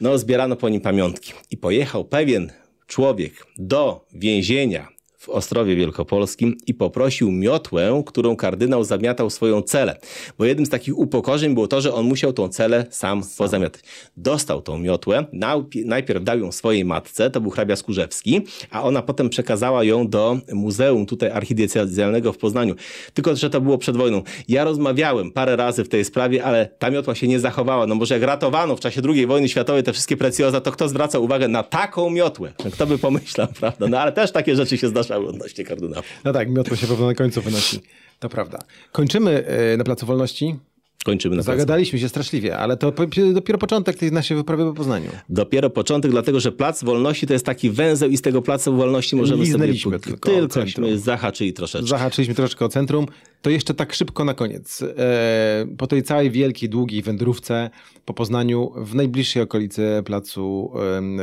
No, 0.00 0.18
zbierano 0.18 0.56
po 0.56 0.68
nim 0.68 0.80
pamiątki. 0.80 1.32
I 1.50 1.56
pojechał 1.56 2.04
pewien 2.04 2.52
człowiek 2.86 3.46
do 3.58 4.06
więzienia 4.12 4.95
w 5.26 5.28
Ostrowie 5.28 5.76
Wielkopolskim 5.76 6.56
i 6.66 6.74
poprosił 6.74 7.30
miotłę, 7.30 8.02
którą 8.06 8.36
kardynał 8.36 8.84
zamiatał 8.84 9.30
swoją 9.30 9.62
celę. 9.62 9.96
Bo 10.38 10.44
jednym 10.44 10.66
z 10.66 10.68
takich 10.68 10.98
upokorzeń 10.98 11.54
było 11.54 11.68
to, 11.68 11.80
że 11.80 11.94
on 11.94 12.06
musiał 12.06 12.32
tą 12.32 12.48
celę 12.48 12.86
sam, 12.90 13.22
pozamiatać. 13.38 13.80
Dostał 14.16 14.62
tą 14.62 14.78
miotłę, 14.78 15.24
najp- 15.34 15.84
najpierw 15.84 16.24
dał 16.24 16.38
ją 16.38 16.52
swojej 16.52 16.84
matce, 16.84 17.30
to 17.30 17.40
był 17.40 17.50
hrabia 17.50 17.76
Skórzewski, 17.76 18.40
a 18.70 18.82
ona 18.82 19.02
potem 19.02 19.28
przekazała 19.28 19.84
ją 19.84 20.08
do 20.08 20.38
Muzeum 20.52 21.06
tutaj 21.06 21.30
archidiecezjalnego 21.30 22.32
w 22.32 22.38
Poznaniu. 22.38 22.74
Tylko, 23.14 23.36
że 23.36 23.50
to 23.50 23.60
było 23.60 23.78
przed 23.78 23.96
wojną. 23.96 24.22
Ja 24.48 24.64
rozmawiałem 24.64 25.30
parę 25.32 25.56
razy 25.56 25.84
w 25.84 25.88
tej 25.88 26.04
sprawie, 26.04 26.44
ale 26.44 26.68
ta 26.78 26.90
miotła 26.90 27.14
się 27.14 27.28
nie 27.28 27.40
zachowała. 27.40 27.86
No 27.86 27.94
może 27.94 28.14
jak 28.14 28.22
ratowano 28.22 28.76
w 28.76 28.80
czasie 28.80 29.00
II 29.08 29.26
wojny 29.26 29.48
światowej 29.48 29.82
te 29.82 29.92
wszystkie 29.92 30.16
precjoza, 30.16 30.60
to 30.60 30.72
kto 30.72 30.88
zwraca 30.88 31.18
uwagę 31.18 31.48
na 31.48 31.62
taką 31.62 32.10
miotłę? 32.10 32.52
Kto 32.72 32.86
by 32.86 32.98
pomyślał, 32.98 33.48
prawda? 33.60 33.88
No 33.88 33.98
ale 34.00 34.12
też 34.12 34.32
takie 34.32 34.56
rzeczy 34.56 34.78
się 34.78 34.88
zdarzały 35.16 35.28
odnośnie 35.28 35.64
kardynała. 35.64 36.02
No 36.24 36.32
tak, 36.32 36.50
miotło 36.50 36.76
się 36.76 36.86
pewno 36.86 37.06
na 37.06 37.14
końcu 37.14 37.42
wynosi. 37.42 37.80
To 38.18 38.28
prawda. 38.28 38.58
Kończymy 38.92 39.46
e, 39.46 39.76
na 39.76 39.84
Placu 39.84 40.06
Wolności. 40.06 40.56
Kończymy 41.04 41.36
na 41.36 41.42
placu. 41.42 41.58
Zagadaliśmy 41.58 41.98
się 41.98 42.08
straszliwie, 42.08 42.56
ale 42.56 42.76
to 42.76 42.92
dopiero 43.34 43.58
początek 43.58 43.96
tej 43.96 44.12
naszej 44.12 44.36
wyprawy 44.36 44.64
po 44.64 44.72
Poznaniu. 44.72 45.10
Dopiero 45.28 45.70
początek, 45.70 46.10
dlatego 46.10 46.40
że 46.40 46.52
Plac 46.52 46.84
Wolności 46.84 47.26
to 47.26 47.32
jest 47.32 47.46
taki 47.46 47.70
węzeł 47.70 48.10
i 48.10 48.16
z 48.16 48.22
tego 48.22 48.42
Placu 48.42 48.76
Wolności 48.76 49.16
możemy 49.16 49.44
Liznęliśmy 49.44 49.92
sobie... 49.92 50.04
tylko 50.04 50.48
centrum. 50.48 50.98
zahaczyli 50.98 51.52
troszeczkę. 51.52 51.88
Zahaczyliśmy 51.88 52.34
troszeczkę 52.34 52.64
o 52.64 52.68
centrum. 52.68 53.06
To 53.42 53.50
jeszcze 53.50 53.74
tak 53.74 53.94
szybko 53.94 54.24
na 54.24 54.34
koniec. 54.34 54.82
E, 54.82 55.66
po 55.78 55.86
tej 55.86 56.02
całej 56.02 56.30
wielkiej, 56.30 56.68
długiej 56.68 57.02
wędrówce 57.02 57.70
po 58.06 58.14
Poznaniu, 58.14 58.72
w 58.76 58.94
najbliższej 58.94 59.42
okolicy 59.42 60.02
placu, 60.04 60.72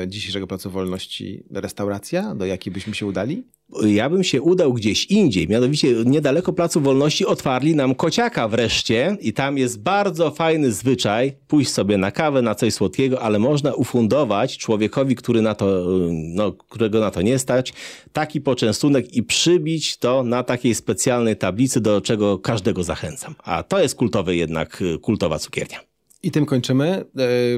dzisiejszego 0.08 0.48
Placu 0.48 0.70
Wolności, 0.70 1.44
restauracja, 1.52 2.36
do 2.36 2.46
jakiej 2.46 2.74
byśmy 2.74 2.96
się 2.96 3.06
udali? 3.06 3.44
Ja 3.86 4.10
bym 4.10 4.24
się 4.24 4.42
udał 4.42 4.74
gdzieś 4.74 5.06
indziej, 5.06 5.48
mianowicie 5.48 5.94
niedaleko 6.06 6.54
Placu 6.54 6.82
Wolności 6.82 7.26
otwarli 7.26 7.76
nam 7.76 7.96
kociaka 7.96 8.48
wreszcie 8.48 9.18
i 9.22 9.34
tam 9.34 9.58
jest 9.58 9.82
bardzo 9.82 10.32
fajny 10.32 10.72
zwyczaj 10.72 11.34
pójść 11.48 11.72
sobie 11.72 11.98
na 11.98 12.12
kawę, 12.12 12.42
na 12.42 12.56
coś 12.56 12.74
słodkiego, 12.74 13.22
ale 13.22 13.40
można 13.40 13.74
ufundować 13.74 14.58
człowiekowi, 14.58 15.16
który 15.16 15.42
na 15.42 15.56
to, 15.56 15.86
no, 16.12 16.52
którego 16.52 17.00
na 17.00 17.12
to 17.12 17.22
nie 17.22 17.40
stać, 17.40 17.74
taki 18.14 18.42
poczęstunek 18.42 19.14
i 19.14 19.24
przybić 19.24 19.98
to 19.98 20.24
na 20.24 20.44
takiej 20.44 20.76
specjalnej 20.76 21.36
tablicy, 21.36 21.82
do 21.82 22.02
czego 22.02 22.40
każdego 22.40 22.84
zachęcam. 22.84 23.36
A 23.44 23.64
to 23.64 23.80
jest 23.80 23.96
kultowy 23.96 24.36
jednak, 24.36 24.84
kultowa 25.02 25.40
cukiernia. 25.40 25.93
I 26.24 26.32
tym 26.32 26.46
kończymy. 26.46 26.86
E, 26.88 27.06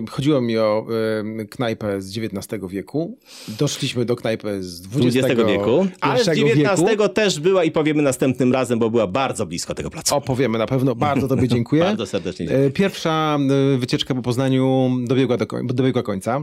chodziło 0.09 0.41
mi 0.41 0.57
o 0.57 0.87
e, 1.41 1.45
knajpę 1.45 2.01
z 2.01 2.17
XIX 2.17 2.63
wieku. 2.69 3.17
Doszliśmy 3.47 4.05
do 4.05 4.15
knajpy 4.15 4.63
z 4.63 4.85
XX, 4.85 5.17
XX 5.17 5.47
wieku, 5.47 5.87
ale 6.01 6.23
z 6.23 6.29
wieku. 6.29 6.71
XIX 6.71 7.13
też 7.13 7.39
była 7.39 7.63
i 7.63 7.71
powiemy 7.71 8.01
następnym 8.01 8.53
razem, 8.53 8.79
bo 8.79 8.89
była 8.89 9.07
bardzo 9.07 9.45
blisko 9.45 9.75
tego 9.75 9.89
placu. 9.89 10.15
Opowiemy 10.15 10.57
na 10.57 10.65
pewno. 10.65 10.95
Bardzo 10.95 11.27
Tobie 11.27 11.47
dziękuję. 11.47 11.83
Bardzo 11.95 12.05
serdecznie 12.05 12.47
dziękuję. 12.47 12.67
E, 12.67 12.71
Pierwsza 12.71 13.37
e, 13.73 13.77
wycieczka 13.77 14.15
po 14.15 14.21
Poznaniu 14.21 14.89
dobiegła, 15.03 15.37
do, 15.37 15.45
dobiegła 15.63 16.03
końca. 16.03 16.41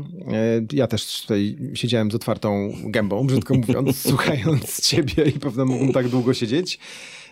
Ja 0.72 0.86
też 0.86 1.20
tutaj 1.22 1.56
siedziałem 1.74 2.10
z 2.10 2.14
otwartą 2.14 2.72
gębą, 2.84 3.26
brzydko 3.26 3.54
mówiąc, 3.54 4.02
słuchając 4.08 4.80
Ciebie 4.80 5.24
i 5.24 5.32
pewno 5.32 5.64
mógłbym 5.64 5.92
tak 5.92 6.08
długo 6.08 6.34
siedzieć. 6.34 6.78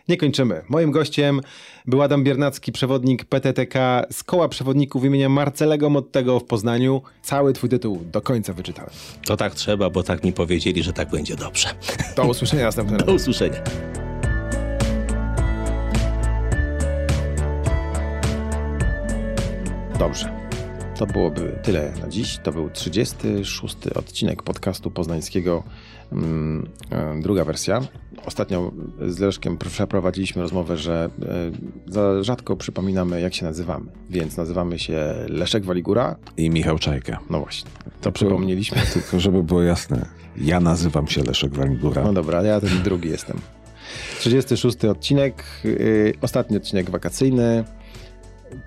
Nie 0.08 0.16
kończymy. 0.16 0.62
Moim 0.68 0.90
gościem 0.90 1.40
był 1.86 2.02
Adam 2.02 2.24
Biernacki, 2.24 2.72
przewodnik 2.72 3.24
PTTK 3.24 4.04
z 4.12 4.22
koła 4.24 4.48
przewodników 4.48 5.04
imienia 5.04 5.28
Marcelego 5.28 5.90
Mottego 5.90 6.40
w 6.40 6.44
Poznaniu. 6.44 7.02
Cały 7.22 7.52
Twój 7.52 7.70
tytuł 7.70 8.00
do 8.12 8.20
końca 8.20 8.52
wyczytałem. 8.52 8.90
To 9.26 9.36
tak 9.36 9.54
trzeba, 9.54 9.90
bo 9.90 10.02
tak 10.02 10.24
mi 10.24 10.32
powiedzieli, 10.32 10.82
że 10.82 10.92
tak 10.92 11.10
będzie 11.10 11.36
dobrze. 11.36 11.68
Do 12.16 12.24
usłyszenia 12.24 12.64
następnym 12.64 12.96
razem. 13.00 13.06
Do 13.10 13.14
usłyszenia. 13.14 13.62
Dobrze. 19.98 20.40
To 21.00 21.06
byłoby 21.06 21.58
tyle 21.62 21.92
na 22.02 22.08
dziś. 22.08 22.38
To 22.38 22.52
był 22.52 22.70
36 22.70 23.76
odcinek 23.94 24.42
podcastu 24.42 24.90
poznańskiego, 24.90 25.62
mm, 26.12 26.68
e, 26.90 27.20
druga 27.20 27.44
wersja. 27.44 27.80
Ostatnio 28.26 28.72
z 29.08 29.18
Leszkiem 29.18 29.58
przeprowadziliśmy 29.58 30.42
rozmowę, 30.42 30.76
że 30.76 31.10
e, 31.86 31.92
za 31.92 32.22
rzadko 32.22 32.56
przypominamy, 32.56 33.20
jak 33.20 33.34
się 33.34 33.44
nazywamy. 33.46 33.86
Więc 34.10 34.36
nazywamy 34.36 34.78
się 34.78 35.14
Leszek 35.28 35.64
Waligura. 35.64 36.16
I 36.36 36.50
Michał 36.50 36.78
Czajka. 36.78 37.18
No 37.30 37.40
właśnie, 37.40 37.70
to 38.00 38.12
przypomnieliśmy. 38.12 38.78
Tylko 38.94 39.20
żeby 39.20 39.42
było 39.42 39.62
jasne, 39.62 40.06
ja 40.36 40.60
nazywam 40.60 41.08
się 41.08 41.22
Leszek 41.22 41.54
Waligura. 41.54 42.02
No 42.02 42.12
dobra, 42.12 42.42
ja 42.42 42.60
ten 42.60 42.82
drugi 42.82 43.08
jestem. 43.16 43.40
36 44.18 44.84
odcinek, 44.84 45.44
yy, 45.64 46.12
ostatni 46.20 46.56
odcinek 46.56 46.90
wakacyjny. 46.90 47.64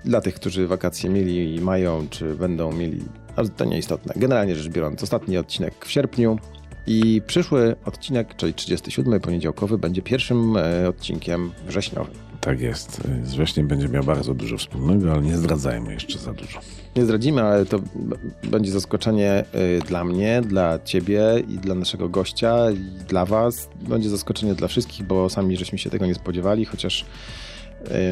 Dla 0.04 0.20
tych, 0.20 0.34
którzy 0.34 0.66
wakacje 0.66 1.10
mieli 1.10 1.56
i 1.56 1.60
mają, 1.60 2.06
czy 2.10 2.34
będą 2.34 2.72
mieli, 2.72 3.02
ale 3.36 3.48
to 3.48 3.64
nieistotne. 3.64 4.14
Generalnie 4.16 4.56
rzecz 4.56 4.72
biorąc, 4.72 5.02
ostatni 5.02 5.38
odcinek 5.38 5.86
w 5.86 5.90
sierpniu 5.90 6.38
i 6.86 7.22
przyszły 7.26 7.76
odcinek, 7.84 8.36
czyli 8.36 8.54
37 8.54 9.20
poniedziałkowy, 9.20 9.78
będzie 9.78 10.02
pierwszym 10.02 10.56
e, 10.56 10.88
odcinkiem 10.88 11.52
wrześniowym. 11.66 12.14
Tak 12.40 12.60
jest. 12.60 13.00
Z 13.22 13.30
wrześniem 13.30 13.68
będzie 13.68 13.88
miał 13.88 14.04
bardzo 14.04 14.34
dużo 14.34 14.58
wspólnego, 14.58 15.12
ale 15.12 15.22
nie 15.22 15.36
zdradzajmy 15.36 15.92
jeszcze 15.92 16.18
za 16.18 16.32
dużo. 16.32 16.60
Nie 16.96 17.04
zdradzimy, 17.04 17.42
ale 17.42 17.66
to 17.66 17.80
będzie 18.42 18.72
zaskoczenie 18.72 19.44
y, 19.78 19.82
dla 19.86 20.04
mnie, 20.04 20.42
dla 20.42 20.78
ciebie 20.78 21.20
i 21.48 21.58
dla 21.58 21.74
naszego 21.74 22.08
gościa 22.08 22.70
i 22.70 23.04
dla 23.08 23.26
was. 23.26 23.68
Będzie 23.88 24.10
zaskoczenie 24.10 24.54
dla 24.54 24.68
wszystkich, 24.68 25.06
bo 25.06 25.28
sami 25.28 25.56
żeśmy 25.56 25.78
się 25.78 25.90
tego 25.90 26.06
nie 26.06 26.14
spodziewali, 26.14 26.64
chociaż 26.64 27.04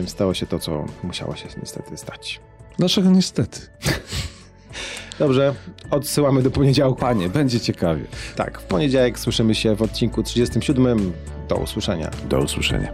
y, 0.05 0.09
stało 0.09 0.35
się 0.35 0.47
to, 0.47 0.59
co 0.59 0.87
musiało 1.03 1.37
się 1.37 1.49
niestety 1.61 1.97
stać. 1.97 2.41
Dlaczego 2.79 3.11
niestety? 3.11 3.61
Dobrze, 5.23 5.55
odsyłamy 5.91 6.43
do 6.43 6.51
poniedziałku. 6.51 7.01
Panie, 7.01 7.29
będzie 7.29 7.61
ciekawie. 7.61 8.05
Tak, 8.37 8.61
w 8.61 8.65
poniedziałek 8.65 9.19
słyszymy 9.19 9.55
się 9.55 9.77
w 9.77 9.83
odcinku 9.83 10.23
37. 10.23 11.13
Do 11.49 11.57
usłyszenia. 11.57 12.11
Do 12.29 12.39
usłyszenia. 12.39 12.93